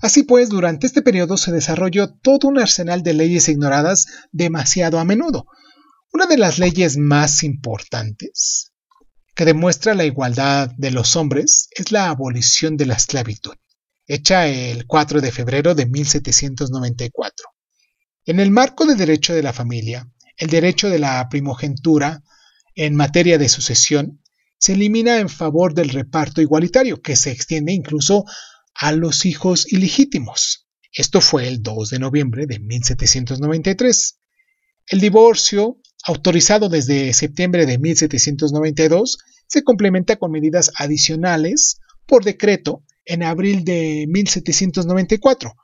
Así 0.00 0.22
pues, 0.22 0.48
durante 0.48 0.86
este 0.86 1.02
periodo 1.02 1.36
se 1.36 1.52
desarrolló 1.52 2.14
todo 2.14 2.48
un 2.48 2.58
arsenal 2.58 3.02
de 3.02 3.14
leyes 3.14 3.48
ignoradas 3.48 4.06
demasiado 4.30 4.98
a 4.98 5.04
menudo. 5.04 5.46
Una 6.12 6.26
de 6.26 6.38
las 6.38 6.58
leyes 6.58 6.96
más 6.96 7.42
importantes 7.42 8.72
que 9.34 9.44
demuestra 9.44 9.94
la 9.94 10.04
igualdad 10.04 10.70
de 10.76 10.90
los 10.90 11.16
hombres 11.16 11.68
es 11.70 11.92
la 11.92 12.08
abolición 12.08 12.76
de 12.76 12.86
la 12.86 12.94
esclavitud, 12.94 13.54
hecha 14.06 14.48
el 14.48 14.86
4 14.86 15.20
de 15.20 15.30
febrero 15.32 15.74
de 15.74 15.86
1794. 15.86 17.46
En 18.26 18.40
el 18.40 18.50
marco 18.50 18.84
del 18.84 18.98
derecho 18.98 19.34
de 19.34 19.42
la 19.42 19.52
familia, 19.52 20.08
el 20.36 20.50
derecho 20.50 20.88
de 20.90 20.98
la 20.98 21.28
primogenitura 21.28 22.22
en 22.74 22.94
materia 22.94 23.38
de 23.38 23.48
sucesión 23.48 24.22
se 24.58 24.72
elimina 24.72 25.18
en 25.18 25.28
favor 25.28 25.72
del 25.72 25.90
reparto 25.90 26.40
igualitario, 26.40 27.00
que 27.00 27.16
se 27.16 27.30
extiende 27.30 27.72
incluso 27.72 28.24
a 28.78 28.92
los 28.92 29.26
hijos 29.26 29.70
ilegítimos. 29.72 30.68
Esto 30.92 31.20
fue 31.20 31.48
el 31.48 31.62
2 31.62 31.90
de 31.90 31.98
noviembre 31.98 32.46
de 32.46 32.60
1793. 32.60 34.20
El 34.86 35.00
divorcio, 35.00 35.80
autorizado 36.04 36.68
desde 36.68 37.12
septiembre 37.12 37.66
de 37.66 37.78
1792, 37.78 39.18
se 39.48 39.64
complementa 39.64 40.16
con 40.16 40.30
medidas 40.30 40.70
adicionales 40.76 41.80
por 42.06 42.24
decreto 42.24 42.84
en 43.04 43.24
abril 43.24 43.64
de 43.64 44.06
1794. 44.08 45.54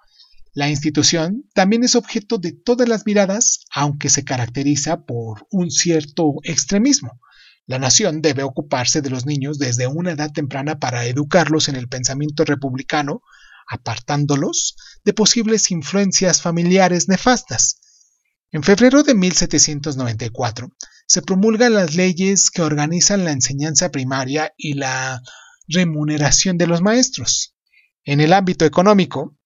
La 0.52 0.68
institución 0.68 1.44
también 1.54 1.84
es 1.84 1.94
objeto 1.94 2.38
de 2.38 2.52
todas 2.52 2.88
las 2.88 3.06
miradas, 3.06 3.60
aunque 3.72 4.08
se 4.08 4.24
caracteriza 4.24 5.04
por 5.04 5.46
un 5.50 5.70
cierto 5.70 6.34
extremismo. 6.42 7.20
La 7.66 7.78
nación 7.78 8.20
debe 8.20 8.42
ocuparse 8.42 9.00
de 9.00 9.10
los 9.10 9.24
niños 9.24 9.58
desde 9.58 9.86
una 9.86 10.12
edad 10.12 10.30
temprana 10.30 10.78
para 10.78 11.06
educarlos 11.06 11.68
en 11.68 11.76
el 11.76 11.88
pensamiento 11.88 12.44
republicano, 12.44 13.22
apartándolos 13.66 14.76
de 15.04 15.14
posibles 15.14 15.70
influencias 15.70 16.42
familiares 16.42 17.08
nefastas. 17.08 17.80
En 18.50 18.62
febrero 18.62 19.02
de 19.02 19.14
1794 19.14 20.68
se 21.06 21.22
promulgan 21.22 21.74
las 21.74 21.94
leyes 21.94 22.50
que 22.50 22.62
organizan 22.62 23.24
la 23.24 23.32
enseñanza 23.32 23.90
primaria 23.90 24.52
y 24.56 24.74
la 24.74 25.22
remuneración 25.66 26.58
de 26.58 26.66
los 26.66 26.82
maestros. 26.82 27.56
En 28.04 28.20
el 28.20 28.34
ámbito 28.34 28.66
económico, 28.66 29.36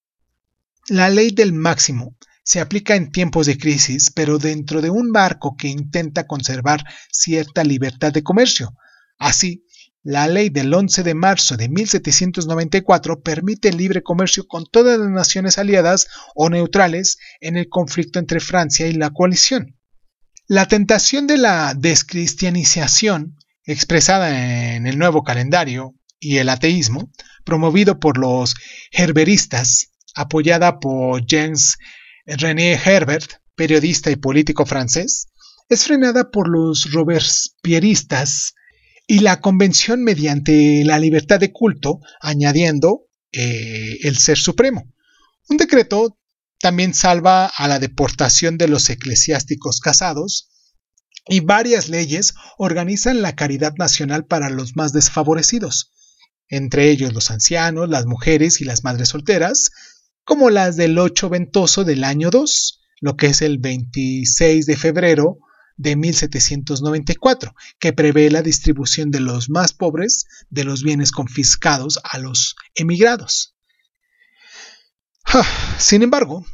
la 0.89 1.09
ley 1.09 1.31
del 1.31 1.53
máximo 1.53 2.18
se 2.49 2.61
aplica 2.61 2.97
en 2.97 3.13
tiempos 3.13 3.45
de 3.45 3.59
crisis, 3.59 4.11
pero 4.11 4.39
dentro 4.39 4.81
de 4.81 4.89
un 4.89 5.11
marco 5.11 5.55
que 5.55 5.69
intenta 5.69 6.27
conservar 6.27 6.83
cierta 7.13 7.63
libertad 7.63 8.11
de 8.11 8.23
comercio. 8.23 8.73
Así, 9.19 9.67
la 10.03 10.27
ley 10.29 10.49
del 10.49 10.73
11 10.73 11.03
de 11.03 11.15
marzo 11.15 11.59
de 11.59 11.69
1794 11.69 13.21
permite 13.21 13.69
el 13.69 13.77
libre 13.77 14.03
comercio 14.03 14.47
con 14.49 14.65
todas 14.65 14.99
las 14.99 15.11
naciones 15.11 15.59
aliadas 15.59 16.09
o 16.35 16.49
neutrales 16.49 17.19
en 17.43 17.59
el 17.59 17.69
conflicto 17.69 18.19
entre 18.19 18.41
Francia 18.41 18.87
y 18.87 18.95
la 18.95 19.11
coalición. 19.11 19.77
La 20.47 20.67
tentación 20.69 21.27
de 21.27 21.37
la 21.37 21.75
descristianización, 21.77 23.37
expresada 23.65 24.75
en 24.75 24.87
el 24.87 24.99
nuevo 24.99 25.23
calendario, 25.23 25.97
y 26.19 26.39
el 26.39 26.49
ateísmo, 26.49 27.13
promovido 27.45 28.01
por 28.01 28.17
los 28.17 28.55
herberistas, 28.91 29.91
apoyada 30.15 30.81
por 30.81 31.27
James 31.29 31.77
René 32.37 32.75
Herbert, 32.75 33.41
periodista 33.55 34.11
y 34.11 34.17
político 34.17 34.67
francés, 34.67 35.29
es 35.69 35.85
frenada 35.85 36.31
por 36.31 36.49
los 36.49 36.93
robespierristas 36.93 38.55
y 39.07 39.21
la 39.21 39.41
convención 39.41 40.03
mediante 40.05 40.85
la 40.85 40.99
libertad 40.99 41.41
de 41.41 41.53
culto, 41.53 42.01
añadiendo 42.21 43.07
eh, 43.33 43.99
el 44.03 44.19
ser 44.19 44.37
supremo. 44.37 44.93
Un 45.49 45.57
decreto 45.57 46.19
también 46.61 46.93
salva 46.93 47.47
a 47.47 47.67
la 47.69 47.79
deportación 47.79 48.59
de 48.59 48.69
los 48.69 48.91
eclesiásticos 48.91 49.81
casados 49.81 50.51
y 51.27 51.41
varias 51.41 51.89
leyes 51.89 52.35
organizan 52.59 53.23
la 53.23 53.35
caridad 53.35 53.75
nacional 53.79 54.27
para 54.27 54.51
los 54.51 54.77
más 54.77 54.93
desfavorecidos, 54.93 55.93
entre 56.49 56.91
ellos 56.91 57.15
los 57.15 57.31
ancianos, 57.31 57.89
las 57.89 58.07
mujeres 58.07 58.61
y 58.61 58.65
las 58.65 58.85
madres 58.85 59.09
solteras, 59.09 59.71
como 60.29 60.51
las 60.51 60.77
del 60.77 60.99
8 60.99 61.31
ventoso 61.31 61.85
del 61.85 62.05
año 62.05 62.29
2, 62.29 62.83
lo 63.01 63.17
que 63.17 63.29
es 63.29 63.41
el 63.41 63.57
26 63.57 64.67
de 64.67 64.77
febrero 64.77 65.39
de 65.79 65.97
1794, 65.97 67.55
que 67.79 67.95
prevé 67.95 68.31
la 68.31 68.43
distribución 68.43 69.11
de 69.11 69.21
los 69.21 69.49
más 69.49 69.73
pobres 69.73 70.27
de 70.51 70.65
los 70.65 70.83
bienes 70.83 71.13
confiscados 71.13 71.99
a 72.05 72.19
los 72.19 72.57
emigrados. 72.75 73.57
Sin 75.79 76.03
embargo, 76.03 76.45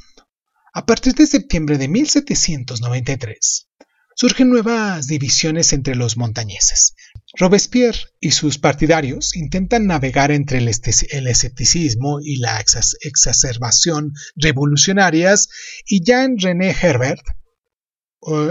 a 0.73 0.87
partir 0.87 1.15
de 1.15 1.27
septiembre 1.27 1.77
de 1.77 1.89
1793, 1.89 3.71
surgen 4.15 4.51
nuevas 4.51 5.09
divisiones 5.09 5.73
entre 5.73 5.97
los 5.97 6.17
montañeses. 6.17 6.95
Robespierre 7.37 7.99
y 8.21 8.31
sus 8.31 8.59
partidarios 8.59 9.35
intentan 9.35 9.87
navegar 9.87 10.31
entre 10.31 10.59
el, 10.59 10.69
escepticismo 10.69 12.21
y 12.21 12.37
la 12.37 12.63
exacerbación 13.01 14.13
revolucionarias 14.37 15.49
y 15.87 16.05
Jean-René 16.05 16.77
Herbert, 16.81 17.23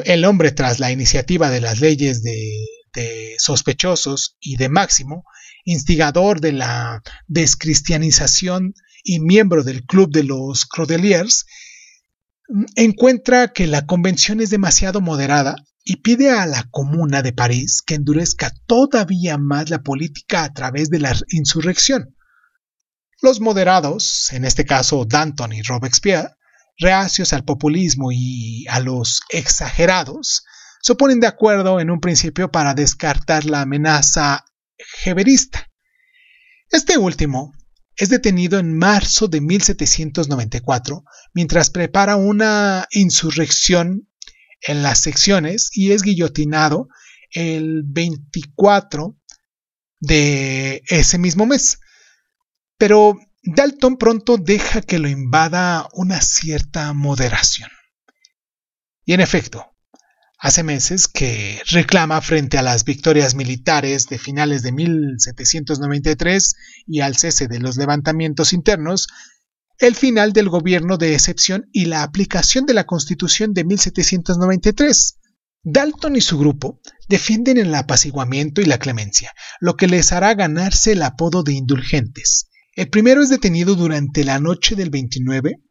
el 0.06 0.26
hombre 0.26 0.52
tras 0.52 0.80
la 0.80 0.92
iniciativa 0.92 1.50
de 1.50 1.62
las 1.62 1.80
leyes 1.80 2.24
de, 2.24 2.52
de 2.94 3.36
sospechosos 3.38 4.36
y 4.42 4.58
de 4.58 4.68
Máximo, 4.68 5.24
instigador 5.64 6.42
de 6.42 6.52
la 6.52 7.02
descristianización 7.28 8.74
y 9.04 9.20
miembro 9.20 9.64
del 9.64 9.86
Club 9.86 10.12
de 10.12 10.24
los 10.24 10.66
Crodeliers, 10.66 11.46
encuentra 12.76 13.54
que 13.54 13.66
la 13.66 13.86
convención 13.86 14.42
es 14.42 14.50
demasiado 14.50 15.00
moderada 15.00 15.56
y 15.84 15.98
pide 15.98 16.32
a 16.32 16.46
la 16.46 16.68
Comuna 16.72 17.22
de 17.22 17.34
París 17.34 17.82
que 17.86 17.96
endurezca 17.96 18.54
todavía 18.66 19.38
más 19.38 19.70
la 19.70 19.84
política 19.84 20.44
a 20.44 20.54
través 20.54 20.90
de 20.90 21.00
la 21.00 21.16
insurrección. 21.30 22.16
Los 23.22 23.40
moderados, 23.40 24.32
en 24.32 24.46
este 24.46 24.66
caso 24.66 25.06
Danton 25.06 25.54
y 25.54 25.62
Robespierre, 25.62 26.36
reacios 26.78 27.34
al 27.34 27.44
populismo 27.44 28.12
y 28.12 28.66
a 28.68 28.80
los 28.80 29.22
exagerados, 29.30 30.44
se 30.82 30.96
ponen 30.96 31.20
de 31.20 31.28
acuerdo 31.28 31.80
en 31.80 31.90
un 31.90 32.00
principio 32.00 32.52
para 32.52 32.74
descartar 32.74 33.46
la 33.46 33.62
amenaza 33.62 34.46
jeverista. 34.78 35.70
Este 36.70 36.98
último 36.98 37.54
es 37.96 38.10
detenido 38.10 38.60
en 38.60 38.78
marzo 38.78 39.28
de 39.28 39.40
1794 39.40 41.04
mientras 41.34 41.70
prepara 41.70 42.16
una 42.16 42.88
insurrección 42.92 44.10
en 44.68 44.84
las 44.84 45.00
secciones 45.00 45.70
y 45.74 45.92
es 45.92 46.04
guillotinado 46.04 46.88
el 47.32 47.84
24 47.86 49.18
de 50.00 50.84
ese 50.88 51.18
mismo 51.18 51.46
mes. 51.46 51.80
Pero 52.78 53.18
Dalton 53.44 53.98
pronto 53.98 54.38
deja 54.38 54.82
que 54.82 55.00
lo 55.00 55.10
invada 55.10 55.88
una 55.94 56.22
cierta 56.22 56.94
moderación. 56.94 57.70
Y 59.06 59.14
en 59.14 59.20
efecto, 59.20 59.74
hace 60.40 60.64
meses 60.64 61.08
que 61.08 61.62
reclama 61.68 62.22
frente 62.22 62.58
a 62.58 62.62
las 62.62 62.86
victorias 62.86 63.36
militares 63.36 64.08
de 64.08 64.18
finales 64.18 64.62
de 64.64 64.72
1793 64.72 66.56
y 66.88 67.02
al 67.02 67.16
cese 67.18 67.48
de 67.48 67.60
los 67.60 67.78
levantamientos 67.78 68.54
internos, 68.54 69.08
el 69.80 69.96
final 69.96 70.34
del 70.34 70.50
gobierno 70.50 70.98
de 70.98 71.14
excepción 71.14 71.70
y 71.72 71.86
la 71.86 72.04
aplicación 72.04 72.66
de 72.66 72.74
la 72.74 72.86
Constitución 72.86 73.54
de 73.54 73.64
1793. 73.64 75.20
Dalton 75.64 76.16
y 76.16 76.22
su 76.22 76.38
grupo 76.38 76.80
defienden 77.08 77.58
el 77.58 77.74
apaciguamiento 77.74 78.62
y 78.62 78.66
la 78.66 78.78
clemencia, 78.78 79.34
lo 79.60 79.76
que 79.76 79.88
les 79.88 80.12
hará 80.12 80.34
ganarse 80.34 80.92
el 80.92 81.04
apodo 81.04 81.44
de 81.44 81.54
indulgentes. 81.54 82.50
El 82.76 82.90
primero 82.90 83.22
es 83.22 83.30
detenido 83.30 83.76
durante 83.76 84.24
la 84.24 84.40
noche 84.40 84.76
del 84.76 84.90
29 84.90 85.62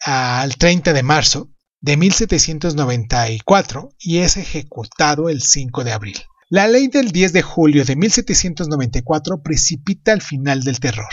al 0.00 0.56
30 0.56 0.92
de 0.92 1.02
marzo 1.02 1.50
de 1.80 1.96
1794 1.96 3.90
y 3.98 4.18
es 4.18 4.36
ejecutado 4.36 5.28
el 5.28 5.42
5 5.42 5.84
de 5.84 5.92
abril. 5.92 6.16
La 6.48 6.66
ley 6.66 6.88
del 6.88 7.10
10 7.10 7.32
de 7.32 7.42
julio 7.42 7.84
de 7.84 7.94
1794 7.94 9.42
precipita 9.42 10.12
el 10.12 10.22
final 10.22 10.62
del 10.62 10.80
terror. 10.80 11.12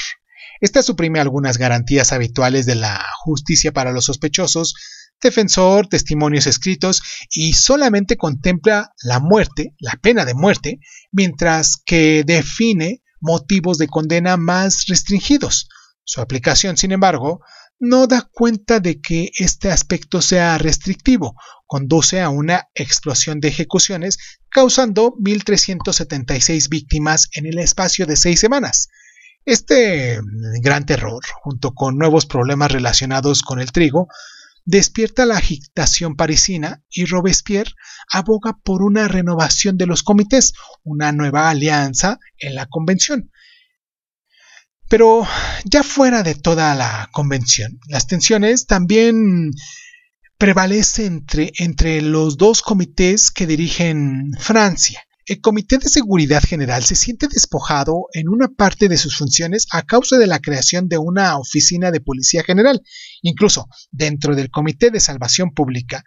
Esta 0.62 0.82
suprime 0.82 1.20
algunas 1.20 1.58
garantías 1.58 2.14
habituales 2.14 2.66
de 2.66 2.76
la 2.76 3.04
justicia 3.24 3.72
para 3.72 3.92
los 3.92 4.06
sospechosos, 4.06 4.76
defensor, 5.22 5.88
testimonios 5.88 6.48
escritos 6.48 7.02
y 7.32 7.54
solamente 7.54 8.18
contempla 8.18 8.92
la 9.04 9.20
muerte, 9.20 9.74
la 9.80 9.94
pena 10.02 10.26
de 10.26 10.34
muerte, 10.34 10.80
mientras 11.12 11.78
que 11.78 12.24
define 12.26 13.02
motivos 13.20 13.78
de 13.78 13.88
condena 13.88 14.38
más 14.38 14.86
restringidos. 14.88 15.68
Su 16.04 16.22
aplicación, 16.22 16.78
sin 16.78 16.92
embargo, 16.92 17.42
no 17.80 18.08
da 18.08 18.30
cuenta 18.32 18.80
de 18.80 19.02
que 19.02 19.32
este 19.38 19.72
aspecto 19.72 20.22
sea 20.22 20.58
restrictivo, 20.58 21.36
conduce 21.66 22.22
a 22.22 22.30
una 22.30 22.70
explosión 22.74 23.40
de 23.40 23.50
ejecuciones, 23.50 24.18
causando 24.50 25.14
1.376 25.20 26.70
víctimas 26.70 27.28
en 27.34 27.48
el 27.48 27.60
espacio 27.60 28.06
de 28.06 28.16
seis 28.16 28.40
semanas. 28.40 28.88
Este 29.46 30.20
gran 30.62 30.88
terror, 30.88 31.24
junto 31.44 31.76
con 31.76 31.98
nuevos 31.98 32.26
problemas 32.26 32.72
relacionados 32.72 33.44
con 33.44 33.60
el 33.60 33.72
trigo, 33.72 34.08
despierta 34.66 35.28
la 35.28 35.38
agitación 35.38 36.16
parisina 36.16 36.82
y 36.90 37.06
Robespierre 37.06 37.72
aboga 38.12 38.58
por 38.64 38.82
una 38.82 39.08
renovación 39.08 39.78
de 39.78 39.86
los 39.86 40.02
comités, 40.02 40.54
una 40.84 41.12
nueva 41.12 41.50
alianza 41.50 42.18
en 42.40 42.56
la 42.56 42.66
convención. 42.66 43.32
Pero 44.90 45.28
ya 45.64 45.84
fuera 45.84 46.24
de 46.24 46.34
toda 46.34 46.74
la 46.74 47.10
convención, 47.12 47.80
las 47.88 48.08
tensiones 48.08 48.66
también 48.66 49.52
prevalecen 50.40 51.06
entre, 51.06 51.52
entre 51.58 52.02
los 52.02 52.38
dos 52.38 52.62
comités 52.62 53.30
que 53.30 53.48
dirigen 53.48 54.32
Francia. 54.40 55.05
El 55.28 55.42
Comité 55.42 55.80
de 55.80 55.90
Seguridad 55.90 56.44
General 56.44 56.84
se 56.84 56.96
siente 56.96 57.28
despojado 57.28 58.10
en 58.14 58.30
una 58.30 58.48
parte 58.48 58.88
de 58.88 58.98
sus 58.98 59.18
funciones 59.18 59.66
a 59.72 59.82
causa 59.82 60.20
de 60.20 60.28
la 60.28 60.40
creación 60.40 60.88
de 60.88 61.00
una 61.00 61.40
oficina 61.40 61.90
de 61.90 62.00
Policía 62.00 62.44
General. 62.44 62.80
Incluso 63.24 63.68
dentro 63.92 64.36
del 64.36 64.52
Comité 64.52 64.92
de 64.92 65.00
Salvación 65.00 65.52
Pública, 65.52 66.04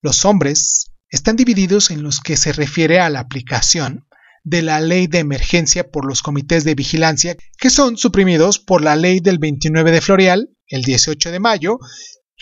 los 0.00 0.24
hombres 0.24 0.92
están 1.08 1.34
divididos 1.34 1.90
en 1.90 2.04
los 2.04 2.20
que 2.20 2.36
se 2.36 2.52
refiere 2.52 3.00
a 3.00 3.10
la 3.10 3.18
aplicación 3.18 4.06
de 4.44 4.62
la 4.62 4.80
ley 4.80 5.08
de 5.08 5.18
emergencia 5.18 5.90
por 5.90 6.06
los 6.06 6.22
comités 6.22 6.62
de 6.62 6.76
vigilancia, 6.76 7.36
que 7.58 7.68
son 7.68 7.96
suprimidos 7.96 8.60
por 8.60 8.80
la 8.80 8.94
ley 8.94 9.18
del 9.18 9.38
29 9.40 9.90
de 9.90 10.00
Floreal, 10.00 10.50
el 10.68 10.82
18 10.82 11.32
de 11.32 11.40
mayo, 11.40 11.78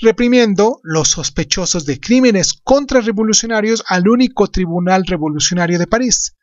reprimiendo 0.01 0.81
los 0.83 1.09
sospechosos 1.09 1.87
de 1.87 2.01
crímenes 2.01 2.55
contrarrevolucionarios 2.63 3.85
al 3.87 4.09
único 4.09 4.49
tribunal 4.49 5.05
revolucionario 5.07 5.79
de 5.79 5.87
París. 5.87 6.37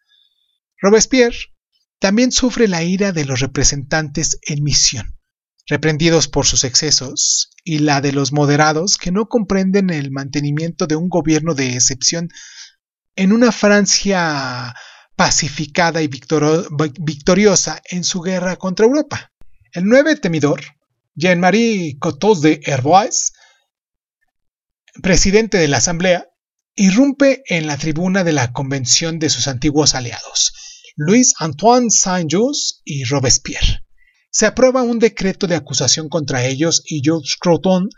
Robespierre 0.80 1.38
también 2.00 2.32
sufre 2.32 2.68
la 2.68 2.84
ira 2.84 3.12
de 3.12 3.26
los 3.26 3.40
representantes 3.40 4.40
en 4.48 4.64
misión, 4.64 5.18
reprendidos 5.68 6.28
por 6.28 6.46
sus 6.46 6.64
excesos, 6.64 7.50
y 7.64 7.80
la 7.80 8.00
de 8.00 8.14
los 8.14 8.32
moderados 8.32 8.98
que 8.98 9.12
no 9.12 9.28
comprenden 9.28 9.90
el 9.90 10.12
mantenimiento 10.12 10.88
de 10.88 10.96
un 10.96 11.10
gobierno 11.10 11.54
de 11.54 11.74
excepción 11.74 12.30
en 13.16 13.34
una 13.34 13.52
Francia 13.52 14.74
pacificada 15.16 16.02
y 16.04 16.08
victoriosa 16.08 17.82
en 17.90 18.04
su 18.04 18.22
guerra 18.22 18.56
contra 18.56 18.86
Europa. 18.86 19.32
El 19.74 19.86
nueve 19.86 20.16
temidor, 20.16 20.62
Jean-Marie 21.16 21.98
Cotos 22.00 22.42
de 22.42 22.62
Herbois, 22.64 23.34
presidente 25.02 25.58
de 25.58 25.68
la 25.68 25.78
Asamblea, 25.78 26.28
irrumpe 26.76 27.44
en 27.48 27.68
la 27.68 27.78
tribuna 27.78 28.24
de 28.24 28.34
la 28.34 28.52
convención 28.54 29.20
de 29.20 29.30
sus 29.30 29.48
antiguos 29.48 29.96
aliados, 29.96 30.54
Louis 30.96 31.34
Antoine 31.40 31.90
Saint-Just 31.90 32.82
y 32.86 33.04
Robespierre. 33.06 33.84
Se 34.32 34.46
aprueba 34.46 34.84
un 34.84 35.00
decreto 35.00 35.48
de 35.48 35.56
acusación 35.56 36.10
contra 36.10 36.46
ellos 36.46 36.84
y 36.86 37.02
Georges 37.04 37.38
Croton. 37.40 37.90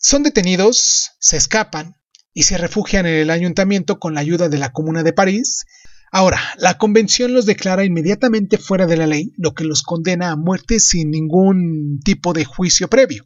Son 0.00 0.22
detenidos, 0.22 1.10
se 1.18 1.36
escapan 1.36 1.96
y 2.32 2.44
se 2.44 2.58
refugian 2.58 3.06
en 3.06 3.14
el 3.14 3.30
ayuntamiento 3.30 3.98
con 3.98 4.14
la 4.14 4.20
ayuda 4.20 4.48
de 4.48 4.58
la 4.58 4.72
Comuna 4.72 5.02
de 5.02 5.12
París 5.12 5.66
Ahora, 6.12 6.40
la 6.58 6.78
convención 6.78 7.34
los 7.34 7.46
declara 7.46 7.84
inmediatamente 7.84 8.58
fuera 8.58 8.86
de 8.86 8.96
la 8.96 9.06
ley, 9.06 9.32
lo 9.36 9.52
que 9.52 9.64
los 9.64 9.82
condena 9.82 10.30
a 10.30 10.36
muerte 10.36 10.78
sin 10.78 11.10
ningún 11.10 12.00
tipo 12.04 12.32
de 12.32 12.44
juicio 12.44 12.88
previo. 12.88 13.24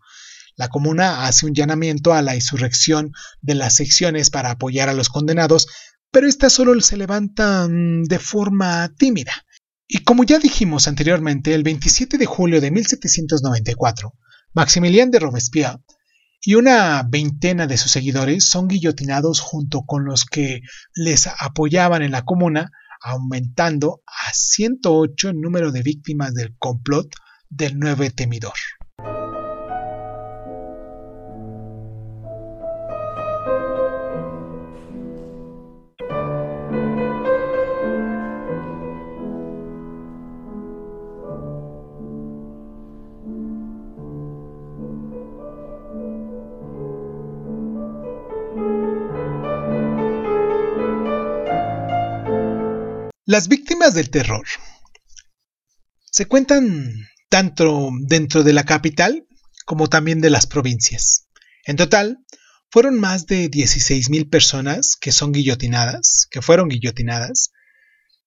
La 0.57 0.69
comuna 0.69 1.27
hace 1.27 1.47
un 1.47 1.55
llamamiento 1.55 2.13
a 2.13 2.23
la 2.23 2.35
insurrección 2.35 3.13
de 3.41 3.55
las 3.55 3.75
secciones 3.75 4.31
para 4.31 4.51
apoyar 4.51 4.89
a 4.89 4.95
los 4.95 5.09
condenados, 5.09 5.69
pero 6.11 6.27
éstas 6.27 6.53
solo 6.53 6.79
se 6.81 6.97
levantan 6.97 8.05
de 8.05 8.19
forma 8.19 8.93
tímida. 8.97 9.33
Y 9.87 10.05
como 10.05 10.25
ya 10.25 10.39
dijimos 10.39 10.87
anteriormente, 10.87 11.55
el 11.55 11.63
27 11.63 12.19
de 12.19 12.27
julio 12.27 12.61
de 12.61 12.71
1794, 12.71 14.13
Maximilien 14.53 15.11
de 15.11 15.19
Robespierre 15.19 15.79
y 16.43 16.55
una 16.55 17.03
veintena 17.03 17.67
de 17.67 17.77
sus 17.77 17.93
seguidores 17.93 18.45
son 18.45 18.67
guillotinados 18.67 19.41
junto 19.41 19.83
con 19.83 20.05
los 20.05 20.25
que 20.25 20.63
les 20.95 21.27
apoyaban 21.27 22.03
en 22.03 22.13
la 22.13 22.25
comuna, 22.25 22.71
aumentando 23.03 24.03
a 24.07 24.33
108 24.33 25.31
el 25.31 25.41
número 25.41 25.71
de 25.71 25.83
víctimas 25.83 26.35
del 26.35 26.57
complot 26.59 27.09
del 27.49 27.79
nuevo 27.79 28.09
temidor. 28.11 28.55
Las 53.31 53.47
víctimas 53.47 53.95
del 53.95 54.11
terror 54.11 54.45
se 56.11 56.27
cuentan 56.27 57.07
tanto 57.29 57.91
dentro 58.01 58.43
de 58.43 58.53
la 58.53 58.65
capital 58.65 59.25
como 59.65 59.87
también 59.89 60.21
de 60.21 60.31
las 60.31 60.49
provincias. 60.49 61.29
En 61.65 61.77
total, 61.77 62.19
fueron 62.73 62.99
más 62.99 63.27
de 63.27 63.49
16.000 63.49 64.29
personas 64.29 64.97
que 65.01 65.13
son 65.13 65.31
guillotinadas, 65.31 66.27
que 66.29 66.43
fueron 66.43 66.69
guillotinadas, 66.69 67.53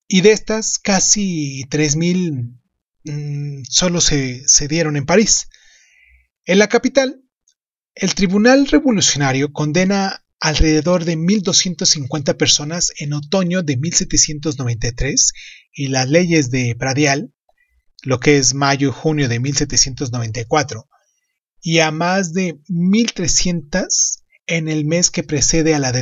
y 0.08 0.22
de 0.22 0.32
estas 0.32 0.80
casi 0.80 1.66
3.000 1.66 2.58
mm, 3.04 3.64
solo 3.70 4.00
se, 4.00 4.48
se 4.48 4.70
dieron 4.70 4.96
en 4.96 5.06
París. 5.06 5.50
En 6.46 6.60
la 6.60 6.70
capital, 6.70 7.22
el 7.94 8.16
Tribunal 8.16 8.68
Revolucionario 8.68 9.52
condena 9.52 10.23
alrededor 10.44 11.06
de 11.06 11.18
1.250 11.18 12.36
personas 12.36 12.92
en 12.98 13.14
otoño 13.14 13.64
de 13.64 13.78
1793 13.78 15.32
y 15.72 15.88
las 15.88 16.10
leyes 16.10 16.52
de 16.52 16.76
Pradial, 16.78 17.34
lo 18.02 18.20
que 18.20 18.38
es 18.38 18.54
mayo 18.54 18.90
y 18.90 18.92
junio 18.92 19.30
de 19.30 19.40
1794, 19.40 20.90
y 21.62 21.80
a 21.80 21.92
más 21.92 22.34
de 22.34 22.60
1.300 22.68 23.86
en 24.46 24.68
el 24.68 24.84
mes 24.84 25.12
que 25.12 25.24
precede 25.24 25.76
a 25.76 25.80
la, 25.80 25.94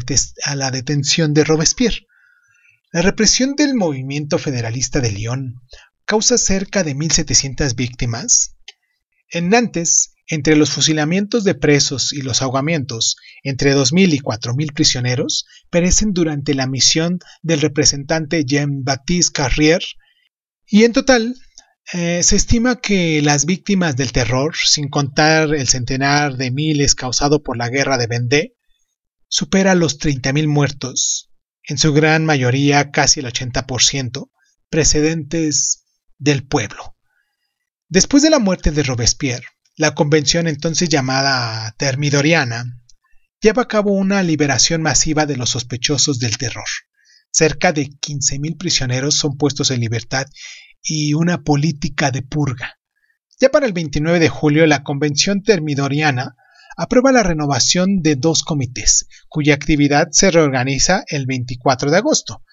a 0.45 0.55
la 0.55 0.71
detención 0.71 1.35
de 1.35 1.43
Robespierre. 1.43 2.07
La 2.91 3.03
represión 3.03 3.53
del 3.55 3.75
movimiento 3.75 4.39
federalista 4.39 5.01
de 5.01 5.11
Lyon 5.11 5.61
causa 6.03 6.39
cerca 6.39 6.83
de 6.83 6.95
1.700 6.95 7.75
víctimas. 7.75 8.55
En 9.29 9.49
Nantes, 9.49 10.10
entre 10.31 10.55
los 10.55 10.71
fusilamientos 10.71 11.43
de 11.43 11.55
presos 11.55 12.13
y 12.13 12.21
los 12.21 12.41
ahogamientos, 12.41 13.17
entre 13.43 13.75
2.000 13.75 14.13
y 14.13 14.19
4.000 14.19 14.73
prisioneros 14.73 15.45
perecen 15.69 16.13
durante 16.13 16.53
la 16.53 16.67
misión 16.67 17.19
del 17.41 17.59
representante 17.59 18.45
Jean-Baptiste 18.45 19.33
Carrier, 19.33 19.83
y 20.65 20.85
en 20.85 20.93
total 20.93 21.35
eh, 21.91 22.23
se 22.23 22.37
estima 22.37 22.79
que 22.79 23.21
las 23.21 23.45
víctimas 23.45 23.97
del 23.97 24.13
terror, 24.13 24.55
sin 24.55 24.87
contar 24.87 25.53
el 25.53 25.67
centenar 25.67 26.37
de 26.37 26.49
miles 26.49 26.95
causado 26.95 27.43
por 27.43 27.57
la 27.57 27.67
guerra 27.67 27.97
de 27.97 28.07
Vendée, 28.07 28.55
supera 29.27 29.75
los 29.75 29.99
30.000 29.99 30.47
muertos, 30.47 31.29
en 31.63 31.77
su 31.77 31.91
gran 31.91 32.23
mayoría 32.23 32.91
casi 32.91 33.19
el 33.19 33.25
80%, 33.25 34.29
precedentes 34.69 35.83
del 36.17 36.47
pueblo. 36.47 36.95
Después 37.89 38.23
de 38.23 38.29
la 38.29 38.39
muerte 38.39 38.71
de 38.71 38.83
Robespierre, 38.83 39.47
la 39.77 39.95
convención 39.95 40.47
entonces 40.47 40.89
llamada 40.89 41.73
Termidoriana 41.77 42.81
lleva 43.41 43.63
a 43.63 43.67
cabo 43.67 43.93
una 43.93 44.21
liberación 44.21 44.81
masiva 44.81 45.25
de 45.25 45.37
los 45.37 45.51
sospechosos 45.51 46.19
del 46.19 46.37
terror. 46.37 46.67
Cerca 47.31 47.71
de 47.71 47.87
15.000 47.87 48.57
prisioneros 48.57 49.15
son 49.15 49.37
puestos 49.37 49.71
en 49.71 49.79
libertad 49.79 50.27
y 50.83 51.13
una 51.13 51.43
política 51.43 52.11
de 52.11 52.21
purga. 52.21 52.79
Ya 53.39 53.49
para 53.49 53.65
el 53.65 53.73
29 53.73 54.19
de 54.19 54.29
julio 54.29 54.67
la 54.67 54.83
convención 54.83 55.41
termidoriana 55.41 56.35
aprueba 56.77 57.11
la 57.11 57.23
renovación 57.23 58.01
de 58.01 58.15
dos 58.15 58.43
comités, 58.43 59.07
cuya 59.29 59.55
actividad 59.55 60.09
se 60.11 60.31
reorganiza 60.31 61.03
el 61.07 61.25
24 61.25 61.91
de 61.91 61.97
agosto. 61.97 62.43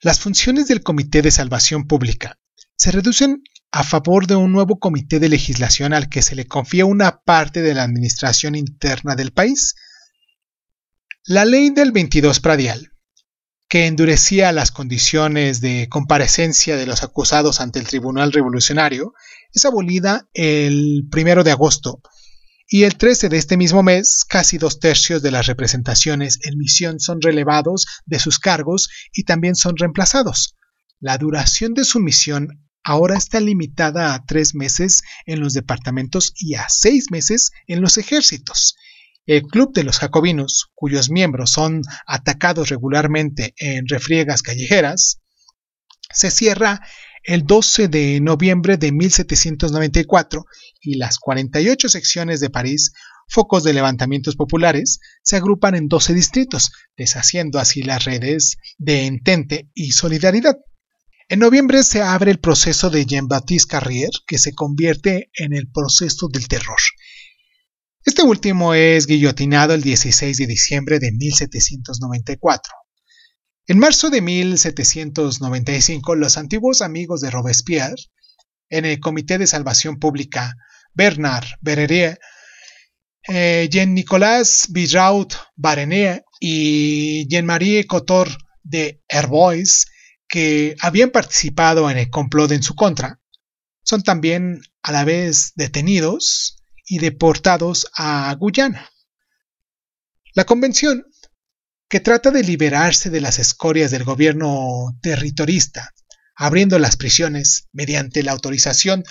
Las 0.00 0.20
funciones 0.20 0.68
del 0.68 0.82
Comité 0.82 1.22
de 1.22 1.30
Salvación 1.30 1.86
Pública 1.86 2.38
se 2.76 2.92
reducen 2.92 3.42
a 3.76 3.84
favor 3.84 4.26
de 4.26 4.36
un 4.36 4.52
nuevo 4.52 4.78
comité 4.78 5.20
de 5.20 5.28
legislación 5.28 5.92
al 5.92 6.08
que 6.08 6.22
se 6.22 6.34
le 6.34 6.46
confía 6.46 6.86
una 6.86 7.20
parte 7.20 7.60
de 7.60 7.74
la 7.74 7.82
administración 7.82 8.54
interna 8.54 9.16
del 9.16 9.32
país. 9.32 9.74
La 11.26 11.44
ley 11.44 11.68
del 11.68 11.92
22 11.92 12.40
pradial, 12.40 12.92
que 13.68 13.84
endurecía 13.84 14.50
las 14.52 14.70
condiciones 14.70 15.60
de 15.60 15.88
comparecencia 15.90 16.78
de 16.78 16.86
los 16.86 17.02
acusados 17.02 17.60
ante 17.60 17.78
el 17.78 17.86
Tribunal 17.86 18.32
Revolucionario, 18.32 19.12
es 19.52 19.66
abolida 19.66 20.26
el 20.32 21.06
1 21.14 21.44
de 21.44 21.50
agosto 21.50 22.00
y 22.66 22.84
el 22.84 22.96
13 22.96 23.28
de 23.28 23.36
este 23.36 23.58
mismo 23.58 23.82
mes 23.82 24.24
casi 24.26 24.56
dos 24.56 24.80
tercios 24.80 25.20
de 25.20 25.32
las 25.32 25.44
representaciones 25.48 26.38
en 26.44 26.56
misión 26.56 26.98
son 26.98 27.20
relevados 27.20 27.84
de 28.06 28.20
sus 28.20 28.38
cargos 28.38 28.88
y 29.12 29.24
también 29.24 29.54
son 29.54 29.76
reemplazados. 29.76 30.56
La 30.98 31.18
duración 31.18 31.74
de 31.74 31.84
su 31.84 32.00
misión 32.00 32.65
ahora 32.86 33.16
está 33.16 33.40
limitada 33.40 34.14
a 34.14 34.24
tres 34.24 34.54
meses 34.54 35.02
en 35.26 35.40
los 35.40 35.54
departamentos 35.54 36.32
y 36.36 36.54
a 36.54 36.68
seis 36.68 37.10
meses 37.10 37.50
en 37.66 37.80
los 37.80 37.98
ejércitos. 37.98 38.76
El 39.26 39.42
Club 39.42 39.74
de 39.74 39.82
los 39.82 39.98
Jacobinos, 39.98 40.70
cuyos 40.72 41.10
miembros 41.10 41.50
son 41.50 41.82
atacados 42.06 42.68
regularmente 42.68 43.54
en 43.58 43.88
refriegas 43.88 44.40
callejeras, 44.42 45.20
se 46.12 46.30
cierra 46.30 46.80
el 47.24 47.44
12 47.44 47.88
de 47.88 48.20
noviembre 48.20 48.76
de 48.76 48.92
1794 48.92 50.44
y 50.80 50.94
las 50.94 51.18
48 51.18 51.88
secciones 51.88 52.38
de 52.38 52.50
París, 52.50 52.92
focos 53.26 53.64
de 53.64 53.72
levantamientos 53.72 54.36
populares, 54.36 55.00
se 55.24 55.34
agrupan 55.34 55.74
en 55.74 55.88
12 55.88 56.14
distritos, 56.14 56.70
deshaciendo 56.96 57.58
así 57.58 57.82
las 57.82 58.04
redes 58.04 58.58
de 58.78 59.06
entente 59.06 59.68
y 59.74 59.90
solidaridad. 59.90 60.54
En 61.28 61.40
noviembre 61.40 61.82
se 61.82 62.02
abre 62.02 62.30
el 62.30 62.38
proceso 62.38 62.88
de 62.88 63.04
Jean-Baptiste 63.04 63.68
Carrier, 63.68 64.10
que 64.28 64.38
se 64.38 64.54
convierte 64.54 65.28
en 65.34 65.54
el 65.54 65.68
proceso 65.68 66.28
del 66.28 66.46
terror. 66.46 66.78
Este 68.04 68.22
último 68.22 68.74
es 68.74 69.08
guillotinado 69.08 69.74
el 69.74 69.82
16 69.82 70.36
de 70.36 70.46
diciembre 70.46 71.00
de 71.00 71.10
1794. 71.10 72.72
En 73.66 73.80
marzo 73.80 74.08
de 74.10 74.20
1795, 74.20 76.14
los 76.14 76.38
antiguos 76.38 76.80
amigos 76.80 77.20
de 77.22 77.32
Robespierre, 77.32 77.96
en 78.68 78.84
el 78.84 79.00
Comité 79.00 79.36
de 79.38 79.48
Salvación 79.48 79.98
Pública, 79.98 80.54
Bernard 80.94 81.46
Berrerier, 81.60 82.20
eh, 83.26 83.68
Jean-Nicolas 83.68 84.68
Biraud 84.70 85.32
Barené 85.56 86.22
y 86.38 87.26
Jean-Marie 87.26 87.84
Cotor 87.88 88.28
de 88.62 89.02
Herbois, 89.08 89.86
que 90.28 90.76
habían 90.80 91.10
participado 91.10 91.90
en 91.90 91.98
el 91.98 92.10
complot 92.10 92.52
en 92.52 92.62
su 92.62 92.74
contra, 92.74 93.20
son 93.82 94.02
también 94.02 94.60
a 94.82 94.92
la 94.92 95.04
vez 95.04 95.52
detenidos 95.54 96.62
y 96.86 96.98
deportados 96.98 97.86
a 97.96 98.34
Guyana. 98.34 98.90
La 100.34 100.44
convención 100.44 101.04
que 101.88 102.00
trata 102.00 102.30
de 102.30 102.42
liberarse 102.42 103.10
de 103.10 103.20
las 103.20 103.38
escorias 103.38 103.90
del 103.90 104.04
gobierno 104.04 104.98
territorista, 105.02 105.94
abriendo 106.34 106.78
las 106.78 106.96
prisiones 106.96 107.68
mediante 107.72 108.22
la 108.22 108.32
autorización 108.32 109.04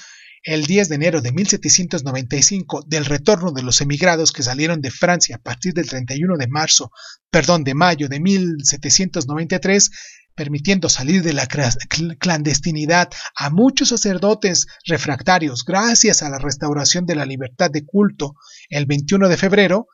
el 0.43 0.65
10 0.65 0.89
de 0.89 0.95
enero 0.95 1.21
de 1.21 1.31
1795 1.31 2.83
del 2.85 3.05
retorno 3.05 3.51
de 3.51 3.63
los 3.63 3.81
emigrados 3.81 4.31
que 4.31 4.43
salieron 4.43 4.79
de 4.79 4.91
Francia 4.91 5.37
a 5.37 5.41
partir 5.41 5.73
del 5.73 5.89
31 5.89 6.37
de 6.37 6.47
marzo, 6.47 6.91
perdón, 7.31 7.63
de 7.63 7.73
mayo 7.73 8.07
de 8.07 8.19
1793, 8.19 9.89
permitiendo 10.35 10.89
salir 10.89 11.23
de 11.23 11.33
la 11.33 11.47
clandestinidad 11.47 13.09
a 13.35 13.49
muchos 13.49 13.89
sacerdotes 13.89 14.67
refractarios 14.85 15.63
gracias 15.65 16.21
a 16.21 16.29
la 16.29 16.37
restauración 16.37 17.05
de 17.05 17.15
la 17.15 17.25
libertad 17.25 17.71
de 17.71 17.85
culto 17.85 18.35
el 18.69 18.85
21 18.85 19.29
de 19.29 19.37
febrero, 19.37 19.87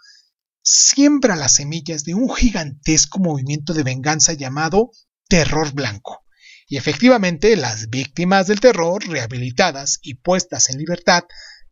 siembra 0.63 1.35
las 1.35 1.55
semillas 1.55 2.03
de 2.03 2.15
un 2.15 2.33
gigantesco 2.33 3.19
movimiento 3.19 3.73
de 3.73 3.83
venganza 3.83 4.33
llamado 4.33 4.91
terror 5.27 5.73
blanco. 5.73 6.25
Y 6.67 6.77
efectivamente 6.77 7.55
las 7.57 7.89
víctimas 7.89 8.47
del 8.47 8.59
terror, 8.59 9.05
rehabilitadas 9.07 9.99
y 10.01 10.15
puestas 10.15 10.69
en 10.69 10.77
libertad, 10.77 11.23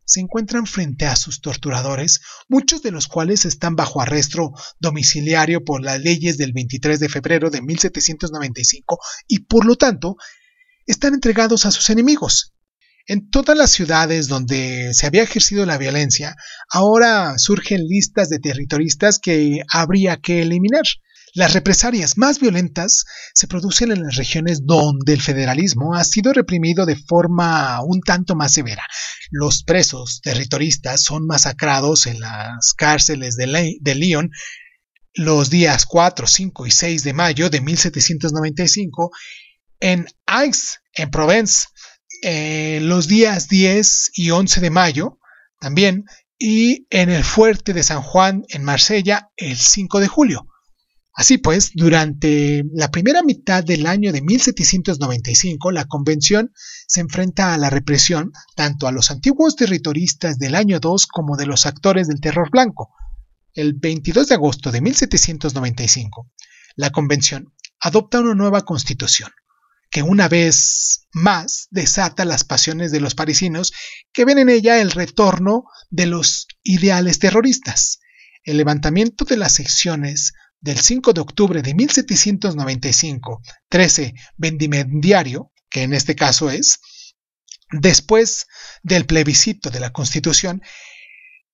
se 0.09 0.19
encuentran 0.19 0.65
frente 0.65 1.05
a 1.05 1.15
sus 1.15 1.39
torturadores, 1.39 2.19
muchos 2.47 2.81
de 2.81 2.89
los 2.89 3.07
cuales 3.07 3.45
están 3.45 3.75
bajo 3.75 4.01
arresto 4.01 4.51
domiciliario 4.79 5.63
por 5.63 5.83
las 5.83 6.01
leyes 6.01 6.37
del 6.39 6.51
23 6.51 6.99
de 6.99 7.09
febrero 7.09 7.51
de 7.51 7.61
1795 7.61 8.97
y 9.27 9.41
por 9.41 9.65
lo 9.65 9.75
tanto 9.75 10.15
están 10.87 11.13
entregados 11.13 11.67
a 11.67 11.71
sus 11.71 11.91
enemigos, 11.91 12.55
en 13.05 13.29
todas 13.29 13.55
las 13.55 13.71
ciudades 13.71 14.27
donde 14.27 14.93
se 14.93 15.05
había 15.05 15.23
ejercido 15.23 15.65
la 15.67 15.77
violencia, 15.77 16.35
ahora 16.71 17.37
surgen 17.37 17.87
listas 17.87 18.29
de 18.29 18.39
territoristas 18.39 19.19
que 19.19 19.61
habría 19.71 20.17
que 20.17 20.41
eliminar. 20.41 20.85
Las 21.33 21.53
represalias 21.53 22.17
más 22.17 22.39
violentas 22.39 23.05
se 23.33 23.47
producen 23.47 23.91
en 23.91 24.03
las 24.03 24.15
regiones 24.15 24.65
donde 24.65 25.13
el 25.13 25.21
federalismo 25.21 25.95
ha 25.95 26.03
sido 26.03 26.33
reprimido 26.33 26.85
de 26.85 26.95
forma 26.95 27.81
un 27.83 28.01
tanto 28.01 28.35
más 28.35 28.53
severa. 28.53 28.83
Los 29.29 29.63
presos 29.63 30.21
territoristas 30.23 31.03
son 31.03 31.27
masacrados 31.27 32.07
en 32.07 32.19
las 32.19 32.73
cárceles 32.73 33.35
de, 33.35 33.95
Lyon 33.95 34.31
los 35.13 35.49
días 35.49 35.85
4, 35.85 36.27
5 36.27 36.65
y 36.65 36.71
6 36.71 37.03
de 37.03 37.13
mayo 37.13 37.49
de 37.49 37.61
1795, 37.61 39.11
en 39.79 40.07
Aix, 40.25 40.79
en 40.93 41.11
Provence, 41.11 41.67
eh, 42.21 42.79
los 42.81 43.07
días 43.07 43.47
10 43.47 44.11
y 44.13 44.31
11 44.31 44.61
de 44.61 44.69
mayo 44.69 45.19
también, 45.59 46.05
y 46.37 46.87
en 46.89 47.09
el 47.09 47.23
fuerte 47.23 47.73
de 47.73 47.83
San 47.83 48.01
Juan 48.01 48.45
en 48.49 48.63
Marsella 48.63 49.29
el 49.35 49.57
5 49.57 49.99
de 49.99 50.07
julio. 50.07 50.48
Así 51.19 51.37
pues, 51.37 51.71
durante 51.73 52.63
la 52.71 52.91
primera 52.91 53.23
mitad 53.23 53.61
del 53.61 53.87
año 53.87 54.13
de 54.13 54.21
1795, 54.21 55.69
la 55.73 55.83
convención 55.83 56.53
se 56.87 57.01
enfrenta 57.01 57.53
a 57.53 57.57
la 57.57 57.69
represión 57.69 58.31
tanto 58.55 58.87
a 58.87 58.93
los 58.93 59.11
antiguos 59.11 59.57
territoristas 59.57 60.39
del 60.39 60.55
año 60.55 60.79
2 60.79 61.07
como 61.07 61.35
de 61.35 61.45
los 61.45 61.65
actores 61.65 62.07
del 62.07 62.21
terror 62.21 62.49
blanco. 62.49 62.95
El 63.51 63.73
22 63.73 64.29
de 64.29 64.35
agosto 64.35 64.71
de 64.71 64.79
1795, 64.79 66.31
la 66.77 66.89
convención 66.91 67.53
adopta 67.81 68.21
una 68.21 68.33
nueva 68.33 68.61
constitución, 68.61 69.31
que 69.91 70.01
una 70.01 70.29
vez 70.29 71.09
más 71.11 71.67
desata 71.69 72.23
las 72.23 72.45
pasiones 72.45 72.93
de 72.93 73.01
los 73.01 73.13
parisinos 73.13 73.73
que 74.13 74.23
ven 74.23 74.39
en 74.39 74.47
ella 74.47 74.79
el 74.79 74.91
retorno 74.91 75.65
de 75.89 76.05
los 76.05 76.47
ideales 76.63 77.19
terroristas. 77.19 77.99
El 78.45 78.55
levantamiento 78.55 79.25
de 79.25 79.35
las 79.35 79.51
secciones 79.55 80.31
del 80.61 80.79
5 80.79 81.13
de 81.13 81.21
octubre 81.21 81.61
de 81.61 81.73
1795, 81.73 83.41
13 83.69 84.13
vendimendiario, 84.37 85.51
que 85.69 85.83
en 85.83 85.93
este 85.93 86.15
caso 86.15 86.49
es, 86.49 86.79
después 87.71 88.47
del 88.83 89.05
plebiscito 89.05 89.69
de 89.69 89.79
la 89.79 89.91
Constitución, 89.91 90.61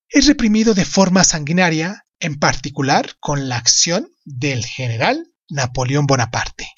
es 0.10 0.28
reprimido 0.28 0.74
de 0.74 0.86
forma 0.86 1.24
sanguinaria, 1.24 2.06
en 2.20 2.40
particular 2.40 3.18
con 3.20 3.50
la 3.50 3.58
acción 3.58 4.10
del 4.24 4.66
general 4.66 5.32
Napoleón 5.50 6.08
Bonaparte. 6.08 6.72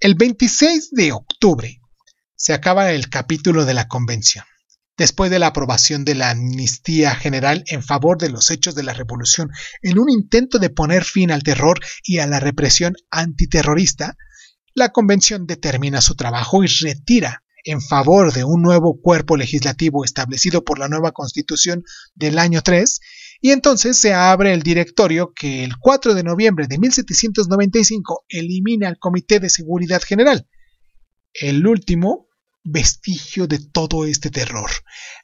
El 0.00 0.14
26 0.14 0.90
de 0.92 1.12
octubre 1.12 1.80
se 2.36 2.52
acaba 2.52 2.92
el 2.92 3.08
capítulo 3.08 3.64
de 3.64 3.74
la 3.74 3.88
convención. 3.88 4.44
Después 4.98 5.30
de 5.30 5.38
la 5.38 5.46
aprobación 5.46 6.04
de 6.04 6.16
la 6.16 6.30
amnistía 6.30 7.14
general 7.14 7.62
en 7.68 7.84
favor 7.84 8.18
de 8.18 8.30
los 8.30 8.50
hechos 8.50 8.74
de 8.74 8.82
la 8.82 8.92
revolución, 8.92 9.48
en 9.80 9.96
un 9.96 10.10
intento 10.10 10.58
de 10.58 10.70
poner 10.70 11.04
fin 11.04 11.30
al 11.30 11.44
terror 11.44 11.78
y 12.02 12.18
a 12.18 12.26
la 12.26 12.40
represión 12.40 12.94
antiterrorista, 13.08 14.16
la 14.74 14.88
convención 14.88 15.46
determina 15.46 16.00
su 16.00 16.16
trabajo 16.16 16.64
y 16.64 16.66
retira 16.66 17.44
en 17.62 17.80
favor 17.80 18.32
de 18.32 18.42
un 18.42 18.60
nuevo 18.60 19.00
cuerpo 19.00 19.36
legislativo 19.36 20.04
establecido 20.04 20.64
por 20.64 20.80
la 20.80 20.88
nueva 20.88 21.12
constitución 21.12 21.84
del 22.16 22.38
año 22.38 22.62
3 22.62 23.00
y 23.40 23.52
entonces 23.52 24.00
se 24.00 24.14
abre 24.14 24.52
el 24.52 24.64
directorio 24.64 25.32
que 25.32 25.62
el 25.62 25.76
4 25.78 26.14
de 26.14 26.24
noviembre 26.24 26.66
de 26.66 26.76
1795 26.76 28.24
elimina 28.28 28.88
al 28.88 28.98
Comité 28.98 29.38
de 29.38 29.48
Seguridad 29.48 30.02
General, 30.02 30.48
el 31.34 31.64
último 31.66 32.27
vestigio 32.70 33.46
de 33.46 33.58
todo 33.58 34.04
este 34.04 34.30
terror. 34.30 34.70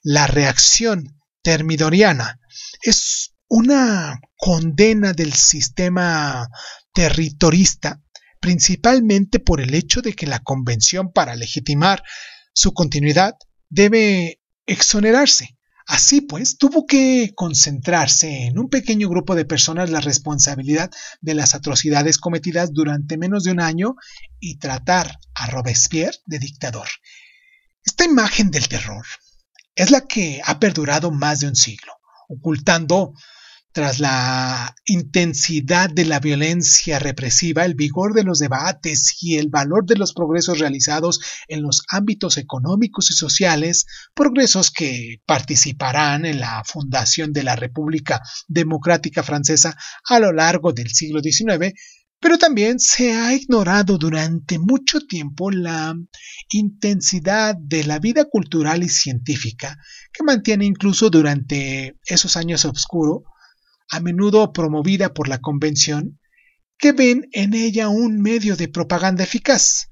La 0.03 0.27
reacción 0.27 1.21
termidoriana 1.43 2.41
es 2.83 3.35
una 3.49 4.21
condena 4.37 5.13
del 5.13 5.33
sistema 5.33 6.49
territorista, 6.93 8.03
principalmente 8.41 9.39
por 9.41 9.61
el 9.61 9.75
hecho 9.75 10.01
de 10.03 10.15
que 10.15 10.27
la 10.27 10.41
convención 10.41 11.13
para 11.13 11.37
legitimar 11.37 12.03
su 12.53 12.73
continuidad 12.73 13.35
debe 13.69 14.41
exonerarse 14.67 15.57
Así 15.87 16.23
pues, 16.23 16.57
tuvo 16.57 16.87
que 16.87 17.33
concentrarse 17.35 18.47
en 18.47 18.59
un 18.59 18.71
pequeño 18.71 19.09
grupo 19.09 19.35
de 19.35 19.45
personas 19.45 19.91
la 19.91 20.01
responsabilidad 20.01 20.91
de 21.21 21.35
las 21.35 21.55
atrocidades 21.55 22.17
cometidas 22.17 22.73
durante 22.73 23.19
menos 23.19 23.45
de 23.45 23.53
un 23.53 23.61
año 23.61 23.95
y 24.41 24.57
tratar 24.59 25.19
a 25.35 25.47
Robespierre 25.49 26.17
de 26.25 26.39
dictador. 26.39 26.89
Esta 27.85 28.05
imagen 28.05 28.51
del 28.51 28.69
terror 28.69 29.05
es 29.75 29.91
la 29.91 30.07
que 30.07 30.41
ha 30.45 30.59
perdurado 30.59 31.11
más 31.11 31.41
de 31.41 31.49
un 31.49 31.57
siglo, 31.57 31.93
ocultando 32.29 33.15
tras 33.75 33.99
la 33.99 34.73
intensidad 34.85 35.91
de 35.91 36.05
la 36.05 36.21
violencia 36.21 37.01
represiva, 37.01 37.65
el 37.65 37.75
vigor 37.75 38.15
de 38.15 38.23
los 38.23 38.39
debates 38.39 39.17
y 39.21 39.37
el 39.37 39.49
valor 39.49 39.85
de 39.85 39.97
los 39.97 40.15
progresos 40.15 40.61
realizados 40.61 41.21
en 41.49 41.61
los 41.61 41.83
ámbitos 41.89 42.39
económicos 42.39 43.11
y 43.11 43.15
sociales, 43.15 43.87
progresos 44.15 44.71
que 44.71 45.21
participarán 45.27 46.25
en 46.25 46.39
la 46.39 46.63
fundación 46.65 47.33
de 47.33 47.43
la 47.43 47.57
República 47.57 48.23
Democrática 48.47 49.25
Francesa 49.25 49.77
a 50.09 50.21
lo 50.21 50.33
largo 50.33 50.73
del 50.73 50.91
siglo 50.91 51.21
XIX, 51.21 51.75
pero 52.25 52.39
también 52.39 52.81
se 52.81 53.13
ha 53.13 53.35
ignorado 53.35 53.99
durante 53.99 54.59
mucho 54.59 54.99
tiempo 55.01 55.51
la 55.51 55.95
intensidad 56.53 57.55
de 57.55 57.85
la 57.85 57.99
vida 57.99 58.25
cultural 58.25 58.83
y 58.83 58.89
científica 58.89 59.77
que 60.11 60.25
mantiene 60.25 60.65
incluso 60.65 61.11
durante 61.11 61.99
esos 62.07 62.39
años 62.39 62.65
oscuros 62.65 63.25
a 63.91 64.01
menudo 64.01 64.55
promovida 64.55 65.13
por 65.13 65.29
la 65.29 65.43
Convención, 65.43 66.19
que 66.79 66.93
ven 66.93 67.29
en 67.33 67.53
ella 67.53 67.91
un 67.91 68.23
medio 68.23 68.57
de 68.57 68.69
propaganda 68.69 69.23
eficaz. 69.23 69.91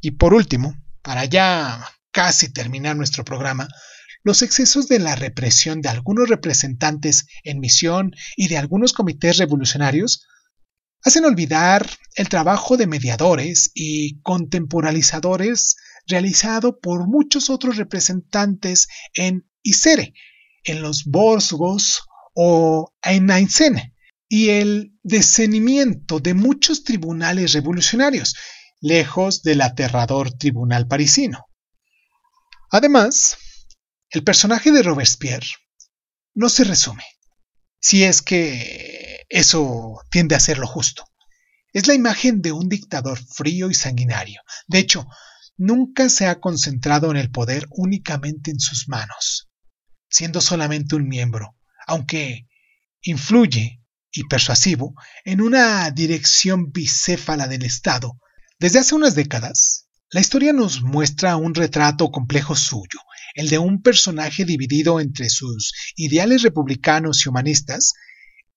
Y 0.00 0.10
por 0.10 0.34
último, 0.34 0.74
para 1.00 1.26
ya 1.26 1.88
casi 2.10 2.52
terminar 2.52 2.96
nuestro 2.96 3.24
programa, 3.24 3.68
los 4.24 4.42
excesos 4.42 4.88
de 4.88 4.98
la 4.98 5.14
represión 5.14 5.80
de 5.80 5.90
algunos 5.90 6.28
representantes 6.28 7.28
en 7.44 7.60
misión 7.60 8.10
y 8.36 8.48
de 8.48 8.58
algunos 8.58 8.92
comités 8.92 9.36
revolucionarios 9.36 10.26
hacen 11.02 11.24
olvidar 11.24 11.88
el 12.16 12.28
trabajo 12.28 12.76
de 12.76 12.86
mediadores 12.86 13.70
y 13.74 14.20
contemporalizadores 14.22 15.76
realizado 16.06 16.80
por 16.80 17.06
muchos 17.06 17.50
otros 17.50 17.76
representantes 17.76 18.88
en 19.14 19.48
Isere, 19.62 20.14
en 20.64 20.82
los 20.82 21.04
Borsgos 21.04 22.02
o 22.34 22.92
en 23.02 23.30
Aysén 23.30 23.94
y 24.28 24.50
el 24.50 24.92
decenimiento 25.02 26.20
de 26.20 26.34
muchos 26.34 26.84
tribunales 26.84 27.52
revolucionarios, 27.52 28.36
lejos 28.80 29.42
del 29.42 29.60
aterrador 29.62 30.32
tribunal 30.32 30.86
parisino. 30.86 31.46
Además, 32.70 33.36
el 34.10 34.24
personaje 34.24 34.70
de 34.70 34.82
Robespierre 34.82 35.46
no 36.34 36.48
se 36.48 36.64
resume, 36.64 37.04
si 37.80 38.04
es 38.04 38.22
que 38.22 39.07
eso 39.28 40.00
tiende 40.10 40.34
a 40.34 40.40
ser 40.40 40.58
lo 40.58 40.66
justo. 40.66 41.04
Es 41.72 41.86
la 41.86 41.94
imagen 41.94 42.40
de 42.40 42.52
un 42.52 42.68
dictador 42.68 43.18
frío 43.18 43.70
y 43.70 43.74
sanguinario. 43.74 44.40
De 44.66 44.78
hecho, 44.78 45.06
nunca 45.56 46.08
se 46.08 46.26
ha 46.26 46.40
concentrado 46.40 47.10
en 47.10 47.16
el 47.18 47.30
poder 47.30 47.66
únicamente 47.70 48.50
en 48.50 48.60
sus 48.60 48.88
manos, 48.88 49.48
siendo 50.08 50.40
solamente 50.40 50.96
un 50.96 51.06
miembro, 51.06 51.56
aunque 51.86 52.48
influye 53.02 53.82
y 54.10 54.24
persuasivo 54.24 54.94
en 55.24 55.40
una 55.40 55.90
dirección 55.90 56.72
bicéfala 56.72 57.46
del 57.48 57.64
Estado. 57.64 58.18
Desde 58.58 58.78
hace 58.78 58.94
unas 58.94 59.14
décadas, 59.14 59.88
la 60.10 60.20
historia 60.20 60.54
nos 60.54 60.82
muestra 60.82 61.36
un 61.36 61.54
retrato 61.54 62.10
complejo 62.10 62.56
suyo, 62.56 62.98
el 63.34 63.50
de 63.50 63.58
un 63.58 63.82
personaje 63.82 64.44
dividido 64.46 65.00
entre 65.00 65.28
sus 65.28 65.72
ideales 65.96 66.42
republicanos 66.42 67.24
y 67.24 67.28
humanistas 67.28 67.92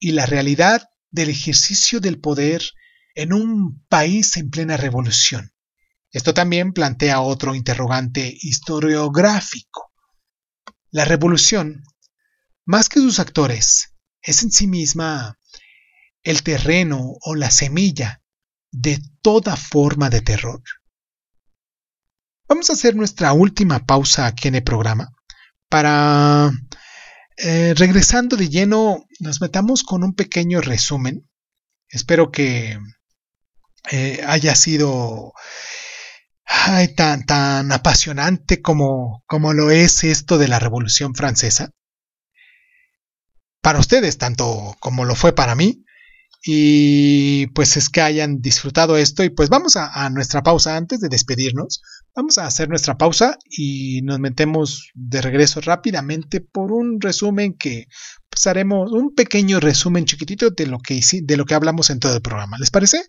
y 0.02 0.12
la 0.12 0.26
realidad 0.26 0.90
del 1.12 1.30
ejercicio 1.30 2.02
del 2.02 2.20
poder 2.20 2.64
en 3.16 3.32
un 3.32 3.86
país 3.88 4.36
en 4.36 4.50
plena 4.50 4.76
revolución. 4.76 5.54
Esto 6.12 6.34
también 6.34 6.74
plantea 6.74 7.22
otro 7.22 7.56
interrogante 7.56 8.36
historiográfico. 8.42 9.94
La 10.90 11.06
revolución 11.06 11.84
más 12.66 12.90
que 12.90 13.00
sus 13.00 13.20
actores, 13.20 13.96
es 14.22 14.44
en 14.44 14.52
sí 14.52 14.68
misma 14.68 15.38
el 16.24 16.44
terreno 16.44 17.18
o 17.22 17.36
la 17.36 17.50
semilla 17.50 18.22
de 18.72 19.02
toda 19.22 19.56
forma 19.56 20.10
de 20.10 20.22
terror. 20.22 20.62
Vamos 22.48 22.70
a 22.70 22.74
hacer 22.74 22.96
nuestra 22.96 23.34
última 23.34 23.86
pausa 23.86 24.28
aquí 24.28 24.48
en 24.48 24.56
el 24.56 24.64
programa 24.64 25.12
para, 25.70 26.52
eh, 27.44 27.74
regresando 27.76 28.38
de 28.38 28.50
lleno, 28.50 29.06
nos 29.20 29.42
metamos 29.42 29.84
con 29.84 30.04
un 30.04 30.14
pequeño 30.14 30.62
resumen. 30.62 31.30
Espero 31.90 32.32
que 32.32 32.78
eh, 33.92 34.24
haya 34.28 34.56
sido 34.56 35.34
tan, 36.96 37.26
tan 37.26 37.72
apasionante 37.72 38.62
como, 38.62 39.24
como 39.26 39.54
lo 39.54 39.72
es 39.72 40.04
esto 40.04 40.38
de 40.38 40.48
la 40.48 40.60
Revolución 40.60 41.16
Francesa 41.16 41.72
para 43.62 43.80
ustedes, 43.80 44.18
tanto 44.18 44.76
como 44.80 45.06
lo 45.06 45.16
fue 45.16 45.34
para 45.34 45.56
mí. 45.56 45.84
Y 46.44 47.48
pues 47.48 47.78
es 47.78 47.90
que 47.90 48.02
hayan 48.02 48.42
disfrutado 48.42 48.98
esto 48.98 49.24
y 49.24 49.30
pues 49.30 49.50
vamos 49.50 49.76
a, 49.78 50.10
nuestra 50.10 50.42
pausa 50.42 50.76
antes 50.76 51.00
de 51.00 51.10
despedirnos. 51.10 51.82
Vamos 52.14 52.38
a 52.38 52.46
hacer 52.46 52.68
nuestra 52.68 52.98
pausa 52.98 53.38
y 53.50 54.02
nos 54.02 54.20
metemos 54.20 54.92
de 54.94 55.22
regreso 55.22 55.62
rápidamente 55.62 56.42
por 56.42 56.74
un 56.74 57.00
resumen 57.00 57.54
que 57.58 57.88
pues 58.30 58.48
haremos 58.48 58.92
un 58.92 59.16
pequeño 59.16 59.62
resumen 59.62 60.04
chiquitito 60.04 60.50
de 60.50 60.68
lo 60.68 60.80
que 60.80 61.00
de 61.24 61.38
lo 61.38 61.46
que 61.46 61.54
hablamos 61.54 61.90
en 61.90 62.00
todo 62.02 62.14
el 62.14 62.22
programa. 62.22 62.58
¿Les 62.60 62.70
parece? 62.70 63.02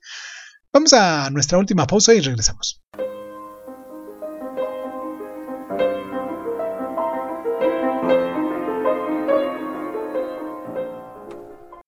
Vamos 0.72 0.92
a 0.92 1.30
nuestra 1.30 1.59
última 1.59 1.84
pausa 1.84 2.14
y 2.14 2.20
regresamos. 2.20 2.80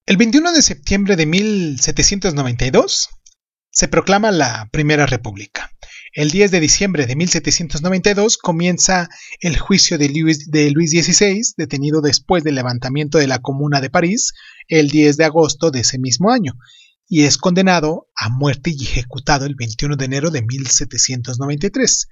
El 0.06 0.16
21 0.16 0.52
de 0.52 0.62
septiembre 0.62 1.14
de 1.14 1.26
1792 1.26 3.08
se 3.70 3.88
proclama 3.88 4.32
la 4.32 4.68
Primera 4.72 5.06
República. 5.06 5.73
El 6.14 6.30
10 6.30 6.52
de 6.52 6.60
diciembre 6.60 7.06
de 7.06 7.16
1792 7.16 8.38
comienza 8.38 9.08
el 9.40 9.58
juicio 9.58 9.98
de 9.98 10.08
Luis, 10.10 10.44
XVI, 10.46 11.42
detenido 11.56 12.00
después 12.02 12.44
del 12.44 12.54
levantamiento 12.54 13.18
de 13.18 13.26
la 13.26 13.40
Comuna 13.40 13.80
de 13.80 13.90
París, 13.90 14.32
el 14.68 14.90
10 14.90 15.16
de 15.16 15.24
agosto 15.24 15.72
de 15.72 15.80
ese 15.80 15.98
mismo 15.98 16.30
año, 16.30 16.52
y 17.08 17.24
es 17.24 17.36
condenado 17.36 18.06
a 18.14 18.28
muerte 18.28 18.70
y 18.70 18.84
ejecutado 18.84 19.44
el 19.44 19.56
21 19.56 19.96
de 19.96 20.04
enero 20.04 20.30
de 20.30 20.42
1793. 20.42 22.06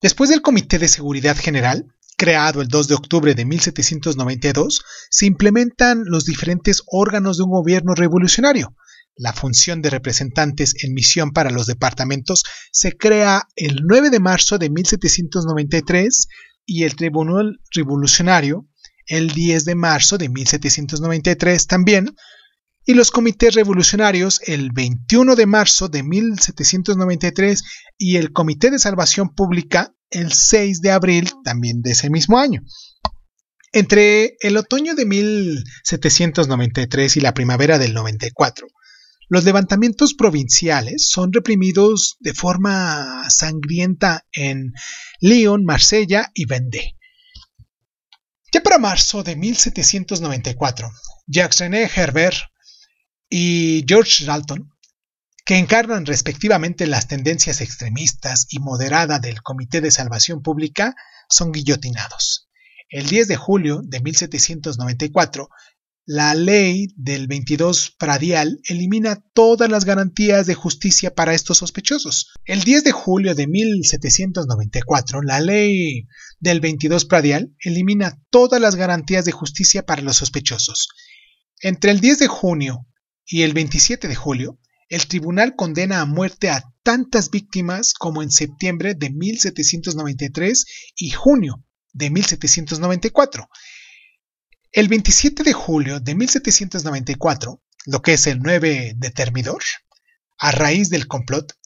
Después 0.00 0.28
del 0.28 0.42
Comité 0.42 0.80
de 0.80 0.88
Seguridad 0.88 1.36
General, 1.36 1.86
creado 2.18 2.60
el 2.60 2.66
2 2.66 2.88
de 2.88 2.94
octubre 2.96 3.36
de 3.36 3.44
1792, 3.44 4.82
se 5.10 5.26
implementan 5.26 6.02
los 6.06 6.24
diferentes 6.24 6.82
órganos 6.88 7.36
de 7.36 7.44
un 7.44 7.50
gobierno 7.50 7.94
revolucionario. 7.94 8.74
La 9.16 9.32
función 9.32 9.82
de 9.82 9.90
representantes 9.90 10.74
en 10.82 10.94
misión 10.94 11.32
para 11.32 11.50
los 11.50 11.66
departamentos 11.66 12.44
se 12.70 12.96
crea 12.96 13.46
el 13.56 13.80
9 13.84 14.10
de 14.10 14.20
marzo 14.20 14.58
de 14.58 14.70
1793 14.70 16.28
y 16.64 16.84
el 16.84 16.96
Tribunal 16.96 17.60
Revolucionario 17.70 18.68
el 19.06 19.30
10 19.30 19.64
de 19.64 19.74
marzo 19.74 20.18
de 20.18 20.28
1793 20.28 21.66
también, 21.66 22.14
y 22.84 22.94
los 22.94 23.10
comités 23.10 23.54
revolucionarios 23.54 24.40
el 24.46 24.70
21 24.72 25.36
de 25.36 25.46
marzo 25.46 25.88
de 25.88 26.02
1793 26.02 27.62
y 27.96 28.16
el 28.16 28.32
Comité 28.32 28.70
de 28.70 28.80
Salvación 28.80 29.34
Pública 29.34 29.94
el 30.10 30.32
6 30.32 30.80
de 30.80 30.90
abril 30.90 31.30
también 31.44 31.82
de 31.82 31.92
ese 31.92 32.10
mismo 32.10 32.38
año. 32.38 32.62
Entre 33.72 34.36
el 34.40 34.56
otoño 34.56 34.94
de 34.94 35.06
1793 35.06 37.16
y 37.16 37.20
la 37.20 37.34
primavera 37.34 37.78
del 37.78 37.94
94, 37.94 38.66
los 39.32 39.44
levantamientos 39.44 40.12
provinciales 40.12 41.08
son 41.08 41.32
reprimidos 41.32 42.18
de 42.20 42.34
forma 42.34 43.24
sangrienta 43.30 44.26
en 44.30 44.74
Lyon, 45.20 45.64
Marsella 45.64 46.30
y 46.34 46.44
Vendée. 46.44 46.98
Ya 48.52 48.62
para 48.62 48.76
marzo 48.76 49.22
de 49.22 49.34
1794, 49.36 50.90
Jacques 51.26 51.60
René 51.60 51.90
Herbert 51.96 52.36
y 53.30 53.86
George 53.88 54.26
Dalton 54.26 54.70
que 55.46 55.56
encarnan 55.56 56.04
respectivamente 56.04 56.86
las 56.86 57.08
tendencias 57.08 57.62
extremistas 57.62 58.46
y 58.50 58.58
moderada 58.58 59.18
del 59.18 59.40
Comité 59.40 59.80
de 59.80 59.90
Salvación 59.90 60.42
Pública, 60.42 60.94
son 61.30 61.52
guillotinados. 61.52 62.50
El 62.90 63.06
10 63.06 63.28
de 63.28 63.36
julio 63.36 63.80
de 63.82 64.00
1794, 64.02 65.48
la 66.04 66.34
ley 66.34 66.88
del 66.96 67.28
22 67.28 67.94
Pradial 67.96 68.58
elimina 68.68 69.22
todas 69.34 69.70
las 69.70 69.84
garantías 69.84 70.46
de 70.46 70.54
justicia 70.54 71.14
para 71.14 71.32
estos 71.32 71.58
sospechosos. 71.58 72.32
El 72.44 72.64
10 72.64 72.84
de 72.84 72.92
julio 72.92 73.34
de 73.34 73.46
1794, 73.46 75.22
la 75.22 75.40
ley 75.40 76.08
del 76.40 76.60
22 76.60 77.04
Pradial 77.04 77.54
elimina 77.60 78.20
todas 78.30 78.60
las 78.60 78.74
garantías 78.74 79.24
de 79.24 79.32
justicia 79.32 79.84
para 79.84 80.02
los 80.02 80.16
sospechosos. 80.16 80.88
Entre 81.60 81.92
el 81.92 82.00
10 82.00 82.18
de 82.18 82.26
junio 82.26 82.86
y 83.24 83.42
el 83.42 83.52
27 83.52 84.08
de 84.08 84.16
julio, 84.16 84.58
el 84.88 85.06
tribunal 85.06 85.54
condena 85.54 86.00
a 86.00 86.04
muerte 86.04 86.50
a 86.50 86.64
tantas 86.82 87.30
víctimas 87.30 87.94
como 87.94 88.22
en 88.22 88.32
septiembre 88.32 88.94
de 88.94 89.10
1793 89.10 90.64
y 90.96 91.10
junio 91.10 91.64
de 91.92 92.10
1794. 92.10 93.48
El 94.74 94.88
27 94.88 95.42
de 95.42 95.52
julio 95.52 96.00
de 96.00 96.14
1794, 96.14 97.62
lo 97.84 98.00
que 98.00 98.14
es 98.14 98.26
el 98.26 98.38
9 98.38 98.94
de 98.96 99.10
Termidor, 99.10 99.62
a 100.38 100.50
raíz 100.50 100.88
del 100.88 101.06
complot, 101.06 101.58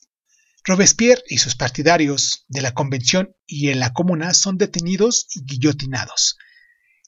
Robespierre 0.64 1.22
y 1.28 1.38
sus 1.38 1.54
partidarios 1.54 2.44
de 2.48 2.62
la 2.62 2.74
Convención 2.74 3.32
y 3.46 3.68
en 3.68 3.78
la 3.78 3.92
Comuna 3.92 4.34
son 4.34 4.58
detenidos 4.58 5.28
y 5.36 5.44
guillotinados. 5.44 6.36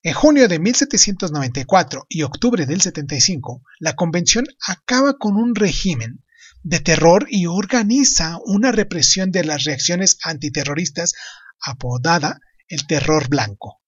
En 0.04 0.14
junio 0.14 0.46
de 0.46 0.60
1794 0.60 2.06
y 2.08 2.22
octubre 2.22 2.64
del 2.64 2.80
75, 2.80 3.64
la 3.80 3.96
Convención 3.96 4.46
acaba 4.68 5.18
con 5.18 5.34
un 5.34 5.56
régimen 5.56 6.24
de 6.62 6.78
terror 6.78 7.26
y 7.28 7.46
organiza 7.46 8.38
una 8.44 8.70
represión 8.70 9.32
de 9.32 9.42
las 9.42 9.64
reacciones 9.64 10.18
antiterroristas 10.22 11.14
apodada 11.60 12.38
el 12.68 12.86
terror 12.86 13.28
blanco. 13.28 13.80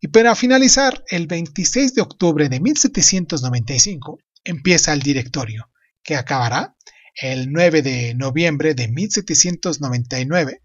Y 0.00 0.08
para 0.08 0.34
finalizar, 0.34 1.04
el 1.08 1.26
26 1.26 1.94
de 1.94 2.02
octubre 2.02 2.48
de 2.48 2.58
1795 2.58 4.18
empieza 4.44 4.92
el 4.94 5.00
directorio, 5.00 5.70
que 6.02 6.16
acabará 6.16 6.74
el 7.14 7.52
9 7.52 7.82
de 7.82 8.14
noviembre 8.14 8.74
de 8.74 8.88
1799, 8.88 10.62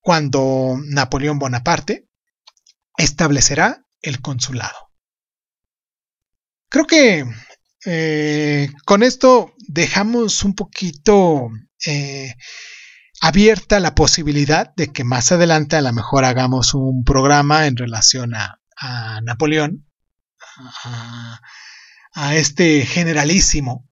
cuando 0.00 0.78
Napoleón 0.86 1.38
Bonaparte 1.38 2.08
establecerá 2.96 3.84
el 4.00 4.20
consulado. 4.20 4.92
Creo 6.70 6.86
que 6.86 7.24
eh, 7.84 8.70
con 8.86 9.02
esto 9.02 9.54
dejamos 9.68 10.44
un 10.44 10.54
poquito 10.54 11.50
eh, 11.86 12.34
abierta 13.20 13.80
la 13.80 13.94
posibilidad 13.94 14.74
de 14.74 14.92
que 14.92 15.04
más 15.04 15.32
adelante 15.32 15.76
a 15.76 15.82
lo 15.82 15.92
mejor 15.92 16.24
hagamos 16.24 16.74
un 16.74 17.04
programa 17.04 17.66
en 17.66 17.76
relación 17.76 18.34
a, 18.34 18.60
Napoleón, 19.22 19.86
a, 22.12 22.34
este 22.34 22.84
generalísimo 22.84 23.88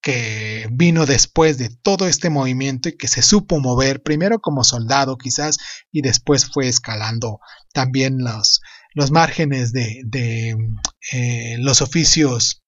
que 0.00 0.66
vino 0.72 1.04
después 1.04 1.58
de 1.58 1.68
todo 1.68 2.06
este 2.06 2.30
movimiento 2.30 2.88
y 2.88 2.96
que 2.96 3.06
se 3.06 3.22
supo 3.22 3.60
mover 3.60 4.02
primero 4.02 4.40
como 4.40 4.64
soldado 4.64 5.18
quizás 5.18 5.58
y 5.92 6.00
después 6.00 6.46
fue 6.46 6.68
escalando 6.68 7.40
también 7.74 8.18
los, 8.18 8.62
los 8.94 9.10
márgenes 9.10 9.72
de, 9.72 10.00
de 10.04 10.56
eh, 11.12 11.56
los 11.58 11.82
oficios 11.82 12.62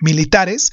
militares 0.00 0.72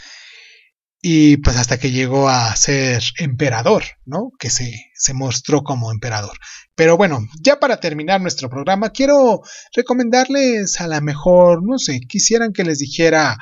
y 1.01 1.37
pues 1.37 1.55
hasta 1.55 1.77
que 1.77 1.91
llegó 1.91 2.29
a 2.29 2.53
ser 2.55 3.01
emperador, 3.17 3.83
¿no? 4.05 4.31
Que 4.37 4.49
se, 4.49 4.91
se, 4.93 5.13
mostró 5.13 5.63
como 5.63 5.91
emperador. 5.91 6.37
Pero 6.75 6.97
bueno, 6.97 7.19
ya 7.41 7.59
para 7.59 7.79
terminar 7.79 8.21
nuestro 8.21 8.49
programa, 8.49 8.89
quiero 8.89 9.41
recomendarles 9.73 10.81
a 10.81 10.87
la 10.87 10.99
mejor, 10.99 11.61
no 11.65 11.79
sé, 11.79 12.01
quisieran 12.01 12.51
que 12.51 12.65
les 12.65 12.79
dijera 12.79 13.37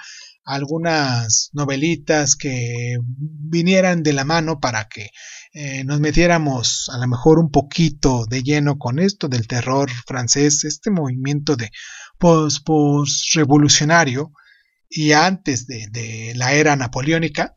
algunas 0.48 1.52
novelitas 1.52 2.36
que 2.36 2.98
vinieran 3.08 4.02
de 4.02 4.14
la 4.14 4.24
mano 4.24 4.60
para 4.60 4.88
que 4.88 5.12
eh, 5.54 5.84
nos 5.84 6.00
metiéramos 6.00 6.90
a 6.94 6.98
lo 6.98 7.08
mejor 7.08 7.38
un 7.40 7.52
poquito 7.52 8.26
de 8.28 8.42
lleno 8.44 8.78
con 8.78 9.00
esto 9.00 9.28
del 9.28 9.48
terror 9.48 9.90
francés, 10.06 10.64
este 10.64 10.90
movimiento 10.90 11.58
de 11.58 11.70
post-revolucionario 12.18 14.32
y 14.90 15.12
antes 15.12 15.68
de, 15.68 16.34
la 16.36 16.54
era 16.54 16.76
napoleónica. 16.76 17.56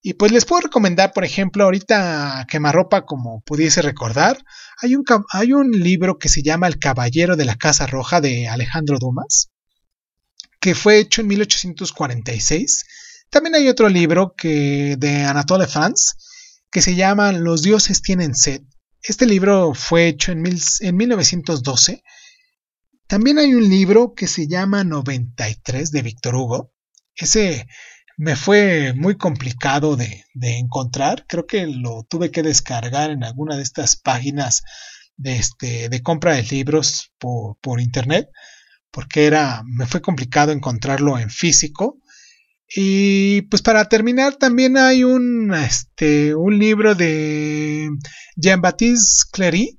Y 0.00 0.14
pues 0.14 0.32
les 0.32 0.44
puedo 0.44 0.62
recomendar, 0.62 1.12
por 1.12 1.24
ejemplo, 1.24 1.64
ahorita 1.64 2.46
quemarropa, 2.48 3.04
como 3.04 3.40
pudiese 3.42 3.82
recordar, 3.82 4.38
hay 4.80 4.94
un, 4.94 5.04
hay 5.32 5.52
un 5.52 5.70
libro 5.72 6.18
que 6.18 6.28
se 6.28 6.42
llama 6.42 6.68
El 6.68 6.78
Caballero 6.78 7.36
de 7.36 7.44
la 7.44 7.56
Casa 7.56 7.86
Roja 7.86 8.20
de 8.20 8.48
Alejandro 8.48 8.98
Dumas, 8.98 9.50
que 10.60 10.74
fue 10.74 10.98
hecho 10.98 11.20
en 11.20 11.28
1846. 11.28 12.84
También 13.30 13.56
hay 13.56 13.68
otro 13.68 13.88
libro 13.88 14.34
que, 14.36 14.96
de 14.98 15.24
Anatole 15.24 15.66
France 15.66 16.14
que 16.70 16.82
se 16.82 16.94
llama 16.94 17.32
Los 17.32 17.62
dioses 17.62 18.02
tienen 18.02 18.34
sed. 18.34 18.62
Este 19.02 19.26
libro 19.26 19.74
fue 19.74 20.08
hecho 20.08 20.32
en, 20.32 20.44
en 20.80 20.96
1912 20.96 22.02
también 23.08 23.38
hay 23.38 23.54
un 23.54 23.68
libro 23.68 24.14
que 24.14 24.26
se 24.26 24.46
llama 24.46 24.84
93 24.84 25.90
de 25.90 26.02
Víctor 26.02 26.36
Hugo. 26.36 26.72
Ese 27.16 27.66
me 28.18 28.36
fue 28.36 28.92
muy 28.94 29.16
complicado 29.16 29.96
de, 29.96 30.24
encontrar. 30.34 31.24
Creo 31.26 31.46
que 31.46 31.66
lo 31.66 32.04
tuve 32.04 32.30
que 32.30 32.42
descargar 32.42 33.10
en 33.10 33.24
alguna 33.24 33.56
de 33.56 33.62
estas 33.62 33.96
páginas 33.96 34.62
de, 35.16 35.36
este, 35.36 35.88
de 35.88 36.02
compra 36.02 36.34
de 36.34 36.42
libros 36.42 37.10
por, 37.18 37.56
por, 37.62 37.80
internet, 37.80 38.28
porque 38.90 39.24
era, 39.24 39.62
me 39.64 39.86
fue 39.86 40.02
complicado 40.02 40.52
encontrarlo 40.52 41.18
en 41.18 41.30
físico. 41.30 41.98
Y 42.76 43.42
pues 43.42 43.62
para 43.62 43.88
terminar, 43.88 44.36
también 44.36 44.76
hay 44.76 45.02
un, 45.02 45.54
este, 45.54 46.34
un 46.34 46.58
libro 46.58 46.94
de 46.94 47.88
Jean-Baptiste 48.36 49.30
Clery 49.32 49.77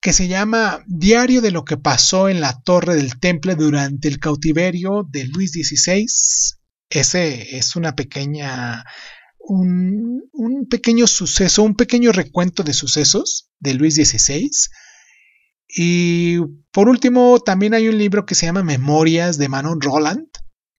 que 0.00 0.12
se 0.12 0.28
llama 0.28 0.82
Diario 0.86 1.40
de 1.40 1.50
lo 1.50 1.64
que 1.64 1.76
pasó 1.76 2.28
en 2.28 2.40
la 2.40 2.60
Torre 2.60 2.94
del 2.94 3.18
Temple 3.18 3.56
durante 3.56 4.08
el 4.08 4.18
cautiverio 4.18 5.06
de 5.10 5.24
Luis 5.24 5.52
XVI. 5.52 6.06
Ese 6.90 7.56
es 7.56 7.74
una 7.74 7.96
pequeña, 7.96 8.84
un, 9.40 10.22
pequeño 10.70 11.06
suceso, 11.06 11.62
un 11.62 11.74
pequeño 11.74 12.12
recuento 12.12 12.62
de 12.62 12.74
sucesos 12.74 13.50
de 13.58 13.74
Luis 13.74 13.94
XVI. 13.96 14.50
Y 15.68 16.38
por 16.70 16.88
último, 16.88 17.40
también 17.40 17.74
hay 17.74 17.88
un 17.88 17.98
libro 17.98 18.24
que 18.24 18.34
se 18.34 18.46
llama 18.46 18.62
Memorias 18.62 19.36
de 19.36 19.48
Manon 19.48 19.80
Roland, 19.80 20.28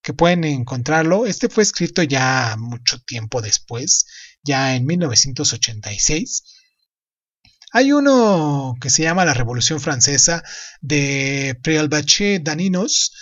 que 0.02 0.14
pueden 0.14 0.44
encontrarlo. 0.44 1.26
Este 1.26 1.50
fue 1.50 1.62
escrito 1.62 2.02
ya 2.02 2.56
mucho 2.58 2.98
tiempo 3.02 3.42
después, 3.42 4.06
ya 4.42 4.74
en 4.74 4.86
1986 4.86 6.59
hay 7.72 7.92
uno 7.92 8.74
que 8.80 8.90
se 8.90 9.02
llama 9.02 9.24
La 9.24 9.34
Revolución 9.34 9.80
Francesa 9.80 10.42
de 10.80 11.58
Prealbaché 11.62 12.40
Daninos. 12.40 13.12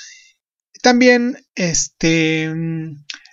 También 0.83 1.37
este, 1.55 2.53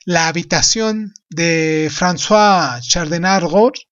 La 0.05 0.27
habitación 0.27 1.13
de 1.29 1.89
François 1.91 2.81
Chardinard 2.81 3.45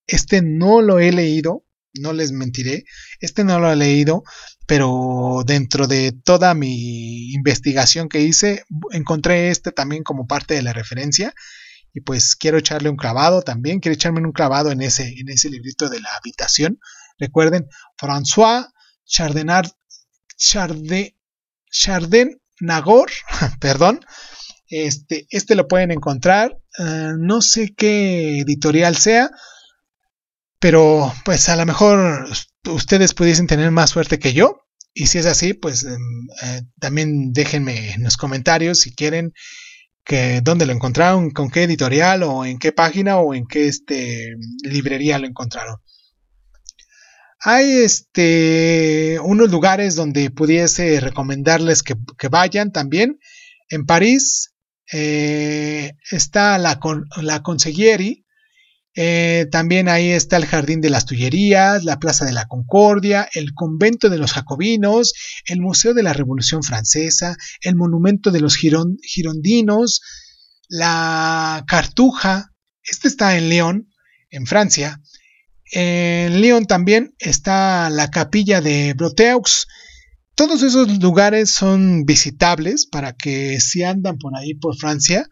Este 0.06 0.42
no 0.42 0.82
lo 0.82 1.00
he 1.00 1.12
leído, 1.12 1.66
no 1.94 2.14
les 2.14 2.32
mentiré. 2.32 2.84
Este 3.20 3.44
no 3.44 3.60
lo 3.60 3.72
he 3.72 3.76
leído, 3.76 4.24
pero 4.68 5.44
dentro 5.46 5.88
de 5.88 6.12
toda 6.12 6.54
mi 6.54 7.32
investigación 7.34 8.10
que 8.10 8.22
hice, 8.22 8.66
encontré 8.92 9.50
este 9.50 9.72
también 9.72 10.04
como 10.04 10.28
parte 10.28 10.56
de 10.56 10.64
la 10.64 10.74
referencia 10.74 11.34
y 11.94 12.02
pues 12.02 12.36
quiero 12.36 12.58
echarle 12.58 12.90
un 12.90 12.98
clavado 12.98 13.44
también, 13.44 13.80
quiero 13.80 13.94
echarme 13.94 14.20
un 14.22 14.32
clavado 14.32 14.72
en 14.72 14.82
ese, 14.82 15.14
en 15.20 15.30
ese 15.30 15.50
librito 15.50 15.90
de 15.90 16.02
la 16.02 16.10
habitación. 16.18 16.80
Recuerden, 17.18 17.68
François 17.98 18.68
Chardenard, 19.06 19.70
Charde, 20.38 21.16
Nagor, 22.60 23.12
perdón, 23.60 24.00
este, 24.68 25.28
este 25.30 25.56
lo 25.56 25.68
pueden 25.68 25.92
encontrar, 25.92 26.58
eh, 26.80 27.12
no 27.18 27.42
sé 27.42 27.74
qué 27.76 28.40
editorial 28.40 28.98
sea, 28.98 29.30
pero 30.60 31.14
pues 31.26 31.50
a 31.50 31.56
lo 31.56 31.66
mejor 31.66 32.28
ustedes 32.70 33.14
pudiesen 33.14 33.48
tener 33.48 33.70
más 33.72 33.90
suerte 33.90 34.18
que 34.18 34.34
yo. 34.34 34.62
Y 34.94 35.08
si 35.08 35.18
es 35.18 35.26
así, 35.26 35.54
pues 35.54 35.84
em, 35.84 36.00
eh, 36.44 36.62
también 36.80 37.34
déjenme 37.34 37.94
en 37.94 38.04
los 38.04 38.16
comentarios 38.16 38.80
si 38.80 38.94
quieren 38.94 39.34
que 40.06 40.42
dónde 40.42 40.66
lo 40.66 40.74
encontraron, 40.74 41.32
con 41.32 41.50
qué 41.50 41.64
editorial 41.64 42.24
o 42.24 42.46
en 42.46 42.60
qué 42.60 42.72
página 42.72 43.18
o 43.18 43.34
en 43.34 43.46
qué 43.46 43.68
este, 43.68 44.36
librería 44.64 45.20
lo 45.20 45.28
encontraron. 45.28 45.78
Hay 47.46 47.74
este, 47.74 49.20
unos 49.22 49.52
lugares 49.52 49.96
donde 49.96 50.32
pudiese 50.32 51.02
recomendarles 51.02 51.84
que, 51.84 51.96
vayan 52.30 52.72
también. 52.72 53.20
En 53.68 53.86
París 53.86 54.54
eh, 54.94 55.92
está 56.10 56.58
la, 56.58 56.80
la 57.22 57.44
Eh, 58.96 59.48
también 59.52 59.90
ahí 59.90 60.12
está 60.12 60.38
el 60.38 60.46
Jardín 60.46 60.80
de 60.80 60.90
las 60.90 61.06
Tullerías, 61.06 61.84
la 61.84 62.00
Plaza 62.00 62.24
de 62.24 62.32
la 62.32 62.48
Concordia, 62.48 63.28
el 63.34 63.54
Convento 63.54 64.10
de 64.10 64.20
los 64.20 64.32
Jacobinos, 64.32 65.14
el 65.46 65.60
Museo 65.60 65.94
de 65.94 66.04
la 66.04 66.14
Revolución 66.14 66.64
Francesa, 66.64 67.36
el 67.60 67.76
Monumento 67.76 68.32
de 68.32 68.40
los 68.40 68.56
Girondinos, 68.56 70.02
la 70.70 71.66
Cartuja. 71.68 72.54
Este 72.84 73.10
está 73.10 73.36
en 73.36 73.50
León, 73.50 73.90
en 74.30 74.46
Francia. 74.46 75.02
En 75.76 76.40
León 76.40 76.68
también 76.68 77.16
está 77.18 77.90
la 77.90 78.12
capilla 78.12 78.62
de 78.62 78.94
Broteux. 78.94 79.66
Todos 80.36 80.62
esos 80.62 81.00
lugares 81.02 81.50
son 81.50 82.06
visitables 82.06 82.86
para 82.86 83.14
que 83.14 83.60
si 83.60 83.82
andan 83.82 84.20
por 84.20 84.36
ahí 84.36 84.54
por 84.54 84.78
Francia, 84.78 85.28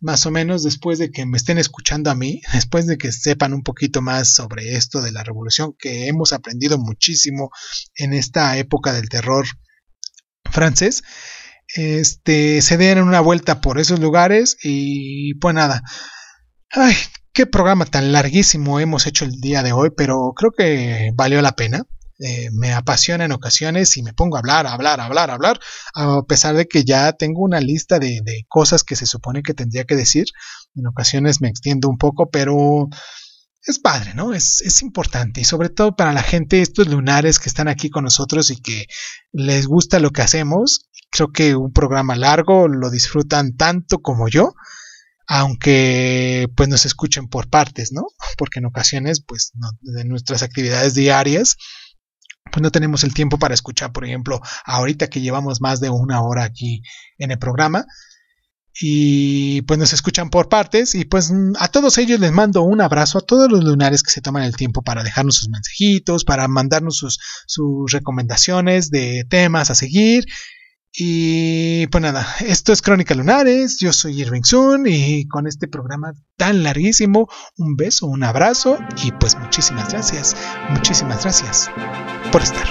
más 0.00 0.24
o 0.24 0.30
menos 0.30 0.62
después 0.62 0.98
de 0.98 1.10
que 1.10 1.26
me 1.26 1.36
estén 1.36 1.58
escuchando 1.58 2.10
a 2.10 2.14
mí, 2.14 2.40
después 2.54 2.86
de 2.86 2.96
que 2.96 3.12
sepan 3.12 3.52
un 3.52 3.62
poquito 3.62 4.00
más 4.00 4.32
sobre 4.32 4.74
esto 4.74 5.02
de 5.02 5.12
la 5.12 5.22
revolución, 5.22 5.74
que 5.78 6.08
hemos 6.08 6.32
aprendido 6.32 6.78
muchísimo 6.78 7.50
en 7.94 8.14
esta 8.14 8.56
época 8.56 8.94
del 8.94 9.10
terror 9.10 9.44
francés, 10.50 11.02
este, 11.76 12.62
se 12.62 12.78
den 12.78 13.02
una 13.02 13.20
vuelta 13.20 13.60
por 13.60 13.78
esos 13.78 14.00
lugares 14.00 14.56
y 14.62 15.34
pues 15.34 15.54
nada. 15.54 15.82
Ay, 16.70 16.94
qué 17.34 17.46
programa 17.46 17.84
tan 17.84 18.12
larguísimo 18.12 18.78
hemos 18.78 19.06
hecho 19.06 19.24
el 19.24 19.40
día 19.40 19.62
de 19.62 19.72
hoy, 19.72 19.90
pero 19.94 20.32
creo 20.34 20.52
que 20.52 21.10
valió 21.14 21.42
la 21.42 21.56
pena. 21.56 21.82
Eh, 22.20 22.48
me 22.52 22.72
apasiona 22.72 23.24
en 23.24 23.32
ocasiones 23.32 23.96
y 23.96 24.04
me 24.04 24.14
pongo 24.14 24.36
a 24.36 24.38
hablar, 24.38 24.68
a 24.68 24.72
hablar, 24.72 25.00
a 25.00 25.06
hablar, 25.06 25.30
a 25.30 25.34
hablar, 25.34 25.60
a 25.94 26.22
pesar 26.22 26.54
de 26.54 26.68
que 26.68 26.84
ya 26.84 27.12
tengo 27.12 27.42
una 27.42 27.60
lista 27.60 27.98
de, 27.98 28.22
cosas 28.48 28.84
que 28.84 28.94
se 28.94 29.04
supone 29.04 29.42
que 29.42 29.52
tendría 29.52 29.84
que 29.84 29.96
decir. 29.96 30.26
En 30.76 30.86
ocasiones 30.86 31.40
me 31.40 31.48
extiendo 31.48 31.88
un 31.88 31.98
poco, 31.98 32.30
pero 32.30 32.88
es 33.66 33.80
padre, 33.80 34.14
¿no? 34.14 34.32
Es, 34.32 34.60
es, 34.60 34.80
importante 34.82 35.40
y 35.40 35.44
sobre 35.44 35.70
todo 35.70 35.96
para 35.96 36.12
la 36.12 36.22
gente, 36.22 36.62
estos 36.62 36.86
lunares 36.86 37.40
que 37.40 37.48
están 37.48 37.66
aquí 37.66 37.90
con 37.90 38.04
nosotros 38.04 38.50
y 38.50 38.62
que 38.62 38.86
les 39.32 39.66
gusta 39.66 39.98
lo 39.98 40.10
que 40.10 40.22
hacemos. 40.22 40.88
Creo 41.10 41.32
que 41.32 41.56
un 41.56 41.72
programa 41.72 42.14
largo 42.14 42.68
lo 42.68 42.90
disfrutan 42.90 43.56
tanto 43.56 43.98
como 44.02 44.28
yo, 44.28 44.54
aunque 45.26 46.48
pues 46.56 46.68
nos 46.68 46.86
escuchen 46.86 47.28
por 47.28 47.48
partes, 47.48 47.92
¿no? 47.92 48.02
Porque 48.36 48.58
en 48.58 48.66
ocasiones, 48.66 49.22
pues 49.26 49.52
de 49.80 50.04
nuestras 50.04 50.42
actividades 50.42 50.94
diarias, 50.94 51.56
pues 52.50 52.62
no 52.62 52.70
tenemos 52.70 53.04
el 53.04 53.14
tiempo 53.14 53.38
para 53.38 53.54
escuchar, 53.54 53.92
por 53.92 54.04
ejemplo, 54.04 54.40
ahorita 54.64 55.08
que 55.08 55.20
llevamos 55.20 55.60
más 55.60 55.80
de 55.80 55.90
una 55.90 56.22
hora 56.22 56.44
aquí 56.44 56.82
en 57.18 57.30
el 57.30 57.38
programa. 57.38 57.86
Y 58.80 59.62
pues 59.62 59.78
nos 59.78 59.92
escuchan 59.92 60.30
por 60.30 60.48
partes 60.48 60.96
y 60.96 61.04
pues 61.04 61.32
a 61.60 61.68
todos 61.68 61.96
ellos 61.96 62.18
les 62.18 62.32
mando 62.32 62.62
un 62.62 62.80
abrazo, 62.80 63.18
a 63.18 63.20
todos 63.20 63.48
los 63.48 63.62
lunares 63.62 64.02
que 64.02 64.10
se 64.10 64.20
toman 64.20 64.42
el 64.42 64.56
tiempo 64.56 64.82
para 64.82 65.04
dejarnos 65.04 65.36
sus 65.36 65.48
mensajitos, 65.48 66.24
para 66.24 66.48
mandarnos 66.48 66.96
sus, 66.96 67.20
sus 67.46 67.92
recomendaciones 67.92 68.90
de 68.90 69.24
temas 69.30 69.70
a 69.70 69.76
seguir 69.76 70.26
y 70.96 71.88
pues 71.88 72.02
nada, 72.02 72.24
esto 72.46 72.72
es 72.72 72.80
Crónica 72.80 73.14
Lunares, 73.14 73.78
yo 73.80 73.92
soy 73.92 74.20
Irving 74.20 74.44
Sun 74.44 74.86
y 74.86 75.26
con 75.26 75.48
este 75.48 75.66
programa 75.66 76.12
tan 76.36 76.62
larguísimo, 76.62 77.28
un 77.56 77.74
beso, 77.74 78.06
un 78.06 78.22
abrazo 78.22 78.78
y 79.02 79.10
pues 79.10 79.36
muchísimas 79.36 79.90
gracias, 79.90 80.36
muchísimas 80.70 81.22
gracias 81.22 81.68
por 82.30 82.42
estar. 82.42 82.66